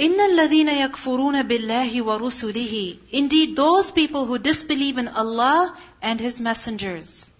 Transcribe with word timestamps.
إِنَّ 0.00 0.20
الَّذِينَ 0.20 0.68
يَكْفُرُونَ 0.68 1.42
بِاللَّهِ 1.42 2.02
وَرُسُلِهِ 2.02 2.98
Indeed, 3.10 3.56
those 3.56 3.90
people 3.90 4.26
who 4.26 4.38
disbelieve 4.38 4.96
in 4.96 5.08
Allah 5.08 5.76
and 6.00 6.20
His 6.20 6.40
messengers. 6.40 7.32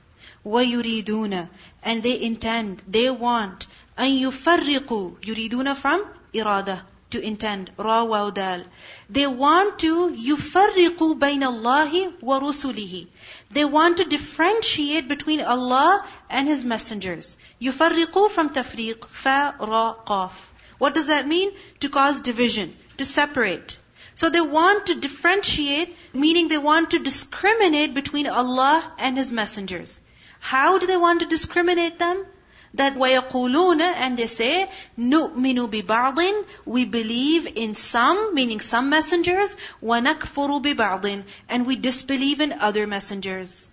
وَيُرِيدُونَ 0.44 1.48
And 1.84 2.02
they 2.02 2.20
intend, 2.20 2.82
they 2.88 3.10
want, 3.10 3.68
أَن 3.96 4.10
يُفَرِّقُوا 4.20 5.20
يُرِيدُونَ 5.22 5.76
from 5.76 6.04
irada, 6.34 6.82
to 7.10 7.20
intend, 7.20 7.70
ra 7.78 8.02
wa 8.02 8.30
dal. 8.30 8.64
They 9.08 9.26
want 9.28 9.78
to 9.78 10.10
يُفَرِّقُوا 10.10 11.14
بَيْنَ 11.14 11.44
اللَّهِ 11.44 12.12
وَرُسُلِهِ 12.20 13.06
They 13.52 13.64
want 13.64 13.98
to 13.98 14.04
differentiate 14.04 15.06
between 15.06 15.40
Allah 15.40 16.04
and 16.28 16.48
His 16.48 16.64
messengers. 16.64 17.36
يُفَرِّقُوا 17.62 18.30
from 18.32 18.50
tafriq, 18.50 19.06
fa, 19.08 19.54
ra, 19.60 19.94
qaf. 20.04 20.32
What 20.82 20.94
does 20.94 21.08
that 21.08 21.26
mean? 21.26 21.52
To 21.80 21.88
cause 21.88 22.20
division, 22.20 22.76
to 22.98 23.04
separate. 23.04 23.78
So 24.14 24.30
they 24.30 24.40
want 24.40 24.86
to 24.86 24.94
differentiate, 24.96 25.96
meaning 26.12 26.48
they 26.48 26.58
want 26.58 26.90
to 26.90 26.98
discriminate 26.98 27.94
between 27.94 28.26
Allah 28.26 28.92
and 28.98 29.16
His 29.16 29.32
messengers. 29.32 30.02
How 30.40 30.78
do 30.78 30.86
they 30.86 30.96
want 30.96 31.20
to 31.20 31.26
discriminate 31.26 31.98
them? 31.98 32.26
That 32.74 32.96
وَيَقُولُونَ 32.96 33.80
and 33.80 34.16
they 34.16 34.26
say, 34.26 34.70
نُؤْمِنُ 34.98 35.70
بِبَعْضٍ 35.70 36.44
We 36.64 36.84
believe 36.84 37.46
in 37.54 37.74
some, 37.74 38.34
meaning 38.34 38.60
some 38.60 38.90
messengers, 38.90 39.56
وَنَكْفُرُ 39.82 40.62
بِبَعْضٍ 40.62 41.24
And 41.48 41.66
we 41.66 41.76
disbelieve 41.76 42.40
in 42.40 42.52
other 42.52 42.86
messengers. 42.86 43.68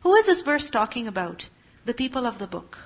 Who 0.00 0.14
is 0.16 0.26
this 0.26 0.42
verse 0.42 0.70
talking 0.70 1.06
about? 1.06 1.48
The 1.84 1.94
people 1.94 2.26
of 2.26 2.38
the 2.38 2.46
book. 2.46 2.78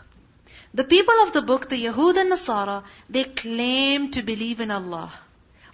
The 0.78 0.84
people 0.84 1.16
of 1.24 1.34
the 1.34 1.42
book, 1.42 1.70
the 1.70 1.84
Yahud 1.84 2.18
and 2.18 2.32
Nasara, 2.32 2.84
they 3.10 3.24
claim 3.24 4.12
to 4.12 4.22
believe 4.22 4.60
in 4.60 4.70
Allah. 4.70 5.12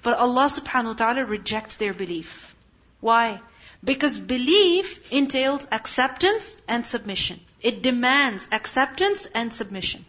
But 0.01 0.17
Allah 0.17 0.45
subhanahu 0.45 0.91
wa 0.91 0.93
ta'ala 0.93 1.25
rejects 1.25 1.75
their 1.75 1.93
belief. 1.93 2.55
Why? 3.01 3.41
Because 3.83 4.17
belief 4.17 5.11
entails 5.11 5.67
acceptance 5.69 6.55
and 6.69 6.87
submission. 6.87 7.41
It 7.59 7.81
demands 7.81 8.47
acceptance 8.49 9.27
and 9.41 9.53
submission. 9.53 10.05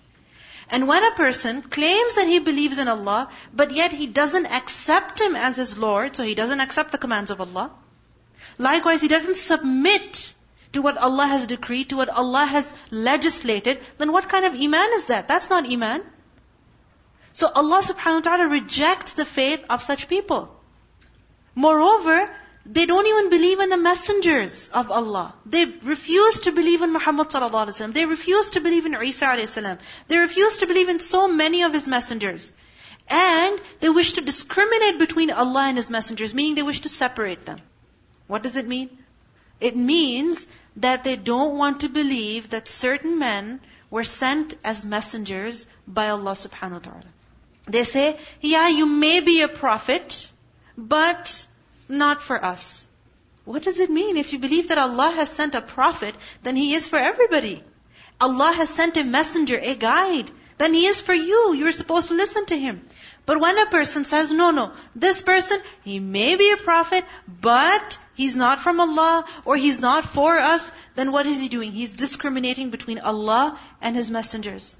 And 0.70 0.86
when 0.86 1.02
a 1.02 1.16
person 1.16 1.62
claims 1.62 2.14
that 2.14 2.28
he 2.28 2.38
believes 2.38 2.78
in 2.78 2.86
Allah, 2.86 3.28
but 3.52 3.72
yet 3.72 3.90
he 3.90 4.06
doesn't 4.06 4.46
accept 4.46 5.20
Him 5.20 5.34
as 5.34 5.56
his 5.56 5.76
Lord, 5.76 6.14
so 6.14 6.22
he 6.22 6.36
doesn't 6.36 6.60
accept 6.60 6.92
the 6.92 7.02
commands 7.06 7.32
of 7.32 7.40
Allah. 7.40 7.72
Likewise, 8.58 9.00
he 9.00 9.08
doesn't 9.08 9.38
submit 9.38 10.34
to 10.74 10.82
what 10.82 10.96
Allah 10.96 11.26
has 11.26 11.46
decreed, 11.46 11.90
to 11.90 11.96
what 11.96 12.08
Allah 12.08 12.44
has 12.46 12.72
legislated, 12.90 13.80
then 13.98 14.12
what 14.12 14.28
kind 14.28 14.44
of 14.44 14.54
iman 14.54 14.90
is 14.94 15.06
that? 15.06 15.28
That's 15.28 15.50
not 15.50 15.70
iman. 15.70 16.02
So 17.32 17.50
Allah 17.52 17.82
subhanahu 17.82 18.24
wa 18.24 18.30
ta'ala 18.30 18.48
rejects 18.48 19.14
the 19.14 19.24
faith 19.24 19.64
of 19.68 19.82
such 19.82 20.08
people. 20.08 20.42
Moreover, 21.54 22.30
they 22.66 22.86
don't 22.86 23.06
even 23.06 23.28
believe 23.30 23.60
in 23.60 23.68
the 23.68 23.76
messengers 23.76 24.68
of 24.68 24.90
Allah. 24.90 25.34
They 25.44 25.64
refuse 25.64 26.40
to 26.40 26.52
believe 26.52 26.82
in 26.82 26.92
Muhammad 26.92 27.28
sallallahu 27.28 27.66
alaihi 27.66 27.76
wasallam. 27.76 27.92
They 27.92 28.06
refuse 28.06 28.50
to 28.50 28.60
believe 28.60 28.86
in 28.86 28.94
Isa 28.94 29.26
alayhi 29.26 29.48
salam. 29.48 29.78
They 30.08 30.18
refuse 30.18 30.58
to 30.58 30.66
believe 30.66 30.88
in 30.88 31.00
so 31.00 31.28
many 31.28 31.62
of 31.62 31.74
His 31.74 31.86
messengers. 31.86 32.54
And 33.08 33.60
they 33.80 33.90
wish 33.90 34.14
to 34.14 34.22
discriminate 34.22 34.98
between 34.98 35.30
Allah 35.30 35.64
and 35.68 35.76
His 35.76 35.90
messengers, 35.90 36.32
meaning 36.32 36.54
they 36.54 36.62
wish 36.62 36.80
to 36.80 36.88
separate 36.88 37.44
them. 37.44 37.58
What 38.26 38.42
does 38.42 38.56
it 38.56 38.66
mean? 38.66 38.96
It 39.60 39.76
means 39.76 40.46
that 40.76 41.04
they 41.04 41.16
don't 41.16 41.56
want 41.56 41.80
to 41.80 41.88
believe 41.88 42.50
that 42.50 42.68
certain 42.68 43.18
men 43.18 43.60
were 43.90 44.04
sent 44.04 44.56
as 44.64 44.84
messengers 44.84 45.66
by 45.86 46.08
Allah 46.08 46.32
subhanahu 46.32 46.72
wa 46.72 46.78
ta'ala. 46.78 47.10
They 47.66 47.84
say, 47.84 48.18
yeah, 48.40 48.68
you 48.68 48.86
may 48.86 49.20
be 49.20 49.42
a 49.42 49.48
prophet, 49.48 50.30
but 50.76 51.46
not 51.88 52.22
for 52.22 52.44
us. 52.44 52.88
What 53.44 53.62
does 53.62 53.80
it 53.80 53.90
mean? 53.90 54.16
If 54.16 54.32
you 54.32 54.38
believe 54.38 54.68
that 54.68 54.78
Allah 54.78 55.12
has 55.16 55.30
sent 55.30 55.54
a 55.54 55.62
prophet, 55.62 56.14
then 56.42 56.56
He 56.56 56.74
is 56.74 56.86
for 56.86 56.98
everybody. 56.98 57.62
Allah 58.20 58.52
has 58.52 58.70
sent 58.70 58.96
a 58.96 59.04
messenger, 59.04 59.58
a 59.58 59.74
guide, 59.74 60.30
then 60.58 60.74
He 60.74 60.86
is 60.86 61.00
for 61.00 61.14
you. 61.14 61.54
You're 61.54 61.72
supposed 61.72 62.08
to 62.08 62.14
listen 62.14 62.46
to 62.46 62.58
Him. 62.58 62.82
But 63.26 63.40
when 63.40 63.58
a 63.58 63.66
person 63.66 64.04
says, 64.04 64.30
no, 64.32 64.50
no, 64.50 64.72
this 64.94 65.22
person, 65.22 65.58
he 65.82 65.98
may 65.98 66.36
be 66.36 66.50
a 66.50 66.58
prophet, 66.58 67.04
but 67.40 67.98
he's 68.14 68.36
not 68.36 68.58
from 68.58 68.80
Allah, 68.80 69.24
or 69.46 69.56
he's 69.56 69.80
not 69.80 70.04
for 70.04 70.36
us, 70.36 70.70
then 70.94 71.10
what 71.10 71.24
is 71.24 71.40
he 71.40 71.48
doing? 71.48 71.72
He's 71.72 71.94
discriminating 71.94 72.68
between 72.68 72.98
Allah 72.98 73.58
and 73.80 73.96
His 73.96 74.10
messengers. 74.10 74.76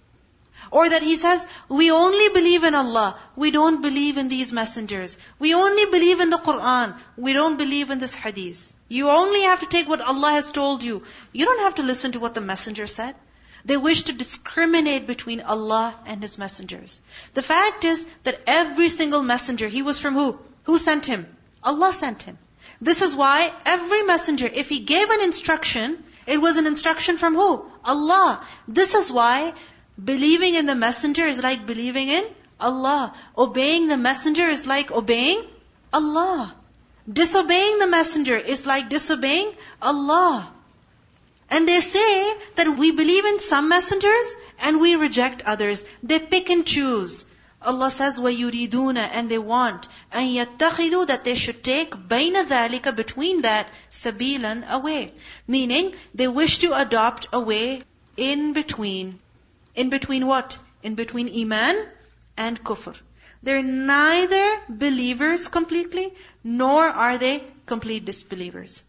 Or 0.70 0.88
that 0.88 1.02
he 1.02 1.16
says, 1.16 1.46
we 1.68 1.90
only 1.90 2.28
believe 2.30 2.64
in 2.64 2.74
Allah, 2.74 3.16
we 3.34 3.50
don't 3.50 3.82
believe 3.82 4.18
in 4.18 4.28
these 4.28 4.52
messengers. 4.52 5.16
We 5.38 5.54
only 5.54 5.86
believe 5.86 6.20
in 6.20 6.30
the 6.30 6.38
Quran, 6.38 6.96
we 7.16 7.32
don't 7.32 7.56
believe 7.56 7.90
in 7.90 7.98
this 7.98 8.14
hadith. 8.14 8.74
You 8.88 9.08
only 9.08 9.42
have 9.42 9.60
to 9.60 9.66
take 9.66 9.88
what 9.88 10.00
Allah 10.00 10.32
has 10.32 10.50
told 10.50 10.82
you. 10.82 11.02
You 11.32 11.46
don't 11.46 11.60
have 11.60 11.76
to 11.76 11.82
listen 11.82 12.12
to 12.12 12.20
what 12.20 12.34
the 12.34 12.40
messenger 12.40 12.86
said. 12.86 13.14
They 13.64 13.76
wish 13.76 14.02
to 14.04 14.12
discriminate 14.12 15.06
between 15.06 15.40
Allah 15.40 15.94
and 16.06 16.22
His 16.22 16.36
messengers. 16.38 17.00
The 17.32 17.42
fact 17.42 17.84
is 17.84 18.06
that 18.24 18.40
every 18.46 18.88
single 18.88 19.22
messenger, 19.22 19.68
he 19.68 19.82
was 19.82 19.98
from 19.98 20.14
who? 20.14 20.38
Who 20.64 20.78
sent 20.78 21.06
him? 21.06 21.26
Allah 21.62 21.92
sent 21.92 22.22
him. 22.22 22.38
This 22.80 23.00
is 23.02 23.14
why 23.14 23.52
every 23.64 24.02
messenger, 24.02 24.46
if 24.46 24.68
he 24.68 24.80
gave 24.80 25.08
an 25.10 25.22
instruction, 25.22 26.02
it 26.26 26.40
was 26.40 26.56
an 26.56 26.66
instruction 26.66 27.16
from 27.16 27.34
who? 27.34 27.64
Allah. 27.84 28.44
This 28.68 28.94
is 28.94 29.10
why 29.10 29.54
believing 30.02 30.54
in 30.54 30.66
the 30.66 30.74
messenger 30.74 31.26
is 31.26 31.42
like 31.42 31.66
believing 31.66 32.08
in 32.08 32.24
Allah. 32.60 33.14
Obeying 33.36 33.88
the 33.88 33.96
messenger 33.96 34.48
is 34.48 34.66
like 34.66 34.90
obeying 34.90 35.42
Allah. 35.92 36.54
Disobeying 37.10 37.78
the 37.78 37.86
messenger 37.86 38.36
is 38.36 38.66
like 38.66 38.88
disobeying 38.88 39.52
Allah. 39.80 40.53
And 41.49 41.67
they 41.67 41.79
say 41.81 42.33
that 42.55 42.77
we 42.77 42.91
believe 42.91 43.25
in 43.25 43.39
some 43.39 43.69
messengers 43.69 44.35
and 44.59 44.79
we 44.79 44.95
reject 44.95 45.41
others. 45.41 45.83
They 46.03 46.19
pick 46.19 46.49
and 46.49 46.65
choose. 46.65 47.25
Allah 47.61 47.91
says, 47.91 48.19
وَيُرِيدُونَ 48.19 48.97
And 48.97 49.29
they 49.29 49.37
want 49.37 49.87
أَن 50.13 50.33
يَتَّخِذُوا 50.33 51.07
That 51.07 51.23
they 51.25 51.35
should 51.35 51.63
take 51.63 51.91
بَيْنَ 51.91 52.35
ذَلِكَ 52.45 52.95
Between 52.95 53.41
that, 53.41 53.67
سَبِيلًا 53.91 54.69
away. 54.69 55.13
Meaning, 55.47 55.95
they 56.13 56.27
wish 56.27 56.59
to 56.59 56.73
adopt 56.73 57.27
a 57.33 57.39
way 57.39 57.83
in 58.15 58.53
between. 58.53 59.19
In 59.75 59.89
between 59.89 60.25
what? 60.25 60.57
In 60.83 60.95
between 60.95 61.27
Iman 61.41 61.85
and 62.37 62.63
Kufr. 62.63 62.95
They're 63.43 63.63
neither 63.63 64.61
believers 64.69 65.47
completely, 65.47 66.13
nor 66.43 66.87
are 66.87 67.17
they 67.17 67.43
complete 67.65 68.05
disbelievers. 68.05 68.83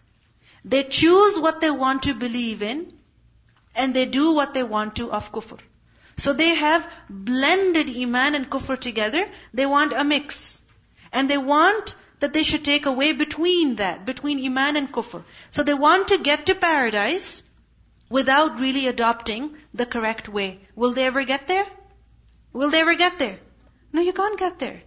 They 0.68 0.84
choose 0.84 1.40
what 1.40 1.62
they 1.62 1.70
want 1.70 2.04
to 2.04 2.16
believe 2.16 2.64
in, 2.64 2.92
and 3.76 3.96
they 3.96 4.06
do 4.06 4.34
what 4.34 4.56
they 4.56 4.64
want 4.64 4.96
to 4.96 5.12
of 5.12 5.32
kufr. 5.32 5.60
So 6.18 6.34
they 6.34 6.56
have 6.56 6.90
blended 7.10 7.90
iman 7.90 8.36
and 8.36 8.50
kufr 8.50 8.80
together. 8.80 9.28
They 9.54 9.68
want 9.68 9.94
a 9.94 10.04
mix. 10.04 10.60
And 11.12 11.30
they 11.30 11.38
want 11.38 11.96
that 12.20 12.34
they 12.34 12.44
should 12.44 12.66
take 12.66 12.88
away 12.88 13.12
between 13.12 13.76
that, 13.76 14.06
between 14.06 14.44
iman 14.46 14.76
and 14.78 14.92
kufr. 14.92 15.24
So 15.52 15.62
they 15.62 15.76
want 15.76 16.08
to 16.08 16.18
get 16.18 16.48
to 16.48 16.56
paradise 16.56 17.44
without 18.10 18.60
really 18.60 18.88
adopting 18.88 19.56
the 19.74 19.86
correct 19.86 20.30
way. 20.30 20.60
Will 20.76 20.94
they 20.94 21.06
ever 21.06 21.24
get 21.26 21.48
there? 21.48 21.68
Will 22.54 22.72
they 22.72 22.82
ever 22.82 22.96
get 22.96 23.20
there? 23.20 23.38
No, 23.94 24.02
you 24.02 24.14
can't 24.14 24.40
get 24.40 24.58
there. 24.58 24.82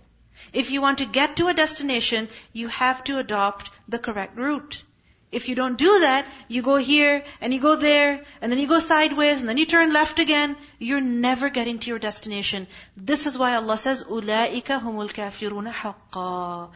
If 0.52 0.70
you 0.70 0.80
want 0.80 0.98
to 0.98 1.06
get 1.06 1.36
to 1.36 1.48
a 1.48 1.54
destination, 1.54 2.28
you 2.52 2.68
have 2.68 3.04
to 3.04 3.18
adopt 3.18 3.70
the 3.86 3.98
correct 3.98 4.36
route. 4.36 4.82
If 5.30 5.48
you 5.48 5.54
don't 5.54 5.76
do 5.76 6.00
that, 6.00 6.26
you 6.48 6.62
go 6.62 6.76
here 6.76 7.22
and 7.40 7.52
you 7.52 7.60
go 7.60 7.76
there 7.76 8.24
and 8.40 8.50
then 8.50 8.58
you 8.58 8.66
go 8.66 8.78
sideways 8.78 9.40
and 9.40 9.48
then 9.48 9.58
you 9.58 9.66
turn 9.66 9.92
left 9.92 10.18
again. 10.18 10.56
You're 10.78 11.02
never 11.02 11.50
getting 11.50 11.78
to 11.80 11.90
your 11.90 11.98
destination. 11.98 12.66
This 12.96 13.26
is 13.26 13.36
why 13.36 13.54
Allah 13.56 13.76
says, 13.76 14.04
"Ulaika 14.04 14.80
humul 14.84 15.12
kafiruna. 15.18 16.70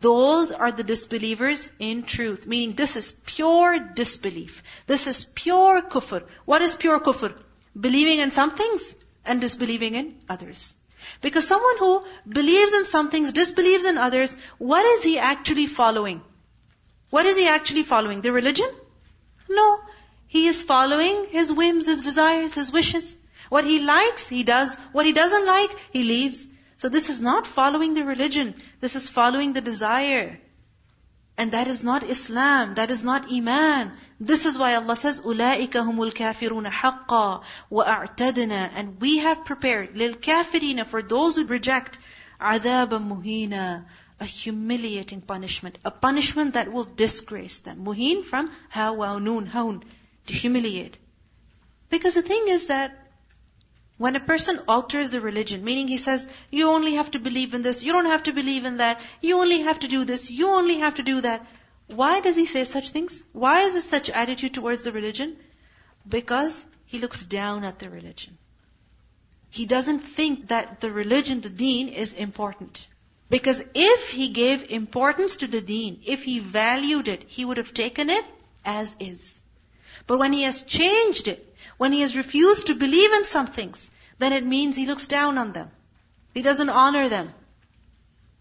Those 0.00 0.50
are 0.50 0.72
the 0.72 0.82
disbelievers 0.82 1.72
in 1.78 2.02
truth. 2.02 2.44
Meaning 2.44 2.74
this 2.74 2.96
is 2.96 3.12
pure 3.24 3.78
disbelief. 4.00 4.62
This 4.88 5.06
is 5.06 5.24
pure 5.42 5.80
kufr. 5.82 6.24
What 6.44 6.60
is 6.62 6.74
pure 6.74 6.98
kufr? 6.98 7.32
Believing 7.88 8.18
in 8.18 8.32
some 8.32 8.56
things 8.62 8.96
and 9.24 9.40
disbelieving 9.40 9.94
in 9.94 10.16
others. 10.28 10.74
Because 11.20 11.46
someone 11.46 11.78
who 11.78 12.04
believes 12.40 12.74
in 12.74 12.84
some 12.84 13.10
things, 13.10 13.32
disbelieves 13.32 13.84
in 13.84 13.96
others, 13.96 14.36
what 14.58 14.84
is 14.86 15.04
he 15.04 15.18
actually 15.18 15.68
following? 15.68 16.20
What 17.11 17.25
is 17.25 17.37
he 17.37 17.47
actually 17.47 17.83
following? 17.83 18.21
The 18.21 18.31
religion? 18.31 18.69
No. 19.49 19.79
He 20.27 20.47
is 20.47 20.63
following 20.63 21.27
his 21.29 21.53
whims, 21.53 21.85
his 21.85 22.01
desires, 22.01 22.53
his 22.53 22.71
wishes. 22.71 23.15
What 23.49 23.63
he 23.63 23.79
likes, 23.79 24.27
he 24.27 24.43
does. 24.43 24.75
What 24.91 25.05
he 25.05 25.13
doesn't 25.13 25.45
like, 25.45 25.71
he 25.93 26.03
leaves. 26.03 26.49
So 26.77 26.89
this 26.89 27.09
is 27.09 27.21
not 27.21 27.47
following 27.47 27.93
the 27.93 28.03
religion. 28.03 28.55
This 28.81 28.95
is 28.95 29.09
following 29.09 29.53
the 29.53 29.61
desire. 29.61 30.39
And 31.37 31.51
that 31.51 31.67
is 31.67 31.83
not 31.83 32.03
Islam. 32.03 32.75
That 32.75 32.91
is 32.91 33.03
not 33.03 33.31
Iman. 33.31 33.93
This 34.19 34.45
is 34.45 34.57
why 34.57 34.75
Allah 34.75 34.95
says, 34.95 35.21
أُولَٰئِكَ 35.21 35.69
هُمُ 35.69 36.11
الْكَافِرُونَ 36.11 36.69
حَقًّا 36.69 37.43
وَأَعْتَدْنَا 37.71 38.71
And 38.75 38.99
we 38.99 39.19
have 39.19 39.45
prepared 39.45 39.95
لِلْكَافِرِينَ 39.95 40.85
For 40.85 41.01
those 41.01 41.35
who 41.35 41.45
reject, 41.45 41.99
عَذَابًا 42.41 42.99
مُهِينًا 42.99 43.85
a 44.22 44.24
humiliating 44.24 45.20
punishment. 45.20 45.78
A 45.84 45.90
punishment 45.90 46.54
that 46.54 46.72
will 46.72 46.84
disgrace 46.84 47.58
them. 47.58 47.84
Muhin 47.84 48.24
from 48.24 48.50
hawa, 48.70 49.18
noon, 49.20 49.46
haun. 49.46 49.82
To 50.26 50.32
humiliate. 50.32 50.96
Because 51.90 52.14
the 52.14 52.22
thing 52.22 52.44
is 52.48 52.68
that 52.68 52.96
when 53.98 54.14
a 54.16 54.20
person 54.20 54.60
alters 54.68 55.10
the 55.10 55.20
religion, 55.20 55.64
meaning 55.64 55.88
he 55.88 55.98
says, 55.98 56.28
you 56.50 56.68
only 56.68 56.94
have 56.94 57.10
to 57.16 57.18
believe 57.18 57.54
in 57.54 57.62
this, 57.62 57.82
you 57.82 57.92
don't 57.92 58.12
have 58.12 58.22
to 58.28 58.32
believe 58.32 58.64
in 58.64 58.76
that, 58.76 59.00
you 59.20 59.40
only 59.40 59.60
have 59.62 59.80
to 59.80 59.88
do 59.88 60.04
this, 60.04 60.30
you 60.30 60.48
only 60.50 60.78
have 60.78 60.94
to 61.00 61.02
do 61.02 61.20
that. 61.20 61.44
Why 61.88 62.20
does 62.20 62.36
he 62.36 62.46
say 62.46 62.64
such 62.64 62.90
things? 62.90 63.26
Why 63.32 63.60
is 63.62 63.72
there 63.74 63.82
such 63.82 64.08
attitude 64.10 64.54
towards 64.54 64.84
the 64.84 64.92
religion? 64.92 65.36
Because 66.08 66.64
he 66.86 66.98
looks 66.98 67.24
down 67.24 67.64
at 67.64 67.78
the 67.80 67.90
religion. 67.90 68.38
He 69.50 69.66
doesn't 69.66 70.00
think 70.00 70.48
that 70.48 70.80
the 70.80 70.92
religion, 70.92 71.40
the 71.40 71.50
deen, 71.50 71.88
is 71.88 72.14
important. 72.14 72.88
Because 73.32 73.62
if 73.74 74.10
he 74.10 74.28
gave 74.28 74.70
importance 74.70 75.36
to 75.36 75.46
the 75.46 75.62
deen, 75.62 76.02
if 76.04 76.22
he 76.22 76.38
valued 76.38 77.08
it, 77.08 77.24
he 77.28 77.46
would 77.46 77.56
have 77.56 77.72
taken 77.72 78.10
it 78.10 78.26
as 78.62 78.94
is. 79.00 79.42
But 80.06 80.18
when 80.18 80.34
he 80.34 80.42
has 80.42 80.60
changed 80.60 81.28
it, 81.28 81.56
when 81.78 81.94
he 81.94 82.02
has 82.02 82.14
refused 82.14 82.66
to 82.66 82.74
believe 82.74 83.14
in 83.14 83.24
some 83.24 83.46
things, 83.46 83.90
then 84.18 84.34
it 84.34 84.44
means 84.44 84.76
he 84.76 84.84
looks 84.84 85.08
down 85.08 85.38
on 85.38 85.54
them. 85.54 85.70
He 86.34 86.42
doesn't 86.42 86.68
honor 86.68 87.08
them. 87.08 87.32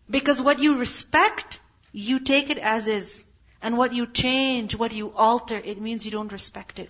Because 0.09 0.41
what 0.41 0.59
you 0.59 0.77
respect, 0.77 1.61
you 1.93 2.19
take 2.19 2.49
it 2.49 2.57
as 2.57 2.87
is. 2.87 3.25
And 3.61 3.77
what 3.77 3.93
you 3.93 4.07
change, 4.07 4.75
what 4.75 4.91
you 4.91 5.13
alter, 5.15 5.55
it 5.55 5.79
means 5.79 6.03
you 6.03 6.11
don't 6.11 6.33
respect 6.33 6.79
it. 6.79 6.89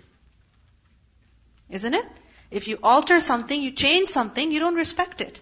Isn't 1.70 1.94
it? 1.94 2.06
If 2.50 2.68
you 2.68 2.80
alter 2.82 3.20
something, 3.20 3.62
you 3.62 3.70
change 3.70 4.10
something, 4.10 4.52
you 4.52 4.60
don't 4.60 4.86
respect 4.86 5.22
it. 5.22 5.40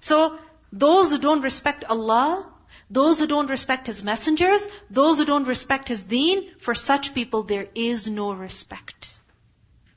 So, 0.00 0.38
those 0.71 1.11
who 1.11 1.17
don't 1.17 1.41
respect 1.41 1.85
Allah, 1.89 2.51
those 2.89 3.19
who 3.19 3.27
don't 3.27 3.49
respect 3.49 3.87
His 3.87 4.03
messengers, 4.03 4.67
those 4.89 5.17
who 5.17 5.25
don't 5.25 5.47
respect 5.47 5.87
His 5.87 6.03
deen, 6.03 6.51
for 6.59 6.75
such 6.75 7.13
people 7.13 7.43
there 7.43 7.67
is 7.73 8.07
no 8.07 8.31
respect. 8.33 9.09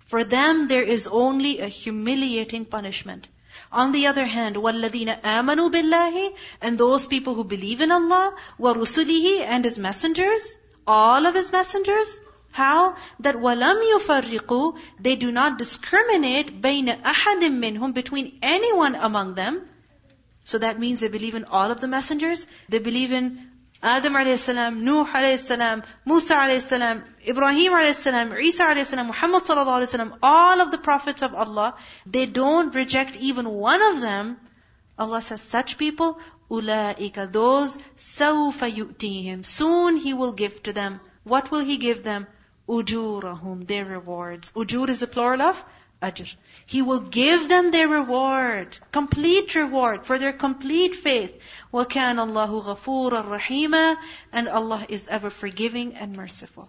For 0.06 0.24
them 0.24 0.68
there 0.68 0.82
is 0.82 1.06
only 1.06 1.60
a 1.60 1.66
humiliating 1.66 2.64
punishment. 2.64 3.28
On 3.70 3.92
the 3.92 4.06
other 4.06 4.24
hand, 4.24 4.56
وَالَّذِينَ 4.56 5.20
آمَنُوا 5.22 5.70
بِاللَّهِ 5.70 6.34
And 6.62 6.78
those 6.78 7.06
people 7.06 7.34
who 7.34 7.44
believe 7.44 7.80
in 7.80 7.90
Allah, 7.92 8.34
وَرُسُلِهِ 8.58 9.40
And 9.40 9.64
His 9.64 9.78
messengers, 9.78 10.58
all 10.86 11.26
of 11.26 11.34
His 11.34 11.52
messengers, 11.52 12.20
how? 12.50 12.96
That 13.20 13.36
وَلَمْ 13.36 13.82
يُفَرِّقُوا 13.94 14.78
They 15.00 15.16
do 15.16 15.30
not 15.30 15.58
discriminate 15.58 16.62
بَيْنَ 16.62 17.02
أَحَدٍ 17.02 17.42
مِّنْهُمْ 17.42 17.92
Between 17.92 18.38
anyone 18.40 18.94
among 18.94 19.34
them. 19.34 19.68
So 20.43 20.57
that 20.59 20.79
means 20.79 20.99
they 20.99 21.07
believe 21.07 21.35
in 21.35 21.45
all 21.45 21.71
of 21.71 21.79
the 21.79 21.87
messengers. 21.87 22.45
They 22.69 22.79
believe 22.79 23.11
in 23.11 23.49
Adam 23.81 24.13
alayhi 24.13 24.37
salam, 24.37 24.83
Nuh 24.85 25.05
alayhi 25.05 25.37
salam, 25.37 25.83
Musa 26.05 26.35
alayhi 26.35 26.61
salam, 26.61 27.03
Ibrahim 27.27 27.73
alayhi 27.73 27.95
salam, 27.95 28.33
Isa 28.37 28.63
alayhi 28.63 28.85
salam, 28.85 29.07
Muhammad 29.07 29.43
sallallahu 29.43 29.79
alayhi 29.79 29.87
salam, 29.87 30.13
all 30.23 30.61
of 30.61 30.71
the 30.71 30.77
prophets 30.77 31.21
of 31.21 31.33
Allah, 31.33 31.75
they 32.05 32.25
don't 32.25 32.73
reject 32.73 33.17
even 33.17 33.49
one 33.49 33.81
of 33.81 34.01
them. 34.01 34.37
Allah 34.97 35.21
says, 35.21 35.41
such 35.41 35.77
people, 35.77 36.19
ulaika, 36.49 37.31
those, 37.31 37.77
sawfa 37.97 38.71
yu'tihim. 38.71 39.43
Soon 39.45 39.97
He 39.97 40.13
will 40.13 40.31
give 40.31 40.63
to 40.63 40.73
them. 40.73 41.01
What 41.23 41.51
will 41.51 41.65
He 41.65 41.77
give 41.77 42.03
them? 42.03 42.27
ujurahum, 42.67 43.67
their 43.67 43.85
rewards. 43.85 44.51
Ujur 44.55 44.89
is 44.89 45.01
a 45.01 45.07
plural 45.07 45.41
of 45.41 45.65
ajr. 46.02 46.34
He 46.66 46.82
will 46.82 47.00
give 47.00 47.48
them 47.48 47.70
their 47.70 47.88
reward, 47.88 48.78
complete 48.92 49.54
reward 49.54 50.06
for 50.06 50.18
their 50.18 50.32
complete 50.32 50.94
faith. 50.94 51.40
وَكَانَ 51.72 52.16
اللَّهُ 52.16 52.64
غَفُورًا 52.64 53.38
رَحِيمًا 53.38 53.96
And 54.32 54.48
Allah 54.48 54.86
is 54.88 55.08
ever 55.08 55.30
forgiving 55.30 55.94
and 55.94 56.16
merciful. 56.16 56.68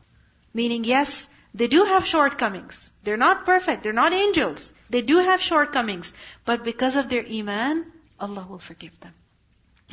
Meaning, 0.53 0.83
yes, 0.83 1.29
they 1.53 1.67
do 1.67 1.83
have 1.85 2.05
shortcomings. 2.05 2.91
They're 3.03 3.17
not 3.17 3.45
perfect. 3.45 3.83
They're 3.83 3.93
not 3.93 4.13
angels. 4.13 4.73
They 4.89 5.01
do 5.01 5.17
have 5.17 5.41
shortcomings. 5.41 6.13
But 6.45 6.63
because 6.63 6.95
of 6.95 7.09
their 7.09 7.25
iman, 7.25 7.91
Allah 8.19 8.45
will 8.49 8.59
forgive 8.59 8.99
them. 8.99 9.13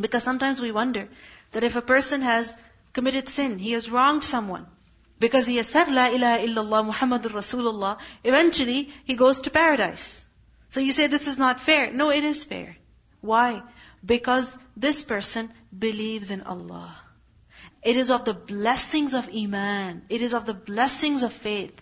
Because 0.01 0.23
sometimes 0.23 0.61
we 0.61 0.71
wonder 0.71 1.09
that 1.53 1.65
if 1.65 1.77
a 1.77 1.83
person 1.83 2.23
has 2.23 2.57
committed 2.93 3.29
sin, 3.29 3.59
he 3.59 3.73
has 3.73 3.91
wronged 3.91 4.25
someone, 4.25 4.67
because 5.22 5.46
he 5.46 5.58
has 5.58 5.68
said 5.68 5.90
La 5.96 6.08
ilaha 6.18 6.44
illallah 6.44 6.82
Muhammadur 6.92 7.34
Rasulullah, 7.40 7.98
eventually 8.24 8.80
he 9.04 9.16
goes 9.16 9.42
to 9.42 9.52
paradise. 9.52 10.26
So 10.72 10.80
you 10.80 10.92
say 10.92 11.08
this 11.08 11.28
is 11.28 11.38
not 11.38 11.60
fair. 11.60 11.92
No, 11.92 12.10
it 12.10 12.24
is 12.24 12.44
fair. 12.44 12.76
Why? 13.20 13.62
Because 14.04 14.58
this 14.76 15.04
person 15.04 15.52
believes 15.86 16.32
in 16.32 16.42
Allah. 16.42 16.96
It 17.84 17.98
is 17.98 18.10
of 18.10 18.26
the 18.26 18.34
blessings 18.34 19.14
of 19.14 19.30
Iman. 19.44 20.02
It 20.10 20.24
is 20.24 20.34
of 20.34 20.46
the 20.46 20.56
blessings 20.72 21.22
of 21.22 21.34
faith 21.34 21.80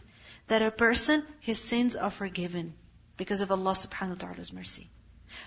that 0.47 0.61
a 0.61 0.71
person, 0.71 1.23
his 1.39 1.61
sins 1.61 1.95
are 1.95 2.11
forgiven 2.11 2.73
because 3.15 3.39
of 3.39 3.51
Allah 3.51 3.71
subhanahu 3.71 4.21
wa 4.21 4.27
ta'ala's 4.27 4.51
mercy. 4.51 4.89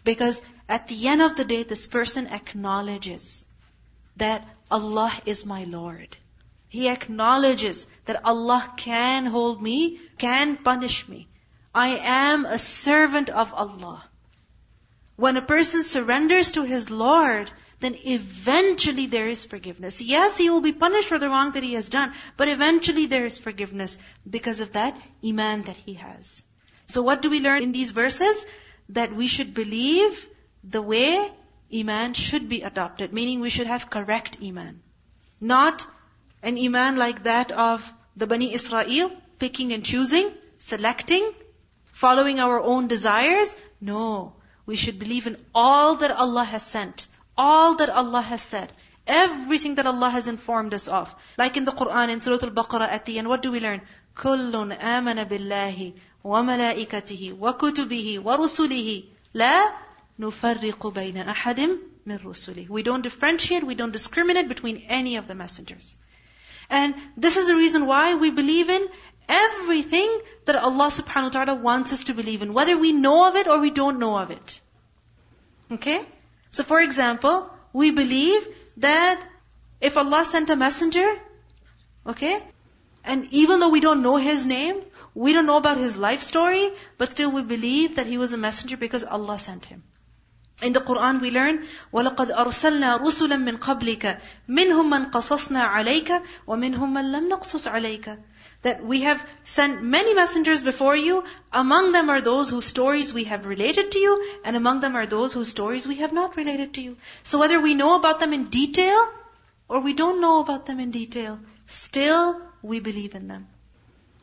Because 0.04 0.40
at 0.66 0.88
the 0.88 1.08
end 1.08 1.20
of 1.20 1.36
the 1.36 1.44
day, 1.44 1.62
this 1.62 1.86
person 1.86 2.28
acknowledges 2.28 3.46
that 4.16 4.46
Allah 4.70 5.12
is 5.26 5.44
my 5.44 5.64
Lord. 5.64 6.16
He 6.72 6.88
acknowledges 6.88 7.86
that 8.06 8.24
Allah 8.24 8.72
can 8.78 9.26
hold 9.26 9.60
me, 9.62 10.00
can 10.16 10.56
punish 10.56 11.06
me. 11.06 11.28
I 11.74 11.98
am 11.98 12.46
a 12.46 12.56
servant 12.56 13.28
of 13.28 13.52
Allah. 13.52 14.02
When 15.16 15.36
a 15.36 15.42
person 15.42 15.84
surrenders 15.84 16.52
to 16.52 16.64
his 16.64 16.88
Lord, 16.88 17.50
then 17.80 17.94
eventually 18.06 19.04
there 19.04 19.28
is 19.28 19.44
forgiveness. 19.44 20.00
Yes, 20.00 20.38
he 20.38 20.48
will 20.48 20.62
be 20.62 20.72
punished 20.72 21.10
for 21.10 21.18
the 21.18 21.28
wrong 21.28 21.50
that 21.50 21.62
he 21.62 21.74
has 21.74 21.90
done, 21.90 22.14
but 22.38 22.48
eventually 22.48 23.04
there 23.04 23.26
is 23.26 23.36
forgiveness 23.36 23.98
because 24.38 24.60
of 24.60 24.72
that 24.72 24.98
iman 25.22 25.64
that 25.64 25.76
he 25.76 25.94
has. 26.08 26.42
So 26.86 27.02
what 27.02 27.20
do 27.20 27.28
we 27.28 27.40
learn 27.40 27.62
in 27.62 27.72
these 27.72 27.90
verses? 27.90 28.46
That 28.88 29.14
we 29.14 29.28
should 29.28 29.52
believe 29.52 30.26
the 30.64 30.80
way 30.80 31.30
iman 31.80 32.14
should 32.14 32.48
be 32.48 32.62
adopted, 32.62 33.12
meaning 33.12 33.40
we 33.40 33.50
should 33.50 33.66
have 33.66 33.90
correct 33.90 34.38
iman. 34.42 34.80
Not 35.38 35.86
an 36.43 36.57
iman 36.57 36.97
like 36.97 37.23
that 37.23 37.51
of 37.51 37.93
the 38.15 38.27
Bani 38.27 38.53
Israel, 38.53 39.11
picking 39.39 39.73
and 39.73 39.83
choosing, 39.83 40.31
selecting, 40.57 41.31
following 41.91 42.39
our 42.39 42.61
own 42.61 42.87
desires. 42.87 43.55
No. 43.81 44.33
We 44.65 44.75
should 44.75 44.99
believe 44.99 45.27
in 45.27 45.37
all 45.53 45.95
that 45.95 46.11
Allah 46.11 46.43
has 46.43 46.63
sent, 46.63 47.07
all 47.37 47.75
that 47.75 47.89
Allah 47.89 48.21
has 48.21 48.41
said, 48.41 48.71
everything 49.05 49.75
that 49.75 49.87
Allah 49.87 50.09
has 50.09 50.27
informed 50.27 50.73
us 50.73 50.87
of. 50.87 51.13
Like 51.37 51.57
in 51.57 51.65
the 51.65 51.71
Quran, 51.71 52.09
in 52.09 52.21
Surah 52.21 52.39
Al-Baqarah 52.43 52.87
at 52.87 53.05
the 53.05 53.17
end, 53.19 53.27
what 53.27 53.41
do 53.41 53.51
we 53.51 53.59
learn? 53.59 53.81
كُلٌّ 54.15 54.51
آمَنَ 54.79 55.25
بِاللَّهِ 55.25 55.93
وَمَلَائِكَتِهِ 56.23 57.39
وَكُتُبِهِ 57.39 58.23
وَرُسُلِهِ 58.23 59.05
لَا 59.35 59.71
نُفَرِّقُ 60.19 60.93
بَيْنَ 60.93 61.25
أَحَدٍ 61.27 61.79
مِّن 62.07 62.19
رُسُلِهِ 62.23 62.69
We 62.69 62.83
don't 62.83 63.01
differentiate, 63.01 63.63
we 63.63 63.75
don't 63.75 63.91
discriminate 63.91 64.47
between 64.47 64.77
any 64.87 65.17
of 65.17 65.27
the 65.27 65.35
messengers. 65.35 65.97
And 66.70 66.94
this 67.16 67.36
is 67.36 67.48
the 67.48 67.56
reason 67.56 67.86
why 67.86 68.14
we 68.14 68.30
believe 68.30 68.68
in 68.68 68.88
everything 69.28 70.20
that 70.44 70.56
Allah 70.56 70.88
subhanahu 70.88 71.34
wa 71.34 71.44
ta'ala 71.44 71.54
wants 71.54 71.92
us 71.92 72.04
to 72.04 72.14
believe 72.14 72.42
in, 72.42 72.52
whether 72.52 72.76
we 72.76 72.92
know 72.92 73.28
of 73.28 73.36
it 73.36 73.48
or 73.48 73.60
we 73.60 73.70
don't 73.70 73.98
know 73.98 74.16
of 74.18 74.30
it. 74.30 74.60
Okay? 75.70 76.00
So 76.50 76.64
for 76.64 76.80
example, 76.80 77.50
we 77.72 77.90
believe 77.90 78.46
that 78.78 79.20
if 79.80 79.96
Allah 79.96 80.24
sent 80.24 80.50
a 80.50 80.56
messenger, 80.56 81.06
okay, 82.06 82.42
and 83.04 83.26
even 83.30 83.60
though 83.60 83.70
we 83.70 83.80
don't 83.80 84.02
know 84.02 84.16
his 84.16 84.44
name, 84.46 84.82
we 85.14 85.32
don't 85.32 85.46
know 85.46 85.56
about 85.56 85.78
his 85.78 85.96
life 85.96 86.22
story, 86.22 86.70
but 86.98 87.10
still 87.12 87.30
we 87.30 87.42
believe 87.42 87.96
that 87.96 88.06
he 88.06 88.18
was 88.18 88.32
a 88.32 88.38
messenger 88.38 88.76
because 88.76 89.04
Allah 89.04 89.38
sent 89.38 89.66
him. 89.66 89.82
In 90.61 90.73
the 90.73 90.79
Quran 90.79 91.21
we 91.21 91.29
learn, 91.29 91.67
وَلَقَدْ 91.93 92.31
أَرْسَلْنَا 92.31 92.99
رُسُلًا 92.99 93.37
مِّن 93.37 93.57
قَبْلِكَ 93.59 94.19
مِنْهُمْ 94.49 94.89
مَنْ 94.89 95.11
قَصَصْنَا 95.11 95.61
عَلَيْكَ 95.61 96.23
وَمِنْهُمْ 96.47 96.93
مَنْ 96.93 97.11
لَمْ 97.11 97.29
نَقْصُصْ 97.29 97.67
عَلَيْكَ 97.67 98.17
That 98.63 98.83
we 98.83 99.01
have 99.01 99.23
sent 99.43 99.83
many 99.83 100.15
messengers 100.15 100.61
before 100.61 100.95
you. 100.95 101.23
Among 101.53 101.91
them 101.91 102.09
are 102.09 102.21
those 102.21 102.49
whose 102.49 102.65
stories 102.65 103.13
we 103.13 103.25
have 103.25 103.45
related 103.45 103.91
to 103.91 103.99
you, 103.99 104.25
and 104.43 104.55
among 104.55 104.79
them 104.79 104.95
are 104.95 105.05
those 105.05 105.31
whose 105.33 105.49
stories 105.49 105.87
we 105.87 105.97
have 105.97 106.11
not 106.11 106.35
related 106.35 106.73
to 106.73 106.81
you. 106.81 106.97
So 107.21 107.37
whether 107.37 107.61
we 107.61 107.75
know 107.75 107.95
about 107.95 108.19
them 108.19 108.33
in 108.33 108.45
detail, 108.45 109.07
or 109.69 109.81
we 109.81 109.93
don't 109.93 110.21
know 110.21 110.39
about 110.39 110.65
them 110.65 110.79
in 110.79 110.89
detail, 110.89 111.39
still 111.67 112.41
we 112.63 112.79
believe 112.79 113.13
in 113.13 113.27
them. 113.27 113.47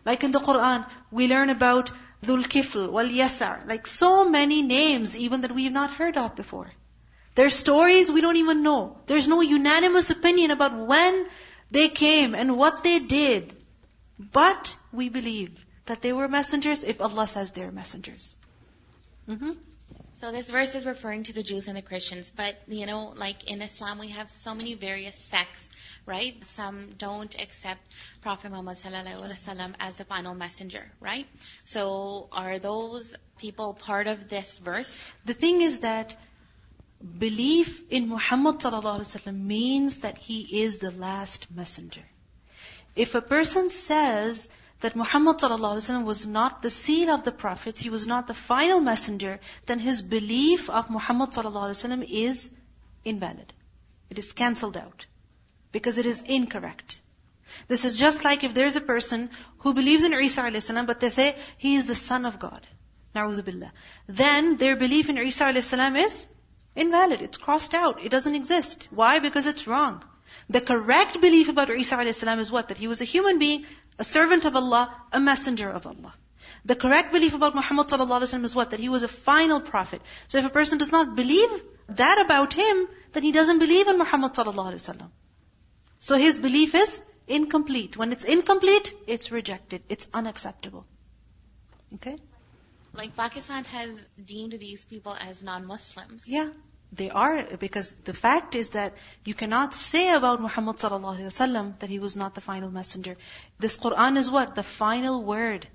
Like 0.04 0.24
in 0.24 0.32
the 0.32 0.40
Quran, 0.40 0.84
we 1.12 1.28
learn 1.28 1.48
about 1.48 1.92
Dhul 2.25 2.43
Kifl, 2.43 2.91
Wal 2.91 3.07
Yasar, 3.07 3.67
like 3.67 3.87
so 3.87 4.29
many 4.29 4.61
names 4.61 5.15
even 5.15 5.41
that 5.41 5.53
we 5.53 5.65
have 5.65 5.73
not 5.73 5.91
heard 5.91 6.17
of 6.17 6.35
before. 6.35 6.71
Their 7.35 7.49
stories 7.49 8.11
we 8.11 8.21
don't 8.21 8.35
even 8.35 8.63
know. 8.63 8.97
There's 9.07 9.27
no 9.27 9.41
unanimous 9.41 10.09
opinion 10.09 10.51
about 10.51 10.75
when 10.75 11.27
they 11.71 11.87
came 11.87 12.35
and 12.35 12.57
what 12.57 12.83
they 12.83 12.99
did. 12.99 13.55
But 14.19 14.75
we 14.91 15.07
believe 15.07 15.65
that 15.85 16.01
they 16.01 16.11
were 16.11 16.27
messengers 16.27 16.83
if 16.83 16.99
Allah 16.99 17.27
says 17.27 17.51
they're 17.51 17.71
messengers. 17.71 18.37
Mm-hmm. 19.29 19.51
So 20.15 20.33
this 20.33 20.49
verse 20.49 20.75
is 20.75 20.85
referring 20.85 21.23
to 21.23 21.33
the 21.33 21.43
Jews 21.43 21.69
and 21.69 21.77
the 21.77 21.81
Christians, 21.81 22.33
but 22.35 22.57
you 22.67 22.85
know, 22.85 23.13
like 23.15 23.49
in 23.49 23.61
Islam, 23.61 23.99
we 23.99 24.09
have 24.09 24.29
so 24.29 24.53
many 24.53 24.73
various 24.73 25.15
sects, 25.15 25.69
right? 26.09 26.43
Some 26.43 26.89
don't 26.97 27.39
accept 27.41 27.81
Prophet 28.21 28.51
Muhammad 28.51 28.77
as 29.79 29.97
the 29.97 30.05
final 30.05 30.33
messenger, 30.33 30.91
right? 30.99 31.27
So 31.65 32.27
are 32.31 32.59
those 32.59 33.13
people 33.37 33.75
part 33.75 34.07
of 34.07 34.27
this 34.27 34.57
verse? 34.59 35.05
The 35.25 35.35
thing 35.35 35.61
is 35.61 35.81
that 35.81 36.17
belief 37.17 37.83
in 37.89 38.09
Muhammad 38.09 38.63
means 39.27 39.99
that 39.99 40.17
he 40.17 40.63
is 40.63 40.79
the 40.79 40.91
last 40.91 41.45
messenger. 41.49 42.03
If 42.95 43.15
a 43.15 43.21
person 43.21 43.69
says 43.69 44.49
that 44.81 44.95
Muhammad 44.95 45.41
was 45.41 46.25
not 46.25 46.61
the 46.61 46.69
seal 46.69 47.09
of 47.11 47.23
the 47.23 47.31
prophets, 47.31 47.79
he 47.79 47.89
was 47.89 48.07
not 48.07 48.27
the 48.27 48.33
final 48.33 48.81
messenger, 48.81 49.39
then 49.67 49.79
his 49.79 50.01
belief 50.01 50.69
of 50.69 50.89
Muhammad 50.89 51.37
is 52.09 52.51
invalid. 53.05 53.53
It 54.09 54.17
is 54.17 54.33
cancelled 54.33 54.75
out 54.75 55.05
because 55.71 55.97
it 55.97 56.05
is 56.05 56.21
incorrect. 56.21 56.99
This 57.67 57.85
is 57.85 57.97
just 57.97 58.23
like 58.23 58.43
if 58.43 58.53
there's 58.53 58.75
a 58.75 58.81
person 58.81 59.29
who 59.59 59.73
believes 59.73 60.03
in 60.03 60.13
Isa 60.13 60.41
a.s., 60.41 60.71
but 60.85 60.99
they 60.99 61.09
say 61.09 61.35
he 61.57 61.75
is 61.75 61.87
the 61.87 61.95
son 61.95 62.25
of 62.25 62.39
God. 62.39 62.65
Billah. 63.13 63.71
Then 64.07 64.57
their 64.57 64.75
belief 64.75 65.09
in 65.09 65.17
Isa 65.17 65.45
a.s. 65.45 65.73
is 65.73 66.27
invalid. 66.75 67.21
It's 67.21 67.37
crossed 67.37 67.73
out. 67.73 68.03
It 68.03 68.09
doesn't 68.09 68.35
exist. 68.35 68.87
Why? 68.91 69.19
Because 69.19 69.47
it's 69.47 69.67
wrong. 69.67 70.03
The 70.49 70.61
correct 70.61 71.19
belief 71.19 71.49
about 71.49 71.69
Isa 71.69 71.97
a.s. 71.97 72.23
is 72.23 72.51
what? 72.51 72.69
That 72.69 72.77
he 72.77 72.87
was 72.87 73.01
a 73.01 73.05
human 73.05 73.39
being, 73.39 73.65
a 73.97 74.03
servant 74.03 74.45
of 74.45 74.55
Allah, 74.55 74.95
a 75.11 75.19
messenger 75.19 75.69
of 75.69 75.87
Allah. 75.87 76.13
The 76.65 76.75
correct 76.75 77.11
belief 77.11 77.33
about 77.33 77.55
Muhammad 77.55 77.87
ﷺ 77.87 78.43
is 78.43 78.55
what? 78.55 78.71
That 78.71 78.79
he 78.79 78.89
was 78.89 79.03
a 79.03 79.07
final 79.07 79.61
prophet. 79.61 80.01
So 80.27 80.39
if 80.39 80.45
a 80.45 80.49
person 80.49 80.77
does 80.77 80.91
not 80.91 81.15
believe 81.15 81.49
that 81.89 82.21
about 82.23 82.53
him, 82.53 82.87
then 83.13 83.23
he 83.23 83.31
doesn't 83.31 83.59
believe 83.59 83.87
in 83.87 83.97
Muhammad 83.97 84.33
ﷺ. 84.33 85.09
So 85.99 86.17
his 86.17 86.39
belief 86.39 86.75
is 86.75 87.03
incomplete. 87.27 87.97
When 87.97 88.11
it's 88.11 88.23
incomplete, 88.23 88.93
it's 89.05 89.31
rejected. 89.31 89.83
It's 89.89 90.09
unacceptable. 90.13 90.85
Okay? 91.95 92.17
Like 92.93 93.15
Pakistan 93.15 93.63
has 93.65 94.07
deemed 94.23 94.53
these 94.53 94.85
people 94.85 95.15
as 95.19 95.43
non-Muslims. 95.43 96.23
Yeah. 96.25 96.49
They 96.91 97.11
are, 97.11 97.55
because 97.57 97.93
the 98.05 98.15
fact 98.15 98.55
is 98.55 98.71
that 98.71 98.95
you 99.23 99.35
cannot 99.35 99.75
say 99.75 100.11
about 100.11 100.41
Muhammad 100.41 100.77
sallallahu 100.77 101.19
alaihi 101.19 101.33
wasallam 101.33 101.77
that 101.79 101.89
he 101.89 101.99
was 101.99 102.15
not 102.17 102.33
the 102.33 102.41
final 102.41 102.71
messenger. 102.71 103.15
This 103.59 103.77
Quran 103.77 104.17
is 104.17 104.27
what? 104.27 104.55
The 104.55 104.63
final 104.63 105.23
word. 105.23 105.67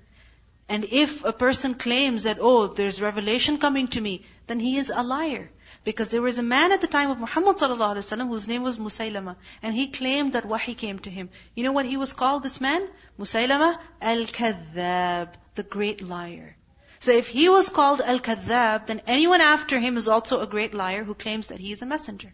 And 0.67 0.83
if 0.85 1.23
a 1.23 1.31
person 1.31 1.75
claims 1.75 2.23
that, 2.23 2.37
oh, 2.41 2.67
there's 2.67 3.01
revelation 3.01 3.59
coming 3.59 3.87
to 3.89 4.01
me, 4.01 4.25
then 4.47 4.59
he 4.59 4.77
is 4.77 4.91
a 4.93 5.03
liar. 5.03 5.51
Because 5.83 6.09
there 6.09 6.23
was 6.23 6.39
a 6.39 6.43
man 6.43 6.71
at 6.71 6.81
the 6.81 6.87
time 6.87 7.11
of 7.11 7.19
Muhammad 7.19 7.57
sallallahu 7.57 8.27
whose 8.27 8.47
name 8.47 8.63
was 8.63 8.79
Musaylama, 8.79 9.35
and 9.61 9.75
he 9.75 9.87
claimed 9.87 10.33
that 10.33 10.45
wahi 10.45 10.73
came 10.73 10.97
to 10.99 11.11
him. 11.11 11.29
You 11.53 11.63
know 11.63 11.71
what 11.71 11.85
he 11.85 11.97
was 11.97 12.13
called, 12.13 12.41
this 12.41 12.59
man? 12.59 12.87
Musaylama 13.19 13.77
al-Kadhab, 14.01 15.33
the 15.53 15.63
great 15.63 16.01
liar. 16.01 16.57
So 16.99 17.11
if 17.11 17.27
he 17.27 17.49
was 17.49 17.69
called 17.69 18.01
Al-Kadhab, 18.01 18.87
then 18.87 19.01
anyone 19.05 19.41
after 19.41 19.79
him 19.79 19.97
is 19.97 20.07
also 20.07 20.41
a 20.41 20.47
great 20.47 20.73
liar 20.73 21.03
who 21.03 21.13
claims 21.13 21.47
that 21.47 21.59
he 21.59 21.71
is 21.71 21.83
a 21.83 21.85
messenger. 21.85 22.33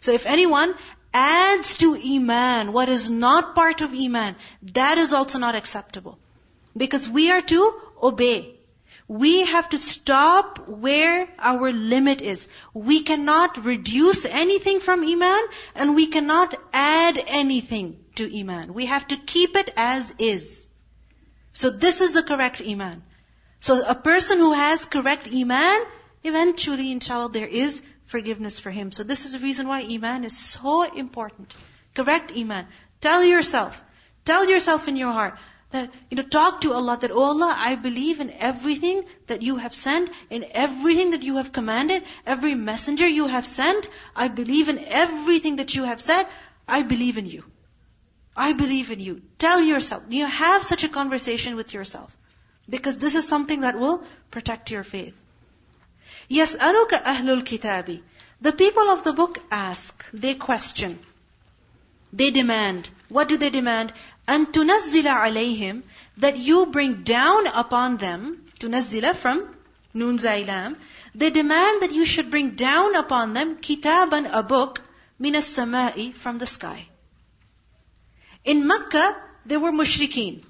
So 0.00 0.12
if 0.12 0.26
anyone 0.26 0.74
adds 1.14 1.78
to 1.78 1.94
Iman 1.94 2.72
what 2.72 2.88
is 2.88 3.08
not 3.10 3.54
part 3.54 3.80
of 3.80 3.92
Iman, 3.92 4.34
that 4.80 4.98
is 4.98 5.12
also 5.12 5.38
not 5.38 5.54
acceptable. 5.54 6.18
Because 6.76 7.08
we 7.08 7.30
are 7.30 7.42
to 7.42 7.80
obey. 8.02 8.54
We 9.08 9.44
have 9.44 9.68
to 9.70 9.78
stop 9.78 10.68
where 10.68 11.28
our 11.38 11.72
limit 11.72 12.22
is. 12.22 12.48
We 12.72 13.02
cannot 13.02 13.64
reduce 13.64 14.24
anything 14.24 14.80
from 14.80 15.04
Iman 15.04 15.42
and 15.74 15.94
we 15.94 16.06
cannot 16.06 16.54
add 16.72 17.22
anything 17.26 17.98
to 18.14 18.38
Iman. 18.40 18.72
We 18.72 18.86
have 18.86 19.06
to 19.08 19.16
keep 19.16 19.56
it 19.56 19.72
as 19.76 20.14
is. 20.18 20.68
So 21.52 21.70
this 21.70 22.00
is 22.00 22.12
the 22.12 22.22
correct 22.22 22.62
Iman. 22.66 23.02
So 23.62 23.80
a 23.86 23.94
person 23.94 24.38
who 24.38 24.54
has 24.54 24.86
correct 24.86 25.28
iman, 25.32 25.82
eventually, 26.24 26.90
inshallah, 26.90 27.30
there 27.30 27.46
is 27.46 27.80
forgiveness 28.06 28.58
for 28.58 28.72
him. 28.72 28.90
So 28.90 29.04
this 29.04 29.24
is 29.24 29.34
the 29.34 29.38
reason 29.38 29.68
why 29.68 29.82
iman 29.88 30.24
is 30.24 30.36
so 30.36 30.82
important. 30.82 31.54
Correct 31.94 32.32
iman. 32.36 32.66
Tell 33.00 33.22
yourself, 33.22 33.80
tell 34.24 34.50
yourself 34.50 34.88
in 34.88 34.96
your 34.96 35.12
heart 35.12 35.38
that, 35.72 35.90
you 36.10 36.16
know, 36.16 36.22
talk 36.22 36.60
to 36.62 36.72
Allah 36.72 36.98
that, 37.00 37.10
oh 37.10 37.22
Allah, 37.22 37.54
I 37.56 37.76
believe 37.76 38.20
in 38.20 38.30
everything 38.30 39.04
that 39.26 39.42
you 39.42 39.56
have 39.56 39.74
sent, 39.74 40.10
in 40.30 40.44
everything 40.52 41.10
that 41.10 41.22
you 41.22 41.36
have 41.36 41.52
commanded, 41.52 42.04
every 42.26 42.54
messenger 42.54 43.06
you 43.06 43.26
have 43.26 43.46
sent. 43.46 43.88
I 44.16 44.28
believe 44.28 44.68
in 44.68 44.78
everything 44.78 45.56
that 45.56 45.74
you 45.74 45.84
have 45.84 46.00
said. 46.00 46.26
I 46.66 46.82
believe 46.82 47.18
in 47.18 47.26
you. 47.26 47.44
I 48.36 48.52
believe 48.54 48.90
in 48.90 49.00
you. 49.00 49.22
Tell 49.38 49.60
yourself, 49.60 50.04
you 50.08 50.26
have 50.26 50.62
such 50.62 50.84
a 50.84 50.88
conversation 50.88 51.56
with 51.56 51.74
yourself. 51.74 52.16
Because 52.68 52.96
this 52.96 53.14
is 53.14 53.28
something 53.28 53.62
that 53.62 53.78
will 53.78 54.04
protect 54.30 54.70
your 54.70 54.84
faith. 54.84 55.14
Yes, 56.28 56.56
aluka 56.56 57.02
ahlul 57.02 57.42
kitabi. 57.42 58.00
The 58.40 58.52
people 58.52 58.88
of 58.90 59.04
the 59.04 59.12
book 59.12 59.38
ask, 59.50 60.04
they 60.12 60.34
question, 60.34 60.98
they 62.12 62.30
demand. 62.30 62.88
What 63.08 63.28
do 63.28 63.36
they 63.36 63.50
demand? 63.50 63.92
أَن 64.27 64.51
تُنَزِّلَ 64.51 65.03
عَلَيْهِمْ 65.03 65.83
That 66.17 66.37
you 66.37 66.65
bring 66.67 67.03
down 67.03 67.47
upon 67.47 67.97
them, 67.97 68.45
tunazzila 68.59 69.15
from 69.15 69.55
nun 69.93 70.17
zailam, 70.17 70.75
they 71.15 71.29
demand 71.29 71.81
that 71.81 71.91
you 71.91 72.05
should 72.05 72.29
bring 72.29 72.51
down 72.51 72.95
upon 72.95 73.33
them 73.33 73.57
kitaban, 73.57 74.29
a 74.31 74.43
book, 74.43 74.81
minas 75.17 75.45
samai, 75.45 76.13
from 76.13 76.37
the 76.37 76.45
sky. 76.45 76.87
In 78.43 78.67
Makkah, 78.67 79.21
there 79.45 79.59
were 79.59 79.71
mushrikeen 79.71 80.43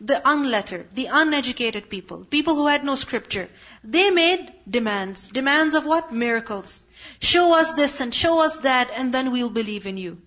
the 0.00 0.20
unlettered, 0.28 0.88
the 0.94 1.06
uneducated 1.10 1.88
people, 1.88 2.24
people 2.24 2.54
who 2.54 2.66
had 2.66 2.84
no 2.84 2.96
scripture, 2.96 3.48
they 3.82 4.10
made 4.10 4.52
demands. 4.68 5.28
Demands 5.28 5.74
of 5.74 5.86
what? 5.86 6.12
Miracles. 6.12 6.84
Show 7.20 7.54
us 7.54 7.72
this 7.72 8.00
and 8.00 8.14
show 8.14 8.42
us 8.42 8.58
that 8.58 8.90
and 8.90 9.12
then 9.14 9.32
we'll 9.32 9.48
believe 9.48 9.86
in 9.86 9.96
you. 9.96 10.18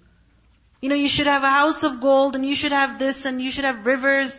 You 0.85 0.91
know, 0.91 0.97
you 0.97 1.09
should 1.09 1.29
have 1.29 1.45
a 1.45 1.50
house 1.50 1.83
of 1.83 2.00
gold 2.00 2.35
and 2.37 2.45
you 2.45 2.55
should 2.55 2.73
have 2.73 2.99
this 2.99 3.25
and 3.25 3.41
you 3.41 3.50
should 3.50 3.64
have 3.64 3.87
rivers, 3.87 4.38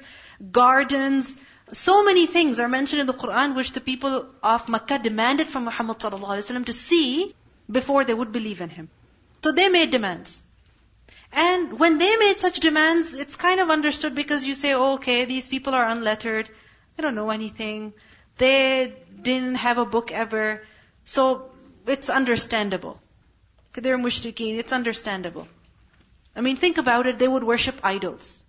gardens. 0.57 1.37
So 1.71 2.03
many 2.03 2.27
things 2.27 2.59
are 2.59 2.67
mentioned 2.67 3.01
in 3.01 3.07
the 3.07 3.15
Quran 3.21 3.55
which 3.55 3.71
the 3.77 3.81
people 3.81 4.27
of 4.43 4.69
Makkah 4.69 4.99
demanded 4.99 5.47
from 5.47 5.65
Muhammad 5.65 5.99
to 6.67 6.73
see 6.73 7.33
before 7.77 8.03
they 8.03 8.13
would 8.13 8.31
believe 8.31 8.61
in 8.61 8.69
him. 8.69 8.89
So 9.43 9.53
they 9.53 9.69
made 9.69 9.89
demands. 9.89 10.43
And 11.31 11.79
when 11.79 11.97
they 11.97 12.15
made 12.15 12.39
such 12.39 12.59
demands, 12.59 13.15
it's 13.15 13.35
kind 13.47 13.59
of 13.59 13.71
understood 13.71 14.13
because 14.13 14.47
you 14.47 14.53
say, 14.53 14.75
oh, 14.75 14.93
okay, 14.99 15.25
these 15.25 15.49
people 15.49 15.73
are 15.73 15.89
unlettered. 15.89 16.47
They 16.95 17.01
don't 17.01 17.15
know 17.15 17.31
anything. 17.31 17.91
They 18.37 18.93
didn't 19.19 19.55
have 19.55 19.79
a 19.79 19.85
book 19.97 20.11
ever. 20.11 20.61
So 21.05 21.49
it's 21.87 22.11
understandable. 22.11 22.99
They're 23.73 23.97
mushrikeen. 23.97 24.59
It's 24.59 24.73
understandable. 24.73 25.47
I 26.35 26.41
mean, 26.41 26.57
think 26.57 26.77
about 26.77 27.07
it. 27.07 27.19
They 27.19 27.27
would 27.27 27.43
worship 27.43 27.79
idols. 27.83 28.43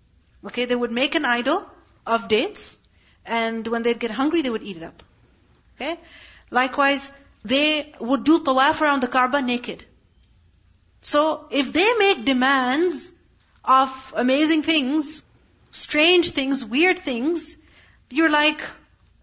Okay, 0.45 0.65
they 0.65 0.75
would 0.75 0.91
make 0.91 1.15
an 1.15 1.25
idol 1.25 1.65
of 2.05 2.27
dates, 2.27 2.77
and 3.25 3.67
when 3.67 3.83
they'd 3.83 3.99
get 3.99 4.11
hungry, 4.11 4.41
they 4.41 4.49
would 4.49 4.63
eat 4.63 4.77
it 4.77 4.83
up. 4.83 5.03
Okay? 5.75 5.99
Likewise, 6.51 7.11
they 7.43 7.93
would 7.99 8.23
do 8.23 8.39
tawaf 8.39 8.81
around 8.81 9.01
the 9.01 9.07
Kaaba 9.07 9.41
naked. 9.41 9.85
So 11.01 11.47
if 11.51 11.71
they 11.73 11.93
make 11.97 12.25
demands 12.25 13.13
of 13.63 14.13
amazing 14.15 14.63
things, 14.63 15.23
strange 15.71 16.31
things, 16.31 16.63
weird 16.65 16.99
things, 16.99 17.55
you're 18.09 18.29
like, 18.29 18.61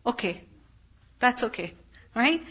okay, 0.06 0.42
that's 1.18 1.44
okay, 1.44 1.72
right? 2.14 2.42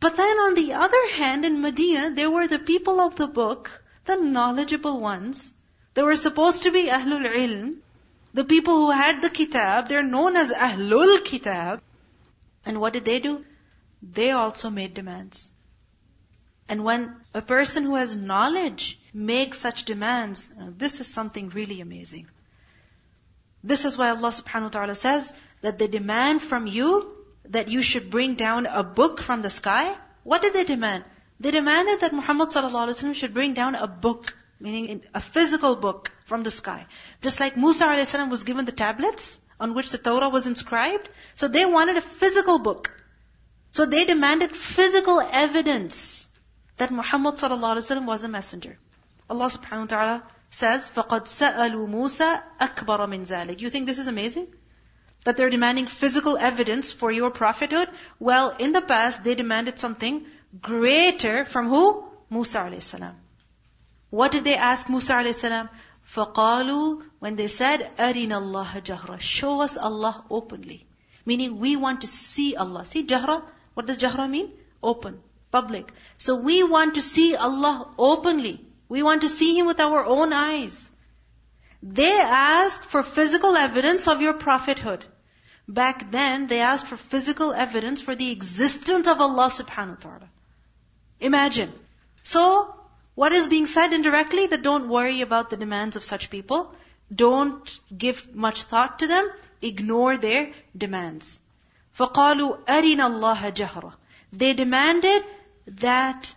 But 0.00 0.16
then 0.16 0.36
on 0.46 0.54
the 0.54 0.74
other 0.74 1.08
hand, 1.10 1.44
in 1.44 1.60
Medina, 1.60 2.10
there 2.14 2.30
were 2.30 2.46
the 2.46 2.58
people 2.58 3.00
of 3.00 3.16
the 3.16 3.26
book, 3.26 3.82
the 4.04 4.16
knowledgeable 4.16 5.00
ones. 5.00 5.54
They 5.94 6.02
were 6.02 6.16
supposed 6.16 6.64
to 6.64 6.72
be 6.72 6.88
Ahlul 6.88 7.26
Ilm, 7.26 7.76
the 8.34 8.44
people 8.44 8.74
who 8.74 8.90
had 8.90 9.22
the 9.22 9.30
kitab, 9.30 9.88
they're 9.88 10.02
known 10.02 10.36
as 10.36 10.50
Ahlul 10.50 11.24
Kitab. 11.24 11.80
And 12.66 12.80
what 12.80 12.92
did 12.92 13.04
they 13.04 13.20
do? 13.20 13.44
They 14.02 14.32
also 14.32 14.70
made 14.70 14.92
demands. 14.94 15.50
And 16.68 16.82
when 16.82 17.14
a 17.32 17.42
person 17.42 17.84
who 17.84 17.94
has 17.94 18.16
knowledge 18.16 18.98
makes 19.12 19.58
such 19.58 19.84
demands, 19.84 20.52
uh, 20.60 20.70
this 20.76 21.00
is 21.00 21.06
something 21.06 21.50
really 21.50 21.80
amazing. 21.80 22.26
This 23.62 23.84
is 23.84 23.96
why 23.96 24.10
Allah 24.10 24.30
subhanahu 24.30 24.64
wa 24.64 24.68
ta'ala 24.70 24.94
says 24.94 25.32
that 25.60 25.78
they 25.78 25.86
demand 25.86 26.42
from 26.42 26.66
you 26.66 27.14
that 27.44 27.68
you 27.68 27.82
should 27.82 28.10
bring 28.10 28.34
down 28.34 28.66
a 28.66 28.82
book 28.82 29.20
from 29.20 29.42
the 29.42 29.50
sky. 29.50 29.94
What 30.22 30.42
did 30.42 30.54
they 30.54 30.64
demand? 30.64 31.04
They 31.39 31.51
demanded 31.51 32.01
that 32.01 32.13
Muhammad 32.13 32.49
sallallahu 32.49 32.87
alaihi 32.87 32.97
wasallam 32.97 33.15
should 33.15 33.33
bring 33.33 33.53
down 33.53 33.75
a 33.75 33.87
book, 33.87 34.33
meaning 34.59 35.01
a 35.13 35.21
physical 35.21 35.75
book 35.75 36.11
from 36.25 36.43
the 36.43 36.51
sky. 36.51 36.85
Just 37.21 37.39
like 37.39 37.57
Musa 37.57 37.85
alayhi 37.85 38.05
salam 38.05 38.29
was 38.29 38.43
given 38.43 38.65
the 38.65 38.77
tablets 38.83 39.39
on 39.59 39.73
which 39.73 39.91
the 39.91 39.97
Torah 39.97 40.29
was 40.29 40.47
inscribed. 40.47 41.09
So 41.35 41.47
they 41.47 41.65
wanted 41.65 41.97
a 41.97 42.01
physical 42.01 42.59
book. 42.59 42.91
So 43.71 43.85
they 43.85 44.03
demanded 44.05 44.51
physical 44.51 45.21
evidence 45.21 46.27
that 46.77 46.91
Muhammad 46.91 47.35
sallallahu 47.35 47.77
alaihi 47.77 47.87
wasallam 47.87 48.05
was 48.05 48.23
a 48.23 48.27
messenger. 48.35 48.77
Allah 49.29 49.49
subhanahu 49.55 49.87
wa 49.87 49.91
ta'ala 49.93 50.23
says, 50.49 50.89
فَقَدْ 50.89 51.27
سَأَلُوا 51.27 51.87
مُوسَى 51.87 52.41
أَكْبَرَ 52.59 53.05
مِنْ 53.13 53.27
ذَلِكَ 53.27 53.61
You 53.61 53.69
think 53.69 53.87
this 53.87 53.99
is 53.99 54.07
amazing? 54.07 54.47
That 55.25 55.37
they're 55.37 55.49
demanding 55.49 55.87
physical 55.87 56.37
evidence 56.37 56.91
for 56.91 57.11
your 57.11 57.29
prophethood? 57.29 57.89
Well, 58.19 58.55
in 58.57 58.71
the 58.71 58.81
past, 58.81 59.23
they 59.23 59.35
demanded 59.35 59.77
something 59.77 60.25
greater 60.61 61.45
from 61.45 61.69
who? 61.69 62.05
Musa 62.29 62.59
alayhi 62.59 62.81
salam. 62.81 63.15
What 64.09 64.31
did 64.31 64.43
they 64.43 64.55
ask 64.55 64.89
Musa 64.89 65.13
alayhi 65.13 65.35
salam? 65.35 65.69
فَقَالُوا 66.15 67.03
When 67.19 67.35
they 67.35 67.47
said, 67.47 67.91
أَرِنَ 67.97 68.29
اللَّهَ 68.29 68.83
جَهْرًا 68.83 69.19
Show 69.19 69.61
us 69.61 69.77
Allah 69.77 70.23
openly. 70.29 70.85
Meaning, 71.25 71.59
we 71.59 71.75
want 71.75 72.01
to 72.01 72.07
see 72.07 72.55
Allah. 72.55 72.85
See, 72.85 73.05
jahra, 73.05 73.43
what 73.75 73.85
does 73.85 73.97
jahra 73.97 74.29
mean? 74.29 74.51
Open, 74.81 75.21
public. 75.51 75.91
So 76.17 76.35
we 76.35 76.63
want 76.63 76.95
to 76.95 77.01
see 77.01 77.35
Allah 77.35 77.93
openly. 77.97 78.65
We 78.87 79.03
want 79.03 79.21
to 79.21 79.29
see 79.29 79.57
Him 79.57 79.67
with 79.67 79.79
our 79.79 80.03
own 80.03 80.33
eyes. 80.33 80.89
They 81.83 82.19
ask 82.19 82.83
for 82.83 83.03
physical 83.03 83.55
evidence 83.55 84.07
of 84.07 84.21
your 84.21 84.33
prophethood. 84.33 85.05
Back 85.67 86.11
then, 86.11 86.47
they 86.47 86.61
asked 86.61 86.87
for 86.87 86.97
physical 86.97 87.53
evidence 87.53 88.01
for 88.01 88.15
the 88.15 88.31
existence 88.31 89.07
of 89.07 89.21
Allah 89.21 89.49
subhanahu 89.49 90.03
wa 90.03 90.09
ta'ala. 90.09 90.29
Imagine. 91.23 91.73
So, 92.23 92.75
what 93.15 93.31
is 93.33 93.47
being 93.47 93.67
said 93.67 93.93
indirectly? 93.93 94.47
That 94.47 94.61
don't 94.61 94.87
worry 94.87 95.21
about 95.21 95.49
the 95.49 95.57
demands 95.57 95.95
of 95.95 96.03
such 96.03 96.29
people. 96.29 96.73
Don't 97.13 97.79
give 97.97 98.35
much 98.35 98.63
thought 98.63 98.99
to 98.99 99.07
them. 99.07 99.29
Ignore 99.61 100.17
their 100.17 100.53
demands. 100.77 101.39
فَقَالُوا 101.97 102.65
أَرِنَا 102.65 103.09
اللَّهَ 103.11 103.53
جَهْرًا 103.53 103.93
They 104.31 104.53
demanded 104.53 105.23
that 105.67 106.33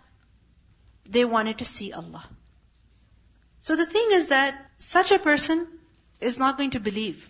they 1.05 1.25
wanted 1.25 1.59
to 1.59 1.65
see 1.65 1.93
Allah. 1.93 2.23
So 3.61 3.75
the 3.75 3.85
thing 3.85 4.09
is 4.11 4.27
that 4.27 4.69
such 4.77 5.11
a 5.11 5.19
person 5.19 5.67
is 6.19 6.37
not 6.37 6.57
going 6.57 6.71
to 6.71 6.79
believe. 6.79 7.29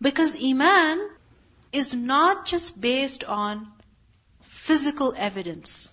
Because 0.00 0.36
Iman 0.36 1.08
is 1.72 1.94
not 1.94 2.44
just 2.46 2.80
based 2.80 3.24
on 3.24 3.66
physical 4.42 5.14
evidence. 5.16 5.90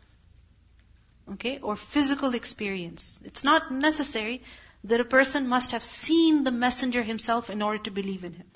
Okay? 1.33 1.59
Or 1.63 1.77
physical 1.77 2.35
experience. 2.35 3.21
It's 3.25 3.45
not 3.45 3.71
necessary 3.73 4.43
that 4.85 5.01
a 5.01 5.05
person 5.05 5.49
must 5.49 5.73
have 5.73 5.83
seen 5.83 6.45
the 6.45 6.51
messenger 6.51 7.03
himself 7.03 7.51
in 7.51 7.63
order 7.63 7.83
to 7.85 7.91
believe 7.91 8.25
in 8.25 8.33
him. 8.33 8.47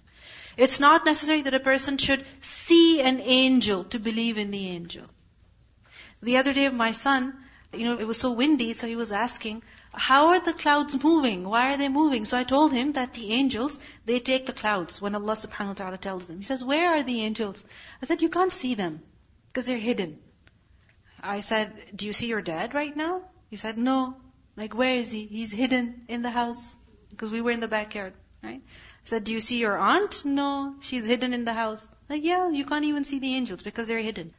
It's 0.57 0.81
not 0.81 1.05
necessary 1.05 1.43
that 1.43 1.55
a 1.55 1.61
person 1.61 1.99
should 1.99 2.25
see 2.41 3.01
an 3.01 3.21
angel 3.21 3.85
to 3.85 3.99
believe 3.99 4.39
in 4.39 4.51
the 4.51 4.69
angel. 4.69 5.05
The 6.23 6.37
other 6.39 6.53
day, 6.53 6.69
my 6.69 6.93
son, 6.93 7.35
you 7.73 7.85
know, 7.85 7.99
it 7.99 8.07
was 8.07 8.19
so 8.19 8.33
windy, 8.33 8.73
so 8.73 8.87
he 8.87 8.97
was 8.97 9.13
asking, 9.13 9.63
how 9.93 10.29
are 10.29 10.41
the 10.41 10.53
clouds 10.53 11.03
moving? 11.03 11.45
Why 11.45 11.73
are 11.73 11.77
they 11.77 11.89
moving? 11.89 12.25
So 12.25 12.37
I 12.39 12.45
told 12.45 12.73
him 12.73 12.93
that 12.93 13.15
the 13.15 13.33
angels, 13.33 13.79
they 14.07 14.21
take 14.21 14.47
the 14.47 14.53
clouds 14.53 15.01
when 15.03 15.15
Allah 15.15 15.35
subhanahu 15.35 15.69
wa 15.69 15.75
ta'ala 15.75 15.99
tells 15.99 16.27
them. 16.27 16.39
He 16.39 16.45
says, 16.45 16.65
where 16.65 16.95
are 16.95 17.03
the 17.03 17.21
angels? 17.23 17.63
I 18.03 18.07
said, 18.07 18.23
you 18.23 18.29
can't 18.29 18.53
see 18.53 18.75
them 18.75 19.03
because 19.53 19.67
they're 19.67 19.79
hidden. 19.79 20.19
I 21.25 21.41
said, 21.41 21.73
do 21.95 22.07
you 22.07 22.13
see 22.13 22.27
your 22.27 22.43
dad 22.43 22.75
right 22.75 22.95
now? 22.95 23.23
He 23.51 23.57
said, 23.57 23.79
no. 23.79 24.17
Like, 24.57 24.75
where 24.75 24.95
is 24.95 25.11
he? 25.11 25.27
He's 25.27 25.53
hidden 25.53 26.03
in 26.09 26.23
the 26.23 26.31
house 26.31 26.77
because 27.11 27.33
we 27.33 27.41
were 27.41 27.51
in 27.51 27.61
the 27.61 27.69
backyard, 27.69 28.13
right? 28.43 28.61
I 28.63 29.05
said, 29.05 29.25
do 29.25 29.33
you 29.33 29.41
see 29.41 29.59
your 29.59 29.77
aunt? 29.79 30.25
No, 30.25 30.75
she's 30.81 31.07
hidden 31.07 31.33
in 31.33 31.45
the 31.45 31.53
house. 31.53 31.89
Like, 32.09 32.25
yeah, 32.25 32.51
you 32.51 32.65
can't 32.65 32.85
even 32.85 33.05
see 33.05 33.19
the 33.19 33.35
angels 33.35 33.63
because 33.63 33.89
they're 33.89 33.99
hidden. 33.99 34.33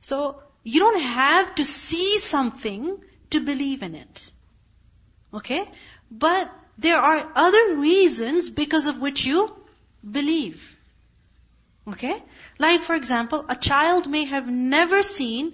So, 0.00 0.42
you 0.64 0.80
don't 0.80 1.00
have 1.00 1.54
to 1.56 1.64
see 1.64 2.18
something 2.18 2.98
to 3.30 3.40
believe 3.40 3.82
in 3.82 3.94
it. 3.94 4.30
Okay? 5.32 5.64
But 6.10 6.50
there 6.78 6.96
are 6.98 7.32
other 7.34 7.76
reasons 7.76 8.50
because 8.50 8.86
of 8.86 8.98
which 8.98 9.24
you 9.24 9.54
believe. 10.08 10.76
Okay? 11.86 12.22
Like 12.58 12.82
for 12.82 12.94
example, 12.94 13.44
a 13.48 13.56
child 13.56 14.08
may 14.08 14.24
have 14.24 14.48
never 14.48 15.02
seen 15.02 15.52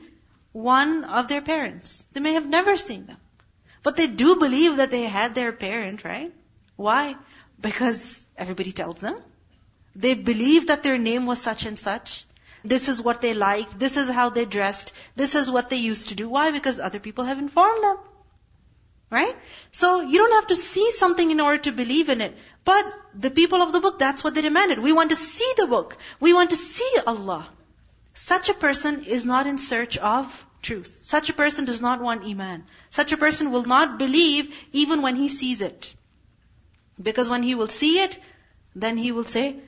one 0.52 1.04
of 1.04 1.28
their 1.28 1.40
parents. 1.40 2.06
They 2.12 2.20
may 2.20 2.34
have 2.34 2.46
never 2.46 2.76
seen 2.76 3.06
them. 3.06 3.18
But 3.82 3.96
they 3.96 4.06
do 4.06 4.36
believe 4.36 4.76
that 4.76 4.90
they 4.90 5.04
had 5.04 5.34
their 5.34 5.52
parent, 5.52 6.04
right? 6.04 6.32
Why? 6.76 7.16
Because 7.60 8.24
everybody 8.36 8.72
tells 8.72 8.96
them. 8.96 9.16
They 9.96 10.14
believe 10.14 10.66
that 10.68 10.82
their 10.82 10.98
name 10.98 11.26
was 11.26 11.40
such 11.40 11.66
and 11.66 11.78
such. 11.78 12.24
This 12.62 12.88
is 12.88 13.00
what 13.00 13.20
they 13.20 13.32
liked. 13.32 13.78
This 13.78 13.96
is 13.96 14.10
how 14.10 14.28
they 14.30 14.44
dressed. 14.44 14.92
This 15.16 15.34
is 15.34 15.50
what 15.50 15.70
they 15.70 15.76
used 15.76 16.08
to 16.08 16.14
do. 16.14 16.28
Why? 16.28 16.50
Because 16.50 16.78
other 16.78 16.98
people 16.98 17.24
have 17.24 17.38
informed 17.38 17.82
them. 17.82 17.96
Right? 19.10 19.36
So 19.72 20.02
you 20.02 20.18
don't 20.18 20.34
have 20.34 20.46
to 20.48 20.56
see 20.56 20.92
something 20.92 21.30
in 21.30 21.40
order 21.40 21.62
to 21.62 21.72
believe 21.72 22.10
in 22.10 22.20
it. 22.20 22.36
But 22.64 22.84
the 23.14 23.30
people 23.30 23.62
of 23.62 23.72
the 23.72 23.80
book, 23.80 23.98
that's 23.98 24.22
what 24.22 24.34
they 24.34 24.42
demanded. 24.42 24.78
We 24.78 24.92
want 24.92 25.10
to 25.10 25.16
see 25.16 25.52
the 25.56 25.66
book. 25.66 25.96
We 26.20 26.32
want 26.32 26.50
to 26.50 26.56
see 26.56 26.90
Allah. 27.06 27.48
Such 28.13 28.49
a 28.49 28.53
person 28.53 29.03
is 29.03 29.25
not 29.25 29.45
in 29.45 29.57
search 29.57 29.97
of 29.97 30.45
truth. 30.61 30.99
Such 31.03 31.29
a 31.29 31.33
person 31.33 31.65
does 31.65 31.81
not 31.81 32.01
want 32.01 32.25
Iman. 32.25 32.63
Such 32.89 33.11
a 33.11 33.17
person 33.17 33.51
will 33.51 33.65
not 33.65 33.99
believe 33.99 34.55
even 34.71 35.01
when 35.01 35.17
he 35.17 35.27
sees 35.29 35.61
it. 35.61 35.93
Because 37.01 37.29
when 37.29 37.43
he 37.43 37.55
will 37.55 37.67
see 37.67 37.99
it, 37.99 38.17
then 38.73 38.97
he 38.97 39.11
will 39.11 39.25
say, 39.25 39.59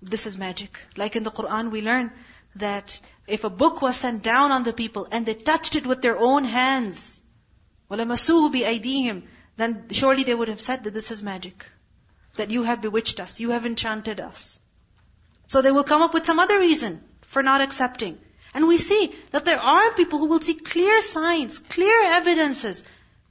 this 0.00 0.26
is 0.26 0.38
magic. 0.38 0.78
Like 0.96 1.16
in 1.16 1.24
the 1.24 1.32
Quran 1.32 1.70
we 1.70 1.82
learn 1.82 2.12
that 2.54 3.00
if 3.26 3.42
a 3.44 3.50
book 3.50 3.82
was 3.82 3.96
sent 3.96 4.22
down 4.22 4.52
on 4.52 4.62
the 4.62 4.72
people 4.72 5.08
and 5.10 5.26
they 5.26 5.34
touched 5.34 5.74
it 5.74 5.86
with 5.86 6.00
their 6.00 6.18
own 6.18 6.44
hands, 6.44 7.20
وَلَمَسُوهُ 7.90 8.52
بِأَيْدِيهِمْ 8.52 9.22
Then 9.56 9.88
surely 9.90 10.22
they 10.22 10.34
would 10.34 10.48
have 10.48 10.60
said 10.60 10.84
that 10.84 10.94
this 10.94 11.10
is 11.10 11.22
magic. 11.22 11.66
That 12.36 12.50
you 12.50 12.62
have 12.62 12.80
bewitched 12.80 13.18
us, 13.18 13.40
you 13.40 13.50
have 13.50 13.66
enchanted 13.66 14.20
us. 14.20 14.60
So 15.46 15.60
they 15.60 15.72
will 15.72 15.84
come 15.84 16.02
up 16.02 16.14
with 16.14 16.26
some 16.26 16.38
other 16.38 16.58
reason 16.58 17.02
for 17.30 17.42
not 17.42 17.60
accepting. 17.60 18.18
And 18.54 18.66
we 18.66 18.78
see 18.78 19.14
that 19.32 19.44
there 19.44 19.60
are 19.60 19.92
people 19.92 20.18
who 20.18 20.26
will 20.26 20.40
see 20.40 20.54
clear 20.54 21.00
signs, 21.00 21.58
clear 21.58 22.04
evidences, 22.04 22.82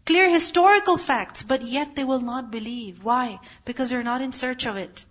clear 0.05 0.29
historical 0.29 0.97
facts, 0.97 1.41
but 1.43 1.63
yet 1.63 1.95
they 1.95 2.03
will 2.03 2.21
not 2.21 2.51
believe. 2.51 3.03
Why? 3.03 3.39
Because 3.65 3.89
they're 3.89 4.03
not 4.03 4.21
in 4.21 4.31
search 4.31 4.65
of 4.67 4.77
it. 4.77 5.03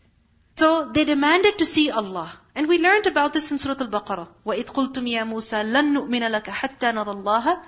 So 0.56 0.90
they 0.92 1.04
demanded 1.04 1.58
to 1.58 1.66
see 1.66 1.90
Allah. 1.90 2.30
And 2.54 2.68
we 2.68 2.78
learned 2.78 3.06
about 3.06 3.32
this 3.32 3.50
in 3.50 3.58
Surah 3.58 3.80
Al-Baqarah. 3.80 4.28
وَإِذْ 4.46 4.66
قُلْتُمْ 4.66 5.08
يَا 5.08 5.24
مُوسَى 5.24 5.64
لَن 5.72 5.92
نُؤْمِنَ 5.94 6.30
لَكَ 6.30 6.48
حَتَّى 6.48 6.92
نَرَى 6.92 7.24
اللَّهَ 7.24 7.60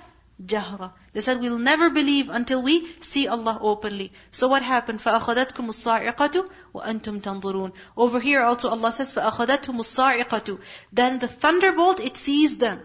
jahra. 0.43 0.93
They 1.13 1.21
said, 1.21 1.39
we'll 1.39 1.57
never 1.57 1.89
believe 1.89 2.29
until 2.29 2.61
we 2.61 2.95
see 3.01 3.27
Allah 3.27 3.57
openly. 3.59 4.11
So 4.31 4.47
what 4.47 4.61
happened? 4.61 4.99
فَأَخَذَتْكُمُ 4.99 5.69
الصَّاعِقَةُ 5.69 6.49
وَأَنْتُمْ 6.75 7.21
تَنظُرُونَ 7.21 7.71
Over 7.95 8.19
here 8.19 8.43
also 8.43 8.69
Allah 8.69 8.91
says, 8.91 9.13
فَأَخَذَتْهُمُ 9.13 9.79
الصَّاعِقَةُ 9.79 10.59
Then 10.93 11.19
the 11.19 11.27
thunderbolt, 11.27 11.99
it 11.99 12.17
seized 12.17 12.59
them. 12.59 12.81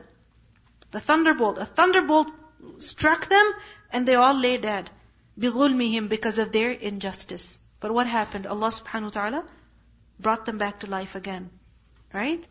The 0.91 1.01
thunderbolt. 1.01 1.59
A 1.59 1.65
thunderbolt 1.65 2.29
struck 2.79 3.29
them 3.29 3.53
and 3.91 4.09
they 4.09 4.15
all 4.15 4.35
lay 4.35 4.57
dead. 4.57 4.91
بِظُلْمِهِمْ 5.39 6.09
Because 6.09 6.39
of 6.39 6.53
their 6.53 6.71
injustice. 6.71 7.59
But 7.81 7.93
what 7.93 8.07
happened? 8.07 8.47
Allah 8.47 8.69
subhanahu 8.69 9.05
wa 9.05 9.11
ta'ala 9.11 9.45
brought 10.19 10.47
them 10.47 10.57
back 10.59 10.81
to 10.81 10.87
life 10.87 11.17
again. 11.17 11.51
Right? 12.13 12.43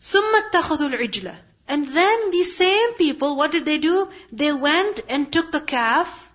ثُمَّ 0.00 0.32
اتَّخَذُوا 0.42 0.94
الْعِجْلَ 0.94 1.36
and 1.70 1.86
then 1.86 2.30
these 2.32 2.56
same 2.56 2.94
people, 2.94 3.36
what 3.36 3.52
did 3.52 3.64
they 3.64 3.78
do? 3.78 4.08
They 4.32 4.52
went 4.52 5.00
and 5.08 5.32
took 5.32 5.52
the 5.52 5.60
calf 5.60 6.32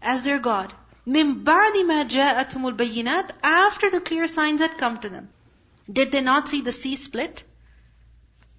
as 0.00 0.24
their 0.24 0.38
God. 0.38 0.72
مِن 1.06 1.44
بَعْدِ 1.44 1.74
مَا 1.90 2.08
جَاءَتْهُمُ 2.08 2.74
الْبَيِّنَاتِ 2.74 3.30
After 3.42 3.90
the 3.90 4.00
clear 4.00 4.26
signs 4.26 4.62
had 4.62 4.78
come 4.78 4.96
to 4.98 5.10
them. 5.10 5.28
Did 5.92 6.10
they 6.10 6.22
not 6.22 6.48
see 6.48 6.62
the 6.62 6.72
sea 6.72 6.96
split? 6.96 7.44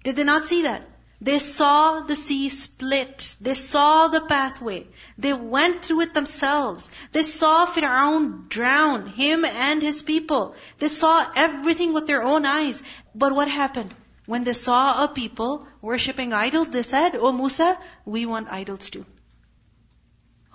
Did 0.04 0.16
they 0.16 0.24
not 0.24 0.44
see 0.44 0.62
that? 0.62 0.88
They 1.20 1.38
saw 1.38 2.00
the 2.00 2.16
sea 2.16 2.48
split. 2.48 3.36
They 3.40 3.54
saw 3.54 4.08
the 4.08 4.20
pathway. 4.20 4.86
They 5.18 5.32
went 5.32 5.84
through 5.84 6.02
it 6.02 6.14
themselves. 6.14 6.90
They 7.12 7.22
saw 7.22 7.66
Fir'aun 7.66 8.48
drown, 8.48 9.06
him 9.06 9.44
and 9.44 9.82
his 9.82 10.02
people. 10.02 10.54
They 10.78 10.88
saw 10.88 11.30
everything 11.36 11.92
with 11.92 12.06
their 12.06 12.22
own 12.22 12.46
eyes. 12.46 12.82
But 13.14 13.34
what 13.34 13.48
happened? 13.48 13.94
When 14.25 14.43
they 14.43 14.53
saw 14.53 15.03
a 15.03 15.07
people 15.07 15.67
worshipping 15.81 16.33
idols, 16.33 16.71
they 16.71 16.83
said, 16.83 17.15
Oh 17.15 17.31
Musa, 17.31 17.77
we 18.05 18.25
want 18.25 18.49
idols 18.49 18.89
too. 18.89 19.05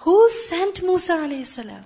Who 0.06 0.28
sent 0.30 0.83
Musa 0.83 1.12
alayhi 1.12 1.46
salam? 1.46 1.85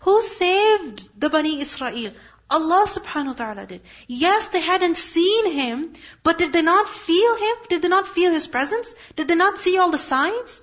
Who 0.00 0.22
saved 0.22 1.08
the 1.20 1.28
Bani 1.28 1.60
Israel? 1.60 2.12
Allah 2.48 2.86
subhanahu 2.86 3.26
wa 3.26 3.32
ta'ala 3.32 3.66
did. 3.66 3.82
Yes, 4.06 4.48
they 4.48 4.60
hadn't 4.60 4.96
seen 4.96 5.50
him, 5.50 5.94
but 6.22 6.38
did 6.38 6.52
they 6.52 6.62
not 6.62 6.88
feel 6.88 7.36
him? 7.36 7.56
Did 7.68 7.82
they 7.82 7.88
not 7.88 8.06
feel 8.06 8.32
his 8.32 8.46
presence? 8.46 8.94
Did 9.16 9.28
they 9.28 9.34
not 9.34 9.58
see 9.58 9.78
all 9.78 9.90
the 9.90 9.98
signs? 9.98 10.62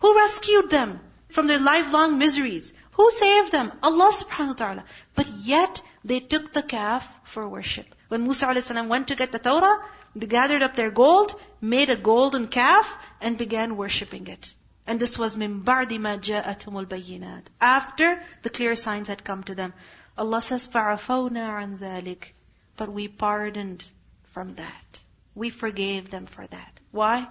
Who 0.00 0.16
rescued 0.16 0.70
them 0.70 1.00
from 1.28 1.48
their 1.48 1.58
lifelong 1.58 2.18
miseries? 2.18 2.72
Who 2.92 3.10
saved 3.10 3.50
them? 3.50 3.72
Allah 3.82 4.12
subhanahu 4.12 4.54
wa 4.54 4.60
ta'ala. 4.64 4.84
But 5.16 5.26
yet, 5.26 5.82
they 6.04 6.20
took 6.20 6.52
the 6.52 6.62
calf 6.62 7.08
for 7.24 7.48
worship. 7.48 7.92
When 8.09 8.23
Musa 8.23 8.47
a.s. 8.47 8.71
went 8.71 9.07
to 9.09 9.15
get 9.15 9.31
the 9.31 9.39
Torah, 9.39 9.77
they 10.15 10.27
gathered 10.27 10.63
up 10.63 10.75
their 10.75 10.91
gold, 10.91 11.39
made 11.59 11.89
a 11.89 11.97
golden 11.97 12.47
calf, 12.47 12.97
and 13.19 13.37
began 13.37 13.75
worshipping 13.77 14.27
it. 14.27 14.53
And 14.87 14.99
this 14.99 15.17
was 15.17 15.35
min 15.35 15.63
ba'di 15.63 15.99
ma 15.99 16.17
ja'atumul 16.17 16.85
bayyinat. 16.85 17.47
After 17.59 18.21
the 18.43 18.49
clear 18.49 18.75
signs 18.75 19.07
had 19.07 19.23
come 19.23 19.43
to 19.43 19.55
them. 19.55 19.73
Allah 20.17 20.41
says, 20.41 20.67
فَعَفَوْنَا 20.67 21.49
عَنْ 21.59 21.77
ذَلِكَ 21.79 22.31
But 22.77 22.89
we 22.89 23.07
pardoned 23.07 23.83
from 24.31 24.55
that. 24.55 24.99
We 25.33 25.49
forgave 25.49 26.09
them 26.09 26.27
for 26.27 26.45
that. 26.47 26.79
Why? 26.91 27.27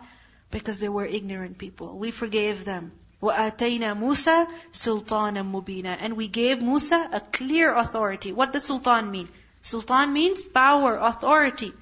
Because 0.51 0.81
they 0.81 0.89
were 0.89 1.07
ignorant 1.07 1.57
people. 1.59 1.97
We 1.97 2.11
forgave 2.11 2.65
them. 2.65 2.93
وَآتَيْنَا 3.23 3.97
مُوسَى 3.97 4.47
سُلْطَانًا 4.73 5.51
مُبِينًا 5.51 5.97
And 6.01 6.17
we 6.17 6.29
gave 6.29 6.61
Musa 6.61 7.09
a 7.13 7.21
clear 7.21 7.73
authority. 7.73 8.33
What 8.33 8.53
does 8.53 8.65
sultan 8.65 9.11
mean? 9.11 9.29
Sultan 9.63 10.13
means 10.13 10.43
power, 10.43 10.97
authority. 10.97 11.73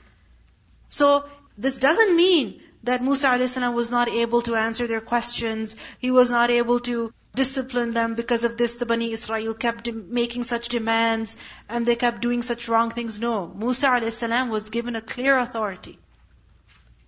So, 0.88 1.24
this 1.58 1.78
doesn't 1.78 2.16
mean 2.16 2.60
that 2.84 3.02
Musa 3.02 3.28
a.s. 3.28 3.56
was 3.56 3.90
not 3.90 4.08
able 4.08 4.42
to 4.42 4.54
answer 4.56 4.86
their 4.86 5.00
questions. 5.00 5.76
He 5.98 6.10
was 6.10 6.30
not 6.30 6.50
able 6.50 6.80
to 6.80 7.12
discipline 7.34 7.92
them 7.92 8.14
because 8.14 8.44
of 8.44 8.56
this. 8.56 8.76
The 8.76 8.86
Bani 8.86 9.12
Israel 9.12 9.54
kept 9.54 9.92
making 9.92 10.44
such 10.44 10.68
demands 10.68 11.36
and 11.68 11.86
they 11.86 11.96
kept 11.96 12.20
doing 12.20 12.42
such 12.42 12.68
wrong 12.68 12.90
things. 12.90 13.18
No. 13.18 13.46
Musa 13.46 13.88
a.s. 13.88 14.22
was 14.50 14.70
given 14.70 14.96
a 14.96 15.02
clear 15.02 15.38
authority. 15.38 15.98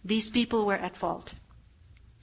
These 0.04 0.30
people 0.30 0.64
were 0.64 0.76
at 0.76 0.96
fault. 0.96 1.34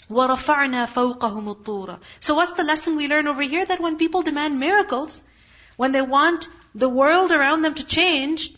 وَرَفَعْنَا 0.09 0.87
فَوْقَهُمُ 0.87 1.55
الطُّورَ 1.55 1.99
So 2.19 2.35
what's 2.35 2.51
the 2.53 2.63
lesson 2.63 2.95
we 2.97 3.07
learn 3.07 3.27
over 3.27 3.41
here? 3.41 3.65
That 3.65 3.79
when 3.79 3.97
people 3.97 4.23
demand 4.23 4.59
miracles, 4.59 5.21
when 5.77 5.93
they 5.93 6.01
want 6.01 6.49
the 6.76 6.88
world 6.88 7.32
around 7.32 7.62
them 7.62 7.74
to 7.74 7.84
change, 7.84 8.52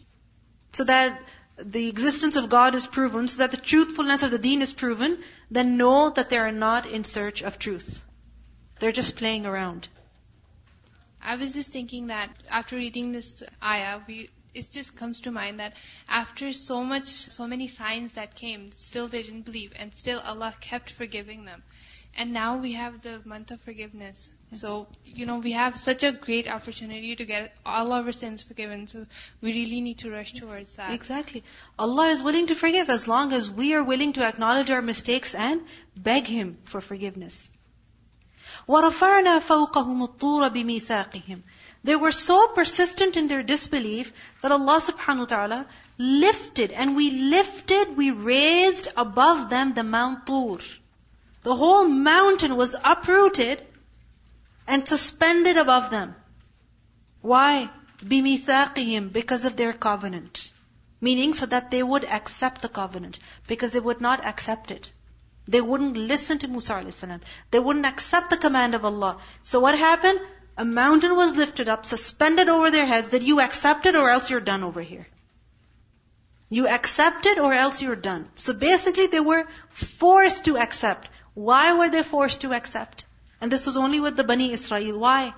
so 0.73 0.85
that 0.85 1.23
the 1.57 1.89
existence 1.89 2.37
of 2.37 2.49
God 2.49 2.75
is 2.75 2.87
proven, 2.87 3.29
so 3.29 3.39
that 3.39 3.53
the 3.53 3.57
truthfulness 3.57 4.23
of 4.25 4.33
the 4.33 4.39
deen 4.39 4.61
is 4.61 4.73
proven, 4.73 5.19
then 5.51 5.77
know 5.77 6.11
that 6.11 6.29
they 6.29 6.39
are 6.39 6.53
not 6.53 6.87
in 6.87 7.05
search 7.05 7.43
of 7.43 7.59
truth. 7.59 8.03
They're 8.81 8.93
just 8.93 9.17
playing 9.17 9.47
around. 9.47 9.89
I 11.23 11.37
was 11.37 11.55
just 11.55 11.73
thinking 11.73 12.09
that 12.09 12.31
after 12.51 12.77
reading 12.77 13.13
this 13.13 13.43
ayah, 13.63 14.01
we, 14.09 14.31
it 14.55 14.69
just 14.71 14.97
comes 14.97 15.21
to 15.21 15.31
mind 15.31 15.61
that 15.61 15.75
after 16.09 16.53
so 16.53 16.83
much, 16.85 17.07
so 17.07 17.47
many 17.47 17.69
signs 17.69 18.13
that 18.15 18.35
came, 18.35 18.73
still 18.73 19.09
they 19.09 19.23
didn't 19.23 19.45
believe, 19.45 19.73
and 19.77 19.95
still 19.95 20.21
Allah 20.21 20.55
kept 20.61 20.91
forgiving 20.91 21.45
them. 21.45 21.63
And 22.16 22.32
now 22.32 22.58
we 22.58 22.74
have 22.74 23.02
the 23.02 23.22
month 23.26 23.52
of 23.52 23.60
forgiveness. 23.62 24.30
So, 24.52 24.88
you 25.04 25.26
know, 25.26 25.40
we 25.40 25.54
have 25.54 25.78
such 25.78 26.04
a 26.04 26.12
great 26.12 26.48
opportunity 26.48 27.16
to 27.16 27.26
get 27.26 27.54
all 27.66 27.92
our 27.92 28.12
sins 28.12 28.44
forgiven. 28.44 28.86
So 28.86 29.08
we 29.42 29.54
really 29.54 29.82
need 29.82 30.00
to 30.00 30.12
rush 30.12 30.34
towards 30.34 30.76
that. 30.76 30.94
Exactly. 30.94 31.44
Allah 31.80 32.10
is 32.10 32.22
willing 32.22 32.48
to 32.48 32.56
forgive 32.56 32.90
as 32.90 33.08
long 33.08 33.34
as 33.34 33.50
we 33.50 33.74
are 33.74 33.84
willing 33.84 34.14
to 34.14 34.28
acknowledge 34.28 34.70
our 34.70 34.82
mistakes 34.82 35.34
and 35.34 35.62
beg 35.98 36.28
Him 36.28 36.58
for 36.64 36.82
forgiveness. 36.82 37.50
وَرَفَعْنَا 38.68 39.42
فَوْقَهُمُ 39.42 40.08
الطُّورَ 40.08 40.50
بِمِيثَاقِهِمْ 40.52 41.42
They 41.84 41.96
were 41.96 42.12
so 42.12 42.48
persistent 42.50 43.18
in 43.18 43.28
their 43.28 43.42
disbelief 43.42 44.14
that 44.42 44.52
Allah 44.52 44.80
subhanahu 44.80 45.20
wa 45.20 45.26
ta'ala 45.26 45.68
lifted, 45.98 46.72
and 46.72 46.96
we 46.96 47.10
lifted, 47.10 47.98
we 47.98 48.12
raised 48.12 48.88
above 48.96 49.50
them 49.50 49.74
the 49.74 49.84
Mount 49.84 50.28
Tur. 50.28 50.60
The 51.48 51.56
whole 51.56 51.86
mountain 51.86 52.56
was 52.56 52.76
uprooted 52.82 53.62
and 54.68 54.88
suspended 54.88 55.58
above 55.58 55.90
them. 55.90 56.16
Why? 57.22 57.70
بِمِثَاقِهِمْ 58.00 59.12
Because 59.12 59.46
of 59.46 59.56
their 59.56 59.74
covenant. 59.74 60.52
Meaning 61.02 61.34
so 61.34 61.46
that 61.48 61.70
they 61.70 61.84
would 61.84 62.06
accept 62.06 62.62
the 62.62 62.70
covenant. 62.70 63.20
Because 63.48 63.74
they 63.74 63.80
would 63.80 64.00
not 64.00 64.26
accept 64.26 64.72
it. 64.72 64.92
They 65.48 65.60
wouldn't 65.60 65.98
listen 65.98 66.38
to 66.40 66.48
Musa 66.48 66.76
a.s. 66.76 67.06
They 67.52 67.60
wouldn't 67.60 67.86
accept 67.86 68.30
the 68.30 68.38
command 68.38 68.76
of 68.76 68.86
Allah. 68.86 69.18
So 69.44 69.60
what 69.60 69.78
happened? 69.78 70.20
A 70.58 70.64
mountain 70.64 71.16
was 71.16 71.36
lifted 71.36 71.68
up, 71.68 71.86
suspended 71.86 72.48
over 72.48 72.72
their 72.72 72.86
heads 72.86 73.10
that 73.10 73.24
you 73.24 73.42
accept 73.42 73.86
it 73.86 73.96
or 73.96 74.10
else 74.10 74.30
you're 74.30 74.40
done 74.52 74.64
over 74.64 74.82
here. 74.82 75.08
You 76.50 76.68
accept 76.68 77.26
it 77.26 77.40
or 77.40 77.52
else 77.52 77.82
you're 77.82 77.96
done. 77.96 78.30
So 78.36 78.54
basically 78.54 79.08
they 79.08 79.20
were 79.20 79.48
forced 79.70 80.46
to 80.46 80.58
accept. 80.58 81.10
Why 81.39 81.79
were 81.79 81.89
they 81.89 82.03
forced 82.03 82.41
to 82.41 82.53
accept? 82.53 83.05
And 83.41 83.53
this 83.53 83.67
was 83.67 83.77
only 83.77 84.01
with 84.01 84.17
the 84.17 84.25
Bani 84.25 84.51
Israel. 84.53 84.99
Why? 84.99 85.35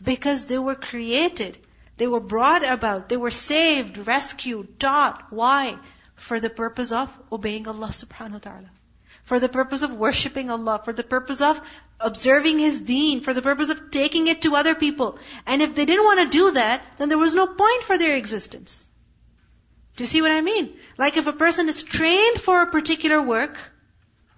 Because 0.00 0.46
they 0.46 0.58
were 0.58 0.76
created. 0.76 1.58
They 1.96 2.06
were 2.06 2.20
brought 2.20 2.64
about. 2.64 3.08
They 3.08 3.16
were 3.16 3.32
saved, 3.32 3.98
rescued, 3.98 4.78
taught. 4.78 5.24
Why? 5.30 5.76
For 6.14 6.38
the 6.38 6.50
purpose 6.50 6.92
of 6.92 7.10
obeying 7.32 7.66
Allah 7.66 7.88
subhanahu 7.88 8.34
wa 8.34 8.44
ta'ala. 8.44 8.70
For 9.24 9.40
the 9.40 9.48
purpose 9.48 9.82
of 9.82 9.96
worshipping 10.04 10.52
Allah. 10.52 10.80
For 10.84 10.92
the 10.92 11.02
purpose 11.02 11.40
of 11.40 11.60
observing 11.98 12.60
His 12.60 12.80
deen. 12.92 13.20
For 13.20 13.34
the 13.34 13.42
purpose 13.42 13.70
of 13.70 13.90
taking 13.90 14.28
it 14.28 14.42
to 14.42 14.54
other 14.54 14.76
people. 14.76 15.18
And 15.46 15.62
if 15.62 15.74
they 15.74 15.84
didn't 15.84 16.04
want 16.04 16.20
to 16.20 16.38
do 16.38 16.52
that, 16.52 16.86
then 16.98 17.08
there 17.08 17.18
was 17.18 17.34
no 17.34 17.48
point 17.48 17.82
for 17.82 17.98
their 17.98 18.14
existence. 18.14 18.86
Do 19.96 20.04
you 20.04 20.14
see 20.14 20.22
what 20.22 20.30
I 20.30 20.40
mean? 20.52 20.72
Like 20.96 21.16
if 21.16 21.26
a 21.26 21.32
person 21.44 21.68
is 21.68 21.82
trained 21.82 22.40
for 22.40 22.62
a 22.62 22.70
particular 22.70 23.20
work, 23.20 23.58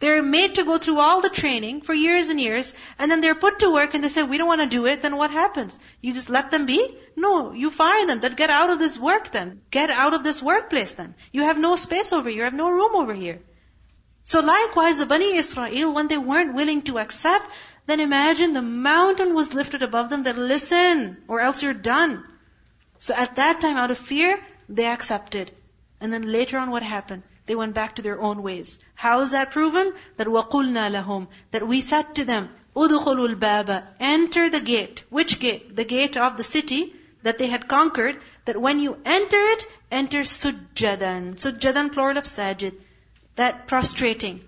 they're 0.03 0.21
made 0.21 0.57
to 0.57 0.65
go 0.65 0.79
through 0.79 0.99
all 0.99 1.21
the 1.21 1.29
training 1.31 1.81
for 1.83 1.95
years 1.95 2.29
and 2.29 2.41
years, 2.41 2.75
and 2.99 3.09
then 3.09 3.21
they're 3.21 3.37
put 3.37 3.61
to 3.61 3.73
work 3.73 3.95
and 3.95 4.03
they 4.03 4.09
say, 4.09 4.25
we 4.25 4.37
don't 4.37 4.49
want 4.49 4.61
to 4.61 4.77
do 4.77 4.87
it, 4.87 5.01
then 5.01 5.17
what 5.17 5.31
happens? 5.31 5.79
You 6.01 6.13
just 6.13 6.29
let 6.29 6.51
them 6.51 6.67
be? 6.67 6.81
No, 7.15 7.53
you 7.53 7.71
fire 7.71 8.05
them. 8.05 8.19
Then 8.19 8.35
get 8.35 8.51
out 8.51 8.71
of 8.71 8.81
this 8.81 8.99
work 8.99 9.31
then. 9.31 9.61
Get 9.71 9.91
out 9.91 10.13
of 10.13 10.25
this 10.25 10.43
workplace 10.43 10.95
then. 10.95 11.15
You 11.31 11.43
have 11.43 11.57
no 11.57 11.77
space 11.77 12.13
over 12.13 12.29
here. 12.29 12.39
You 12.39 12.45
have 12.45 12.53
no 12.63 12.69
room 12.69 12.97
over 12.97 13.15
here. 13.15 13.39
So 14.25 14.41
likewise, 14.41 14.99
the 14.99 15.07
Bani 15.07 15.37
Israel, 15.37 15.95
when 15.95 16.09
they 16.09 16.19
weren't 16.19 16.55
willing 16.55 16.83
to 16.83 16.99
accept, 16.99 17.49
then 17.87 18.01
imagine 18.01 18.55
the 18.55 18.61
mountain 18.61 19.35
was 19.37 19.55
lifted 19.55 19.85
above 19.85 20.11
them 20.11 20.25
that 20.25 20.37
listen, 20.37 21.19
or 21.29 21.39
else 21.39 21.63
you're 21.63 21.75
done. 21.75 22.25
So 22.99 23.15
at 23.15 23.37
that 23.37 23.61
time, 23.61 23.77
out 23.77 23.93
of 23.93 23.99
fear, 23.99 24.45
they 24.69 24.87
accepted. 24.87 25.53
And 26.01 26.13
then 26.13 26.23
later 26.23 26.59
on 26.59 26.73
what 26.73 26.83
happened? 26.83 27.23
They 27.48 27.56
went 27.56 27.74
back 27.74 27.96
to 27.96 28.02
their 28.02 28.20
own 28.20 28.44
ways. 28.44 28.78
How 28.94 29.22
is 29.22 29.32
that 29.32 29.52
proven? 29.52 29.94
That 30.18 30.28
وَقُلْنَا 30.28 30.92
لَهُمْ 30.92 31.28
That 31.52 31.66
we 31.66 31.80
said 31.80 32.16
to 32.16 32.26
them, 32.26 32.50
أُدْخُلُوا 32.76 33.36
الْبَابَ 33.36 33.84
Enter 34.00 34.50
the 34.50 34.60
gate. 34.60 35.04
Which 35.10 35.40
gate? 35.40 35.76
The 35.76 35.86
gate 35.86 36.18
of 36.18 36.36
the 36.36 36.44
city 36.44 36.94
that 37.24 37.38
they 37.38 37.48
had 37.48 37.68
conquered. 37.70 38.20
That 38.46 38.62
when 38.62 38.80
you 38.80 38.98
enter 39.06 39.38
it, 39.38 39.66
enter 39.90 40.22
sujjadan. 40.22 41.36
Sujjadan 41.36 41.94
plural 41.94 42.18
of 42.18 42.26
sajid. 42.26 42.74
That 43.38 43.68
prostrating. 43.68 44.42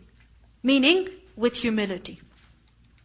Meaning, 0.62 1.08
with 1.38 1.55
humility. 1.55 2.19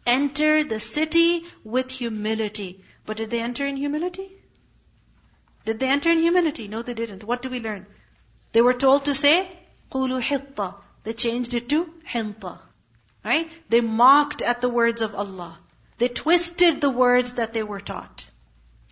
Enter 0.06 0.64
the 0.64 0.80
city 0.80 1.44
with 1.62 1.90
humility. 1.90 2.82
But 3.06 3.18
did 3.18 3.30
they 3.30 3.40
enter 3.40 3.64
in 3.64 3.76
humility? 3.76 4.30
Did 5.64 5.78
they 5.78 5.88
enter 5.88 6.10
in 6.10 6.18
humility? 6.18 6.66
No, 6.68 6.82
they 6.82 6.94
didn't. 6.94 7.22
What 7.24 7.42
do 7.42 7.48
we 7.48 7.60
learn? 7.60 7.86
They 8.52 8.60
were 8.60 8.74
told 8.74 9.04
to 9.06 9.14
say, 9.14 9.48
قولوا 9.90 10.20
حطة. 10.20 10.74
They 11.04 11.12
changed 11.12 11.54
it 11.54 11.68
to 11.68 11.92
حنطة. 12.12 12.58
Right? 13.24 13.50
They 13.68 13.80
mocked 13.80 14.42
at 14.42 14.60
the 14.60 14.68
words 14.68 15.02
of 15.02 15.14
Allah. 15.14 15.58
They 15.98 16.08
twisted 16.08 16.80
the 16.80 16.90
words 16.90 17.34
that 17.34 17.52
they 17.52 17.62
were 17.62 17.80
taught. 17.80 18.26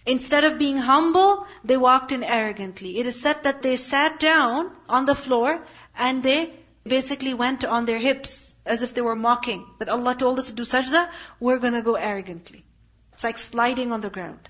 Instead 0.05 0.45
of 0.45 0.59
being 0.59 0.79
humble, 0.79 1.47
they 1.65 1.77
walked 1.77 2.13
in 2.13 2.25
arrogantly. 2.25 2.99
It 2.99 3.07
is 3.07 3.21
said 3.21 3.45
that 3.45 3.63
they 3.63 3.77
sat 3.77 4.19
down 4.19 4.71
on 4.89 5.07
the 5.07 5.15
floor 5.15 5.65
and 5.97 6.23
they 6.23 6.53
basically 6.85 7.35
went 7.35 7.65
on 7.65 7.85
their 7.85 7.99
hips 7.99 8.55
as 8.67 8.83
if 8.83 8.95
they 8.95 9.01
were 9.01 9.15
mocking. 9.15 9.65
That 9.79 9.89
Allah 9.89 10.15
told 10.15 10.39
us 10.39 10.49
to 10.49 10.53
do 10.53 10.63
sajda, 10.63 11.09
we're 11.39 11.59
gonna 11.59 11.83
go 11.83 11.95
arrogantly. 11.95 12.65
It's 13.13 13.25
like 13.25 13.39
sliding 13.39 13.93
on 13.93 14.01
the 14.01 14.11
ground. 14.11 14.49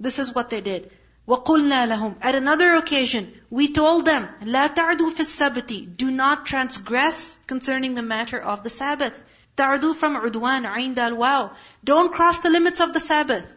This 0.00 0.18
is 0.18 0.34
what 0.34 0.50
they 0.50 0.60
did. 0.60 0.90
وَقُلْنَا 1.28 1.88
لَهُمْ 1.88 2.16
At 2.20 2.34
another 2.34 2.74
occasion, 2.74 3.32
we 3.48 3.72
told 3.72 4.04
them, 4.04 4.28
لَا 4.42 4.74
تَعْدُوا 4.74 5.12
فِي 5.12 5.20
السَّبْتِ 5.20 5.96
Do 5.96 6.10
not 6.10 6.44
transgress 6.44 7.38
concerning 7.46 7.94
the 7.94 8.02
matter 8.02 8.38
of 8.38 8.62
the 8.62 8.70
Sabbath. 8.70 9.22
تَعْدُوا 9.56 9.94
from 9.94 10.16
عُدْوان, 10.16 10.66
عِنْدَ 10.66 10.96
الْوَاو 10.96 11.54
Don't 11.82 12.12
cross 12.12 12.40
the 12.40 12.50
limits 12.50 12.80
of 12.80 12.92
the 12.92 13.00
Sabbath. 13.00 13.56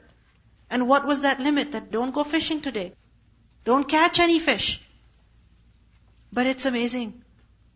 And 0.69 0.87
what 0.87 1.05
was 1.05 1.23
that 1.23 1.39
limit? 1.41 1.73
That 1.73 1.91
don't 1.91 2.13
go 2.13 2.23
fishing 2.23 2.61
today. 2.61 2.93
Don't 3.65 3.87
catch 3.87 4.19
any 4.19 4.39
fish. 4.39 4.81
But 6.31 6.47
it's 6.47 6.65
amazing 6.65 7.23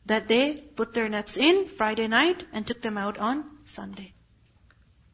that 0.05 0.27
they 0.27 0.55
put 0.55 0.93
their 0.93 1.09
nets 1.09 1.37
in 1.37 1.67
Friday 1.67 2.07
night 2.07 2.45
and 2.53 2.65
took 2.65 2.81
them 2.81 2.97
out 2.97 3.17
on 3.17 3.43
Sunday. 3.65 4.13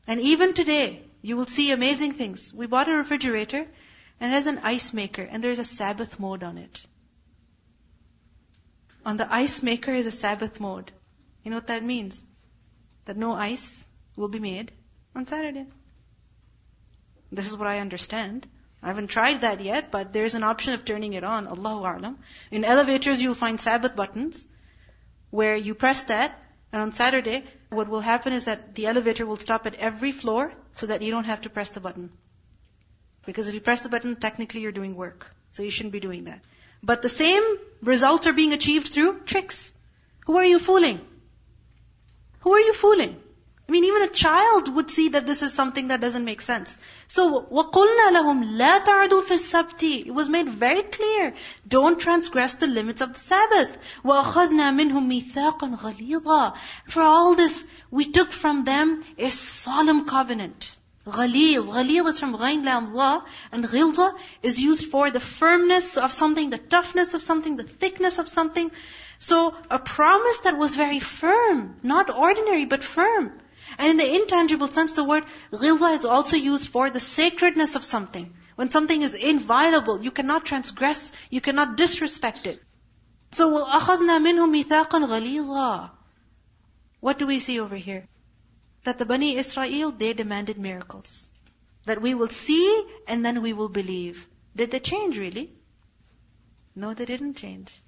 And 0.07 0.21
even 0.21 0.53
today, 0.53 1.03
you 1.21 1.35
will 1.35 1.45
see 1.45 1.71
amazing 1.71 2.13
things. 2.13 2.53
We 2.53 2.67
bought 2.67 2.89
a 2.89 2.93
refrigerator 2.93 3.67
and 4.22 4.30
it 4.30 4.34
has 4.36 4.46
an 4.46 4.60
ice 4.62 4.92
maker, 4.94 5.22
and 5.22 5.42
there's 5.42 5.58
a 5.58 5.64
Sabbath 5.64 6.20
mode 6.20 6.44
on 6.44 6.56
it. 6.56 6.86
On 9.04 9.16
the 9.16 9.26
ice 9.34 9.64
maker 9.64 9.92
is 9.92 10.06
a 10.06 10.12
Sabbath 10.12 10.60
mode. 10.60 10.92
You 11.42 11.50
know 11.50 11.56
what 11.56 11.66
that 11.66 11.82
means? 11.82 12.24
That 13.06 13.16
no 13.16 13.32
ice 13.32 13.88
will 14.14 14.28
be 14.28 14.38
made 14.38 14.70
on 15.16 15.26
Saturday. 15.26 15.66
This 17.32 17.48
is 17.48 17.56
what 17.56 17.66
I 17.66 17.80
understand. 17.80 18.46
I 18.80 18.88
haven't 18.94 19.08
tried 19.08 19.40
that 19.40 19.60
yet, 19.60 19.90
but 19.90 20.12
there's 20.12 20.36
an 20.36 20.44
option 20.44 20.74
of 20.74 20.84
turning 20.84 21.14
it 21.14 21.24
on. 21.24 21.48
Allahu 21.48 21.82
A'lam. 21.82 22.16
In 22.52 22.64
elevators, 22.64 23.20
you'll 23.20 23.34
find 23.34 23.60
Sabbath 23.60 23.96
buttons. 23.96 24.46
where 25.30 25.56
you 25.56 25.74
press 25.74 26.04
that, 26.04 26.38
and 26.72 26.82
on 26.82 26.92
Saturday, 26.92 27.42
what 27.70 27.88
will 27.88 28.00
happen 28.00 28.34
is 28.34 28.44
that 28.44 28.74
the 28.74 28.86
elevator 28.86 29.26
will 29.26 29.38
stop 29.44 29.66
at 29.66 29.76
every 29.76 30.12
floor 30.12 30.52
so 30.74 30.86
that 30.88 31.02
you 31.02 31.10
don't 31.10 31.24
have 31.24 31.40
to 31.40 31.50
press 31.50 31.70
the 31.70 31.80
button. 31.80 32.10
Because 33.25 33.47
if 33.47 33.53
you 33.53 33.61
press 33.61 33.81
the 33.81 33.89
button, 33.89 34.15
technically 34.15 34.61
you're 34.61 34.71
doing 34.71 34.95
work. 34.95 35.27
So 35.51 35.63
you 35.63 35.71
shouldn't 35.71 35.93
be 35.93 35.99
doing 35.99 36.25
that. 36.25 36.41
But 36.83 37.01
the 37.01 37.09
same 37.09 37.43
results 37.81 38.27
are 38.27 38.33
being 38.33 38.53
achieved 38.53 38.87
through 38.87 39.19
tricks. 39.25 39.73
Who 40.25 40.37
are 40.37 40.45
you 40.45 40.59
fooling? 40.59 41.01
Who 42.41 42.53
are 42.53 42.59
you 42.59 42.73
fooling? 42.73 43.17
I 43.67 43.71
mean, 43.73 43.83
even 43.83 44.03
a 44.03 44.07
child 44.07 44.73
would 44.73 44.89
see 44.89 45.09
that 45.09 45.25
this 45.25 45.41
is 45.41 45.53
something 45.53 45.89
that 45.89 45.99
doesn't 45.99 46.23
make 46.23 46.41
sense. 46.41 46.77
So, 47.07 47.41
وَقُلْنَا 47.41 48.11
لَهُمْ 48.13 48.57
لَا 48.57 48.85
تَعْدُوا 48.85 49.23
فِي 49.23 49.35
السَّبْتِ 49.35 50.05
It 50.05 50.13
was 50.13 50.29
made 50.29 50.47
very 50.47 50.83
clear. 50.83 51.33
Don't 51.67 51.99
transgress 51.99 52.53
the 52.53 52.67
limits 52.67 53.01
of 53.01 53.13
the 53.13 53.19
Sabbath. 53.19 53.77
وَأَخَذْنَا 54.05 54.71
مِنْهُمْ 54.79 55.11
مِيثَاقًا 55.11 55.77
غَلِيظًا 55.79 56.55
For 56.87 57.01
all 57.01 57.35
this, 57.35 57.65
we 57.91 58.09
took 58.09 58.31
from 58.31 58.63
them 58.63 59.03
a 59.17 59.31
solemn 59.31 60.05
covenant. 60.05 60.77
Ghaliz. 61.06 61.66
Ghaliz 61.66 62.08
is 62.08 62.20
from 62.20 62.36
ghain 62.36 62.64
la 62.64 63.22
and 63.50 63.64
ghilza 63.64 64.12
is 64.42 64.60
used 64.60 64.86
for 64.86 65.10
the 65.10 65.20
firmness 65.20 65.98
of 65.98 66.12
something, 66.12 66.50
the 66.50 66.58
toughness 66.58 67.14
of 67.14 67.22
something, 67.22 67.56
the 67.56 67.64
thickness 67.64 68.18
of 68.18 68.28
something. 68.28 68.70
So 69.18 69.54
a 69.70 69.78
promise 69.78 70.38
that 70.38 70.56
was 70.56 70.76
very 70.76 71.00
firm, 71.00 71.76
not 71.82 72.08
ordinary, 72.10 72.66
but 72.66 72.84
firm. 72.84 73.32
And 73.78 73.90
in 73.90 73.96
the 73.96 74.14
intangible 74.14 74.68
sense, 74.68 74.92
the 74.92 75.04
word 75.04 75.24
ghilza 75.52 75.96
is 75.96 76.04
also 76.04 76.36
used 76.36 76.68
for 76.68 76.90
the 76.90 77.00
sacredness 77.00 77.74
of 77.74 77.84
something. 77.84 78.34
When 78.54 78.70
something 78.70 79.02
is 79.02 79.14
inviolable, 79.14 80.02
you 80.02 80.10
cannot 80.10 80.44
transgress, 80.44 81.12
you 81.30 81.40
cannot 81.40 81.76
disrespect 81.76 82.46
it. 82.46 82.62
So, 83.32 83.50
وَأَخَذْنَا 83.50 84.18
مِنْهُمْ 84.20 84.64
مِثَاقًا 84.64 85.06
غَلِيظًا 85.08 85.90
What 87.00 87.18
do 87.18 87.26
we 87.26 87.40
see 87.40 87.58
over 87.58 87.76
here? 87.76 88.06
That 88.84 88.98
the 88.98 89.04
Bani 89.04 89.36
Israel, 89.36 89.90
they 89.92 90.12
demanded 90.12 90.58
miracles. 90.58 91.28
That 91.84 92.02
we 92.02 92.14
will 92.14 92.28
see 92.28 92.84
and 93.06 93.24
then 93.24 93.42
we 93.42 93.52
will 93.52 93.68
believe. 93.68 94.26
Did 94.56 94.70
they 94.70 94.80
change 94.80 95.18
really? 95.18 95.52
No, 96.74 96.94
they 96.94 97.04
didn't 97.04 97.34
change. 97.34 97.82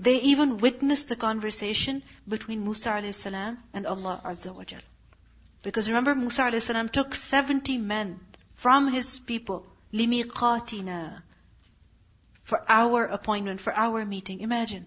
They 0.00 0.16
even 0.20 0.58
witnessed 0.58 1.08
the 1.08 1.16
conversation 1.16 2.02
between 2.26 2.64
Musa 2.64 2.90
a.s. 2.90 3.26
and 3.26 3.86
Allah 3.86 4.20
Azza 4.24 4.54
wa 4.54 4.64
Jal. 4.64 4.80
Because 5.62 5.88
remember, 5.88 6.14
Musa 6.14 6.44
a.s. 6.44 6.70
took 6.92 7.14
70 7.14 7.78
men 7.78 8.20
from 8.54 8.92
his 8.92 9.18
people, 9.18 9.66
limiqatina, 9.92 11.22
for 12.44 12.64
our 12.68 13.04
appointment, 13.06 13.60
for 13.60 13.72
our 13.72 14.04
meeting. 14.04 14.40
Imagine. 14.40 14.86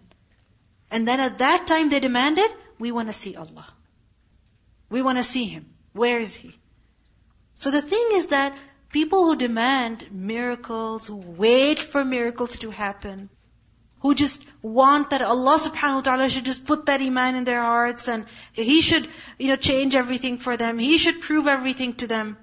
And 0.89 1.08
then 1.08 1.19
at 1.19 1.38
that 1.39 1.67
time 1.67 1.89
they 1.89 1.99
demanded, 1.99 2.49
we 2.80 2.91
want 2.91 3.10
to 3.10 3.13
see 3.13 3.36
Allah. 3.36 3.67
We 4.91 5.01
want 5.01 5.17
to 5.17 5.23
see 5.23 5.45
Him. 5.45 5.65
Where 5.93 6.19
is 6.19 6.36
He? 6.36 6.56
So 7.58 7.71
the 7.71 7.82
thing 7.82 8.10
is 8.13 8.27
that 8.27 8.58
people 8.89 9.25
who 9.25 9.36
demand 9.36 10.12
miracles, 10.12 11.08
who 11.08 11.15
wait 11.15 11.80
for 11.80 12.04
miracles 12.04 12.58
to 12.60 12.71
happen, 12.71 13.30
who 14.01 14.13
just 14.15 14.41
want 14.62 15.12
that 15.12 15.21
Allah 15.21 15.58
subhanahu 15.63 15.95
wa 15.95 16.01
ta'ala 16.01 16.30
should 16.30 16.45
just 16.45 16.65
put 16.65 16.88
that 16.88 17.01
iman 17.01 17.36
in 17.36 17.43
their 17.45 17.62
hearts 17.62 18.10
and 18.10 18.25
He 18.51 18.82
should, 18.82 19.08
you 19.39 19.47
know, 19.47 19.56
change 19.56 19.95
everything 19.95 20.39
for 20.39 20.58
them. 20.58 20.77
He 20.77 20.97
should 20.97 21.21
prove 21.21 21.47
everything 21.47 21.93
to 22.04 22.08
them. 22.08 22.38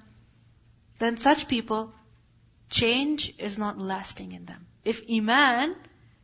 Then 0.98 1.16
such 1.16 1.48
people, 1.48 1.92
change 2.70 3.34
is 3.38 3.58
not 3.58 3.78
lasting 3.78 4.32
in 4.32 4.46
them. 4.46 4.66
If 4.84 5.02
iman 5.10 5.74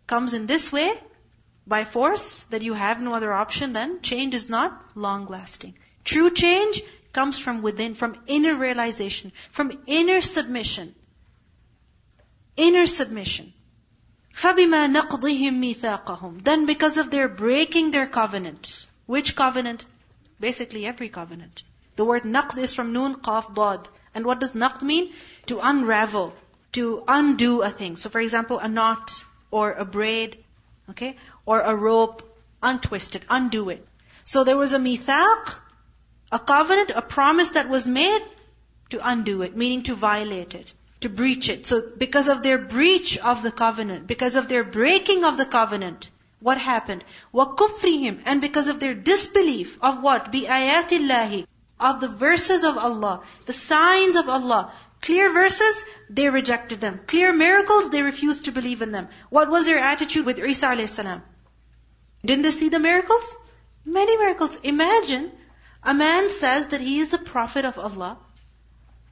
comes 0.06 0.34
in 0.34 0.46
this 0.46 0.72
way, 0.72 0.92
by 1.66 1.84
force, 1.84 2.44
that 2.50 2.62
you 2.62 2.74
have 2.74 3.00
no 3.00 3.14
other 3.14 3.32
option, 3.32 3.72
then 3.72 4.00
change 4.02 4.34
is 4.34 4.48
not 4.48 4.80
long 4.94 5.26
lasting. 5.26 5.74
True 6.03 6.31
change 6.31 6.81
comes 7.13 7.37
from 7.37 7.61
within, 7.61 7.95
from 7.95 8.17
inner 8.27 8.55
realization, 8.55 9.31
from 9.51 9.71
inner 9.85 10.21
submission. 10.21 10.95
Inner 12.55 12.85
submission. 12.85 13.53
فَبِمَا 14.33 14.93
نَقْضِهِمْ 14.95 15.59
مِيثَاقَهُمْ 15.59 16.43
Then 16.43 16.65
because 16.65 16.97
of 16.97 17.09
their 17.11 17.27
breaking 17.27 17.91
their 17.91 18.07
covenant. 18.07 18.85
Which 19.05 19.35
covenant? 19.35 19.85
Basically 20.39 20.85
every 20.85 21.09
covenant. 21.09 21.63
The 21.95 22.05
word 22.05 22.23
naqd 22.23 22.57
is 22.57 22.73
from 22.73 22.93
nun, 22.93 23.15
qaf, 23.15 23.53
dad. 23.53 23.89
And 24.13 24.25
what 24.25 24.39
does 24.39 24.53
naqd 24.53 24.81
mean? 24.81 25.11
To 25.47 25.59
unravel, 25.59 26.33
to 26.73 27.03
undo 27.07 27.61
a 27.61 27.69
thing. 27.69 27.97
So 27.97 28.09
for 28.09 28.21
example, 28.21 28.59
a 28.59 28.67
knot, 28.67 29.11
or 29.51 29.73
a 29.73 29.85
braid, 29.85 30.37
okay, 30.91 31.17
or 31.45 31.61
a 31.61 31.75
rope, 31.75 32.23
untwist 32.61 33.15
it, 33.15 33.23
undo 33.29 33.69
it. 33.69 33.85
So 34.23 34.43
there 34.43 34.57
was 34.57 34.73
a 34.73 34.79
mithaq, 34.79 35.55
a 36.31 36.39
covenant, 36.39 36.91
a 36.91 37.01
promise 37.01 37.49
that 37.51 37.69
was 37.69 37.87
made 37.87 38.21
to 38.89 39.07
undo 39.07 39.41
it, 39.41 39.55
meaning 39.55 39.83
to 39.83 39.95
violate 39.95 40.55
it 40.55 40.73
to 41.01 41.09
breach 41.09 41.49
it. 41.49 41.65
So 41.65 41.81
because 41.97 42.27
of 42.27 42.43
their 42.43 42.57
breach 42.57 43.17
of 43.17 43.43
the 43.43 43.51
covenant, 43.51 44.07
because 44.07 44.35
of 44.35 44.47
their 44.47 44.63
breaking 44.63 45.23
of 45.23 45.37
the 45.37 45.45
covenant, 45.45 46.09
what 46.41 46.57
happened? 46.57 47.03
وَكُفْرِهِمْ 47.33 48.21
And 48.25 48.41
because 48.41 48.67
of 48.67 48.79
their 48.79 48.93
disbelief 48.93 49.77
of 49.81 50.01
what? 50.01 50.31
بِآيَاتِ 50.31 50.89
اللَّهِ 50.89 51.45
Of 51.79 52.01
the 52.01 52.07
verses 52.07 52.63
of 52.63 52.77
Allah, 52.77 53.21
the 53.45 53.53
signs 53.53 54.15
of 54.15 54.29
Allah. 54.29 54.71
Clear 55.01 55.31
verses, 55.31 55.85
they 56.09 56.27
rejected 56.27 56.81
them. 56.81 56.99
Clear 57.07 57.31
miracles, 57.31 57.89
they 57.89 58.01
refused 58.01 58.45
to 58.45 58.51
believe 58.51 58.81
in 58.81 58.91
them. 58.91 59.07
What 59.29 59.49
was 59.49 59.65
their 59.65 59.77
attitude 59.77 60.25
with 60.25 60.39
Isa 60.39 60.67
a.s.? 60.67 60.99
Didn't 62.25 62.43
they 62.43 62.51
see 62.51 62.67
the 62.67 62.79
miracles? 62.79 63.37
Many 63.85 64.17
miracles. 64.17 64.57
Imagine, 64.61 65.31
a 65.83 65.93
man 65.93 66.29
says 66.29 66.67
that 66.67 66.81
he 66.81 66.99
is 66.99 67.09
the 67.09 67.17
prophet 67.17 67.65
of 67.65 67.79
Allah. 67.79 68.17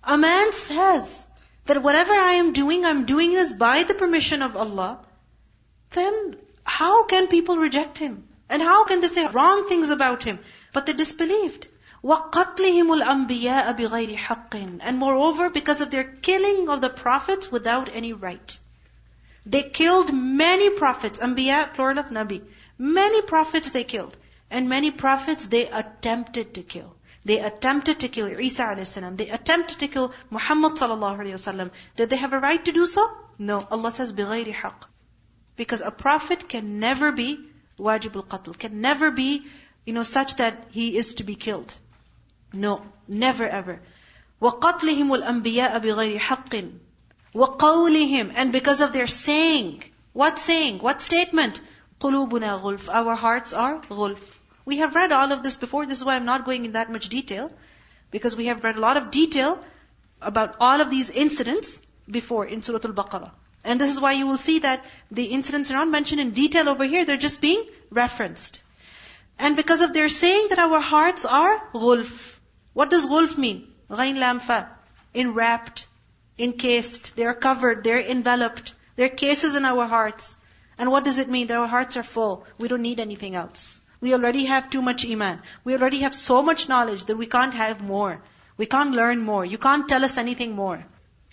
A 0.04 0.18
man 0.18 0.54
says 0.54 1.26
that 1.66 1.82
whatever 1.82 2.13
I 2.13 2.34
am 2.34 2.54
doing, 2.54 2.86
I'm 2.86 3.06
doing 3.06 3.34
this 3.34 3.54
by 3.54 3.84
the 3.84 3.94
permission 3.94 4.42
of 4.42 4.56
Allah, 4.56 5.00
then 5.92 6.38
how 6.63 7.06
can 7.06 7.28
people 7.28 7.58
reject 7.58 7.98
him? 7.98 8.28
And 8.50 8.62
how 8.62 8.86
can 8.86 9.02
they 9.02 9.08
say 9.08 9.28
wrong 9.28 9.68
things 9.68 9.90
about 9.90 10.24
him? 10.24 10.40
But 10.74 10.86
they 10.86 10.94
disbelieved. 10.94 11.68
وَقَتْلِهِمُ 12.04 13.02
الْأَنْبِيَاءَ 13.02 13.78
بِغَيْرِ 13.78 14.16
حَقٍّ 14.16 14.80
And 14.82 14.98
moreover, 14.98 15.50
because 15.50 15.82
of 15.82 15.90
their 15.90 16.04
killing 16.04 16.70
of 16.70 16.80
the 16.80 16.90
prophets 16.90 17.52
without 17.52 17.90
any 17.92 18.13
right. 18.13 18.58
They 19.46 19.63
killed 19.63 20.13
many 20.13 20.70
prophets, 20.70 21.20
anbiya, 21.20 21.74
plural 21.74 22.00
of 22.00 22.08
nabi. 22.08 22.42
Many 22.78 23.22
prophets 23.24 23.72
they 23.72 23.84
killed. 23.84 24.16
And 24.52 24.70
many 24.70 24.92
prophets 24.92 25.48
they 25.48 25.68
attempted 25.68 26.54
to 26.56 26.63
kill. 26.63 26.96
They 27.26 27.40
attempted 27.40 28.00
to 28.02 28.08
kill 28.08 28.28
Isa 28.40 28.63
a.s. 28.63 28.94
They 29.22 29.30
attempted 29.30 29.80
to 29.80 29.88
kill 29.90 30.13
Muhammad 30.30 30.74
sallallahu 30.74 31.20
alayhi 31.24 31.34
wasallam. 31.40 31.72
Did 31.98 32.10
they 32.10 32.16
have 32.16 32.32
a 32.32 32.40
right 32.40 32.63
to 32.63 32.72
do 32.72 32.86
so? 32.86 33.06
No. 33.38 33.68
Allah 33.70 33.92
says, 33.92 34.13
بِغَيْرِ 34.13 34.54
حَقٍّ 34.54 34.86
Because 35.58 35.82
a 35.82 35.92
prophet 35.92 36.48
can 36.48 36.80
never 36.80 37.12
be 37.12 37.38
wajib 37.78 38.16
al-qatl, 38.16 38.58
can 38.58 38.80
never 38.80 39.12
be, 39.12 39.46
you 39.86 39.92
know, 39.92 40.04
such 40.04 40.38
that 40.38 40.68
he 40.72 40.98
is 40.98 41.16
to 41.16 41.24
be 41.26 41.36
killed. 41.36 41.74
No. 42.54 42.82
Never 43.10 43.46
ever. 43.46 43.82
وَقَتْلِهِمُ 44.42 45.12
الْأَنْبِيَاءَ 45.20 45.82
بِغَيْرِ 45.82 46.18
حَقٍّ 46.18 46.72
وَقَوْلِهِمْ 47.36 48.32
And 48.36 48.52
because 48.54 48.80
of 48.80 48.94
their 48.94 49.08
saying. 49.08 49.84
What 50.13 50.40
saying? 50.40 50.80
What 50.80 51.02
statement? 51.02 51.60
قُلُوبُنَا 52.00 52.62
غُلْفٌ 52.62 52.90
Our 52.90 53.16
hearts 53.16 53.54
are 53.54 53.82
غُلْف. 53.82 54.38
we 54.64 54.79
have 54.79 54.94
read 54.94 55.12
all 55.12 55.33
of 55.33 55.42
this 55.42 55.57
before. 55.57 55.87
This 55.87 55.98
is 55.98 56.05
why 56.05 56.16
I'm 56.16 56.25
not 56.25 56.44
going 56.44 56.64
in 56.64 56.72
that 56.72 56.90
much 56.90 57.09
detail. 57.09 57.51
Because 58.11 58.37
we 58.37 58.46
have 58.46 58.64
read 58.64 58.77
a 58.77 58.81
lot 58.81 58.96
of 58.96 59.11
detail 59.11 59.62
about 60.20 60.57
all 60.61 60.81
of 60.81 60.90
these 60.90 61.11
incidents 61.11 61.83
before 62.11 62.46
in 62.46 62.62
Surah 62.62 62.81
Al-Baqarah. 62.85 63.31
And 63.64 63.81
this 63.81 63.90
is 63.90 64.01
why 64.01 64.12
you 64.12 64.27
will 64.27 64.38
see 64.38 64.59
that 64.61 64.85
the 65.11 65.25
incidents 65.25 65.70
are 65.70 65.75
not 65.75 65.88
mentioned 65.88 66.20
in 66.20 66.31
detail 66.31 66.68
over 66.68 66.85
here. 66.85 67.05
They're 67.05 67.16
just 67.16 67.40
being 67.40 67.64
referenced. 67.90 68.61
And 69.38 69.57
because 69.57 69.81
of 69.81 69.92
their 69.92 70.09
saying 70.09 70.48
that 70.51 70.59
our 70.59 70.81
hearts 70.81 71.25
are 71.25 71.68
gulf. 71.72 72.40
What 72.72 72.90
does 72.90 73.07
gulf 73.07 73.38
mean? 73.38 73.68
Ghain 73.90 74.18
lam 74.18 74.40
fa. 74.40 74.70
Enwrapped, 75.14 75.87
encased, 76.38 77.14
they 77.16 77.27
are 77.27 77.35
covered, 77.35 77.85
they're 77.85 78.01
enveloped. 78.01 78.75
There 78.96 79.07
are 79.07 79.16
cases 79.22 79.57
in 79.57 79.64
our 79.64 79.87
hearts. 79.87 80.37
And 80.79 80.90
what 80.90 81.05
does 81.05 81.18
it 81.18 81.29
mean? 81.29 81.48
That 81.48 81.59
our 81.59 81.66
hearts 81.66 81.98
are 81.98 82.03
full. 82.03 82.46
We 82.59 82.68
don't 82.68 82.83
need 82.83 82.98
anything 82.98 83.35
else. 83.35 83.82
We 84.03 84.12
already 84.15 84.45
have 84.47 84.69
too 84.69 84.83
much 84.83 85.07
iman. 85.07 85.41
We 85.65 85.75
already 85.75 86.01
have 86.01 86.15
so 86.15 86.43
much 86.43 86.69
knowledge 86.69 87.05
that 87.07 87.17
we 87.17 87.27
can't 87.27 87.55
have 87.55 87.81
more. 87.81 88.21
We 88.57 88.67
can't 88.67 88.97
learn 89.01 89.21
more. 89.21 89.45
You 89.45 89.59
can't 89.59 89.88
tell 89.88 90.05
us 90.05 90.17
anything 90.19 90.57
more. 90.57 90.85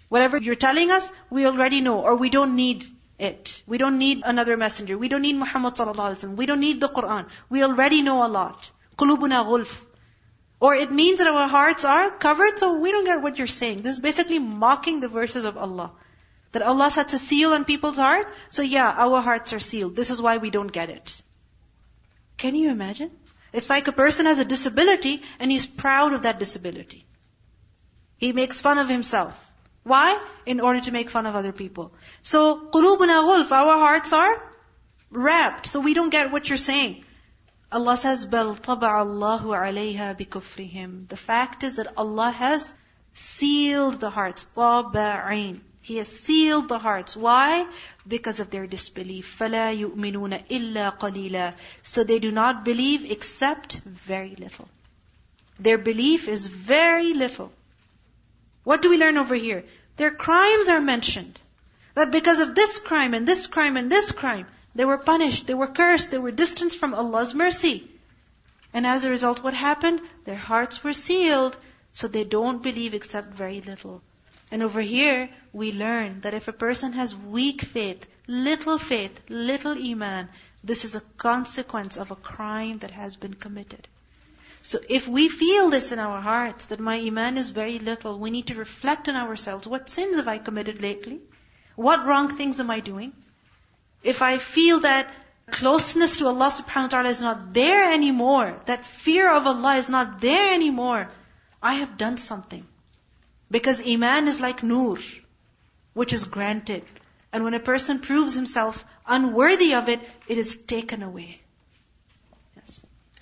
Whatever 0.10 0.38
you're 0.38 0.60
telling 0.63 0.91
us, 0.91 1.12
we 1.32 1.47
already 1.47 1.82
know, 1.82 1.99
or 2.01 2.15
we 2.15 2.29
don't 2.29 2.55
need 2.55 2.86
it. 3.17 3.62
We 3.65 3.79
don't 3.79 3.97
need 3.97 4.21
another 4.23 4.55
messenger. 4.55 4.97
We 4.97 5.10
don't 5.10 5.23
need 5.23 5.36
Muhammad 5.36 5.75
sallallahu. 5.75 6.36
We 6.36 6.45
don't 6.45 6.60
need 6.60 6.79
the 6.79 6.89
Quran. 6.89 7.25
We 7.49 7.63
already 7.63 8.03
know 8.03 8.25
a 8.25 8.29
lot. 8.36 8.69
Qulubuna 8.97 9.43
gulf. 9.45 9.84
Or 10.60 10.75
it 10.75 10.91
means 10.91 11.19
that 11.19 11.27
our 11.27 11.47
hearts 11.47 11.86
are 11.86 12.12
covered, 12.12 12.60
so 12.60 12.77
we 12.77 12.91
don't 12.91 13.05
get 13.05 13.23
what 13.23 13.39
you're 13.39 13.55
saying. 13.55 13.82
This 13.82 13.95
is 13.95 14.01
basically 14.01 14.38
mocking 14.39 14.99
the 14.99 15.08
verses 15.08 15.45
of 15.45 15.58
Allah. 15.58 15.91
That 16.51 16.62
Allah 16.73 16.91
sets 16.91 17.13
a 17.13 17.19
seal 17.19 17.53
on 17.53 17.65
people's 17.65 17.97
heart, 17.97 18.27
so 18.49 18.62
yeah, 18.62 18.93
our 19.08 19.21
hearts 19.21 19.53
are 19.53 19.60
sealed. 19.60 19.95
This 19.95 20.10
is 20.12 20.21
why 20.21 20.38
we 20.38 20.49
don't 20.49 20.71
get 20.79 20.89
it. 20.89 21.21
Can 22.38 22.54
you 22.54 22.70
imagine? 22.70 23.11
It's 23.52 23.70
like 23.70 23.88
a 23.88 23.92
person 23.92 24.26
has 24.26 24.40
a 24.40 24.44
disability 24.44 25.22
and 25.38 25.50
he's 25.50 25.66
proud 25.66 26.12
of 26.12 26.22
that 26.22 26.38
disability. 26.38 27.07
He 28.18 28.33
makes 28.33 28.61
fun 28.61 28.78
of 28.78 28.88
himself. 28.88 29.40
Why? 29.85 30.18
In 30.46 30.61
order 30.61 30.80
to 30.80 30.92
make 30.92 31.11
fun 31.11 31.26
of 31.26 31.37
other 31.37 31.52
people. 31.52 31.92
So, 32.22 32.68
قُلُوبُنَا 32.70 33.18
غُلْفَ 33.28 33.52
Our 33.52 33.78
hearts 33.78 34.12
are 34.12 34.42
wrapped, 35.11 35.66
so 35.66 35.80
we 35.80 35.94
don't 35.94 36.11
get 36.11 36.33
what 36.33 36.48
you're 36.48 36.59
saying. 36.59 37.04
Allah 37.70 37.96
says, 37.96 38.26
بَلْ 38.26 38.59
طَبَعَ 38.59 39.04
اللَّهُ 39.04 39.42
عَلَيْهَا 39.42 40.16
بِكُفْرِهِمْ 40.18 41.09
The 41.09 41.16
fact 41.16 41.62
is 41.64 41.76
that 41.76 41.96
Allah 41.96 42.30
has 42.30 42.72
sealed 43.12 44.00
the 44.00 44.11
hearts. 44.11 44.46
طَبَعٍ 44.57 45.61
He 45.88 45.96
has 45.98 46.09
sealed 46.09 46.68
the 46.68 46.78
hearts. 46.78 47.14
Why? 47.14 47.68
Because 48.09 48.40
of 48.40 48.50
their 48.50 48.66
disbelief. 48.66 49.37
فَلَا 49.38 49.78
يُؤْمِنُونَ 49.78 50.48
إِلَّا 50.48 50.98
قَلِيلًا 50.98 51.54
So 51.83 52.04
they 52.04 52.18
do 52.18 52.30
not 52.33 52.64
believe 52.64 53.11
except 53.11 53.80
very 53.85 54.35
little. 54.37 54.68
Their 55.59 55.78
belief 55.78 56.26
is 56.26 56.46
very 56.46 57.12
little. 57.12 57.52
What 58.64 58.80
do 58.80 58.88
we 58.88 58.96
learn 58.96 59.18
over 59.18 59.35
here? 59.35 59.64
Their 59.96 60.11
crimes 60.11 60.68
are 60.68 60.80
mentioned. 60.80 61.38
That 61.94 62.11
because 62.11 62.40
of 62.40 62.54
this 62.54 62.78
crime 62.78 63.14
and 63.14 63.28
this 63.28 63.46
crime 63.46 63.76
and 63.76 63.92
this 63.92 64.11
crime, 64.11 64.46
they 64.74 64.85
were 64.85 64.98
punished, 64.98 65.46
they 65.46 65.54
were 65.54 65.68
cursed, 65.68 66.11
they 66.11 66.18
were 66.18 66.33
distanced 66.33 66.78
from 66.78 66.94
Allah's 66.94 67.35
mercy. 67.35 67.88
And 68.72 68.87
as 68.87 69.04
a 69.04 69.11
result, 69.11 69.42
what 69.42 69.54
happened? 69.54 70.00
Their 70.24 70.35
hearts 70.35 70.83
were 70.83 70.92
sealed, 70.92 71.57
so 71.92 72.09
they 72.09 72.24
don't 72.24 72.62
believe 72.62 72.94
except 72.94 73.28
very 73.28 73.61
little. 73.61 74.02
And 74.51 74.63
over 74.63 74.81
here, 74.81 75.29
we 75.53 75.71
learn 75.71 76.21
that 76.21 76.33
if 76.33 76.47
a 76.47 76.53
person 76.53 76.93
has 76.93 77.15
weak 77.15 77.62
faith, 77.62 78.05
little 78.27 78.77
faith, 78.77 79.21
little 79.29 79.77
iman, 79.77 80.29
this 80.63 80.85
is 80.85 80.95
a 80.95 81.01
consequence 81.17 81.97
of 81.97 82.12
a 82.12 82.15
crime 82.15 82.79
that 82.79 82.91
has 82.91 83.15
been 83.15 83.33
committed. 83.33 83.88
So 84.62 84.79
if 84.89 85.07
we 85.07 85.29
feel 85.29 85.69
this 85.69 85.91
in 85.91 85.99
our 85.99 86.19
hearts, 86.19 86.65
that 86.65 86.79
my 86.79 86.97
iman 86.97 87.38
is 87.38 87.51
very 87.51 87.79
little, 87.79 88.19
we 88.19 88.31
need 88.31 88.47
to 88.47 88.55
reflect 88.55 89.07
on 89.07 89.15
ourselves. 89.15 89.67
What 89.67 89.89
sins 89.89 90.17
have 90.17 90.27
I 90.27 90.38
committed 90.38 90.81
lately? 90.81 91.21
What 91.75 92.05
wrong 92.05 92.35
things 92.35 92.59
am 92.59 92.69
I 92.69 92.81
doing? 92.81 93.13
If 94.03 94.21
I 94.21 94.38
feel 94.38 94.81
that 94.81 95.09
closeness 95.51 96.17
to 96.17 96.27
Allah 96.27 96.51
subhanahu 96.51 96.83
wa 96.83 96.88
ta'ala 96.88 97.09
is 97.09 97.21
not 97.21 97.53
there 97.53 97.93
anymore, 97.93 98.59
that 98.65 98.85
fear 98.85 99.31
of 99.31 99.47
Allah 99.47 99.77
is 99.77 99.89
not 99.89 100.19
there 100.19 100.53
anymore, 100.53 101.09
I 101.62 101.75
have 101.75 101.97
done 101.97 102.17
something. 102.17 102.65
Because 103.51 103.81
Iman 103.85 104.27
is 104.27 104.39
like 104.39 104.63
nur, 104.63 104.97
which 105.93 106.13
is 106.13 106.25
granted. 106.25 106.83
And 107.31 107.43
when 107.43 107.53
a 107.53 107.59
person 107.59 107.99
proves 107.99 108.33
himself 108.33 108.85
unworthy 109.07 109.73
of 109.73 109.89
it, 109.89 109.99
it 110.27 110.38
is 110.38 110.55
taken 110.55 111.03
away. 111.03 111.41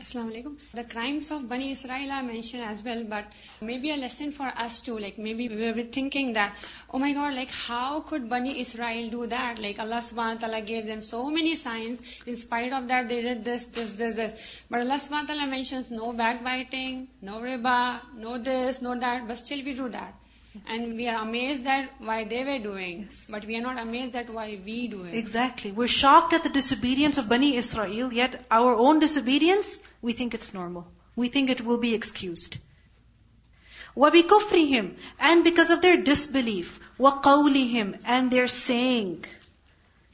Assalamu 0.08 0.32
alaikum. 0.32 0.56
The 0.74 0.84
crimes 0.86 1.32
of 1.32 1.50
Bani 1.50 1.72
Israel 1.72 2.12
are 2.12 2.24
mentioned 2.24 2.64
as 2.64 2.82
well, 2.82 3.04
but 3.04 3.26
maybe 3.60 3.92
a 3.92 3.98
lesson 3.98 4.32
for 4.32 4.46
us 4.66 4.82
too. 4.82 4.98
Like 4.98 5.18
maybe 5.18 5.50
we 5.50 5.72
were 5.72 5.84
thinking 5.84 6.32
that, 6.34 6.56
oh 6.92 7.00
my 7.00 7.12
God, 7.12 7.34
like 7.34 7.52
how 7.52 8.00
could 8.00 8.30
Bani 8.30 8.58
Israel 8.62 9.10
do 9.10 9.28
that? 9.28 9.60
Like 9.60 9.80
Allah 9.80 10.00
subhanahu 10.10 10.36
wa 10.36 10.48
ta'ala 10.48 10.62
gave 10.62 10.86
them 10.86 11.02
so 11.02 11.30
many 11.30 11.58
signs. 11.58 12.02
In 12.26 12.38
spite 12.38 12.72
of 12.72 12.88
that, 12.88 13.10
they 13.10 13.22
did 13.22 13.44
this, 13.44 13.66
this, 13.66 13.92
this, 14.04 14.16
this. 14.16 14.62
But 14.70 14.80
Allah 14.86 14.96
subhanahu 15.08 15.28
wa 15.28 15.34
ta'ala 15.34 15.48
mentions 15.48 15.92
no 15.92 16.14
backbiting, 16.14 17.10
no 17.22 17.42
riba, 17.42 18.00
no 18.16 18.38
this, 18.38 18.82
no 18.82 18.98
that, 18.98 19.28
but 19.28 19.38
still 19.38 19.66
we 19.66 19.74
do 19.74 19.90
that. 19.90 20.14
And 20.67 20.97
we 20.97 21.09
are 21.09 21.23
amazed 21.23 21.65
that 21.65 21.95
why 21.99 22.25
they 22.25 22.45
were 22.45 22.59
doing, 22.59 23.07
yes. 23.09 23.27
but 23.31 23.47
we 23.47 23.57
are 23.57 23.63
not 23.63 23.79
amazed 23.81 24.15
at 24.17 24.29
why 24.29 24.61
we 24.63 24.87
do 24.87 25.05
it. 25.05 25.15
Exactly. 25.15 25.73
We're 25.73 25.89
shocked 25.89 26.35
at 26.35 26.43
the 26.43 26.51
disobedience 26.51 27.17
of 27.17 27.29
Bani 27.29 27.57
Israel, 27.57 28.13
yet 28.13 28.45
our 28.51 28.75
own 28.75 28.99
disobedience, 28.99 29.81
we 30.03 30.13
think 30.13 30.35
it's 30.35 30.53
normal. 30.53 30.87
We 31.17 31.29
think 31.29 31.49
it 31.49 31.63
will 31.63 31.79
be 31.79 31.95
excused. 31.95 32.59
وَبِكُفْرِهِمْ 33.97 34.95
And 35.19 35.45
because 35.45 35.71
of 35.71 35.81
their 35.81 35.97
disbelief. 35.97 36.81
وَقَوْلِهِمْ 36.99 38.01
And 38.05 38.31
their 38.31 38.47
saying. 38.49 39.25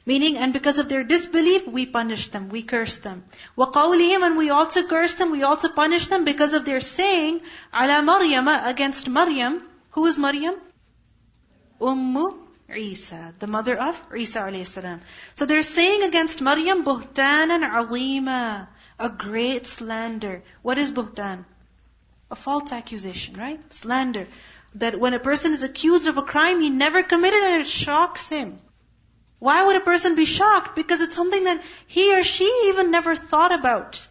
Meaning, 0.05 0.37
and 0.37 0.53
because 0.53 0.79
of 0.79 0.89
their 0.89 1.03
disbelief, 1.03 1.67
we 1.67 1.85
punish 1.85 2.29
them, 2.29 2.49
we 2.49 2.63
curse 2.63 2.99
them. 2.99 3.25
وَقَوْلِهِمْ 3.57 4.21
And 4.25 4.37
we 4.37 4.49
also 4.49 4.87
curse 4.87 5.15
them, 5.15 5.31
we 5.31 5.43
also 5.43 5.69
punish 5.69 6.07
them 6.07 6.23
because 6.23 6.53
of 6.53 6.65
their 6.65 6.81
saying, 6.81 7.41
عَلَى 7.73 8.05
مَرْيَمَ 8.05 8.67
Against 8.67 9.07
Maryam, 9.07 9.61
who 9.94 10.06
is 10.06 10.18
Maryam? 10.18 10.56
Ummu 11.80 12.36
Isa, 12.76 13.34
the 13.38 13.46
mother 13.46 13.76
of 13.78 14.00
Isa 14.16 14.64
salam. 14.64 15.00
So 15.36 15.46
they're 15.46 15.62
saying 15.62 16.02
against 16.02 16.40
Maryam, 16.40 16.84
buhtanan 16.84 17.62
alima, 17.62 18.68
a 18.98 19.08
great 19.08 19.66
slander. 19.66 20.42
What 20.62 20.78
is 20.78 20.90
buhtan? 20.90 21.44
A 22.30 22.34
false 22.34 22.72
accusation, 22.72 23.34
right? 23.34 23.60
Slander. 23.72 24.26
That 24.76 24.98
when 24.98 25.14
a 25.14 25.20
person 25.20 25.52
is 25.52 25.62
accused 25.62 26.08
of 26.08 26.18
a 26.18 26.22
crime 26.22 26.60
he 26.60 26.70
never 26.70 27.04
committed 27.04 27.44
and 27.44 27.60
it 27.60 27.68
shocks 27.68 28.28
him. 28.28 28.58
Why 29.38 29.64
would 29.66 29.76
a 29.76 29.80
person 29.80 30.16
be 30.16 30.24
shocked? 30.24 30.74
Because 30.74 31.02
it's 31.02 31.14
something 31.14 31.44
that 31.44 31.62
he 31.86 32.18
or 32.18 32.24
she 32.24 32.50
even 32.66 32.90
never 32.90 33.14
thought 33.14 33.54
about. 33.54 34.04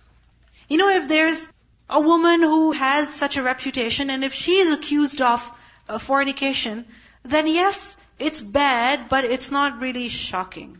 You 0.69 0.77
know, 0.77 0.89
if 0.89 1.09
there's 1.09 1.49
a 1.89 1.99
woman 1.99 2.41
who 2.41 2.71
has 2.71 3.13
such 3.13 3.35
a 3.35 3.43
reputation 3.43 4.09
and 4.09 4.23
if 4.23 4.33
she 4.33 4.59
is 4.59 4.73
accused 4.73 5.21
of 5.21 5.51
uh, 5.87 5.97
fornication, 5.97 6.85
then 7.23 7.47
yes, 7.47 7.97
it's 8.19 8.41
bad, 8.41 9.09
but 9.09 9.25
it's 9.25 9.51
not 9.51 9.81
really 9.81 10.09
shocking. 10.09 10.79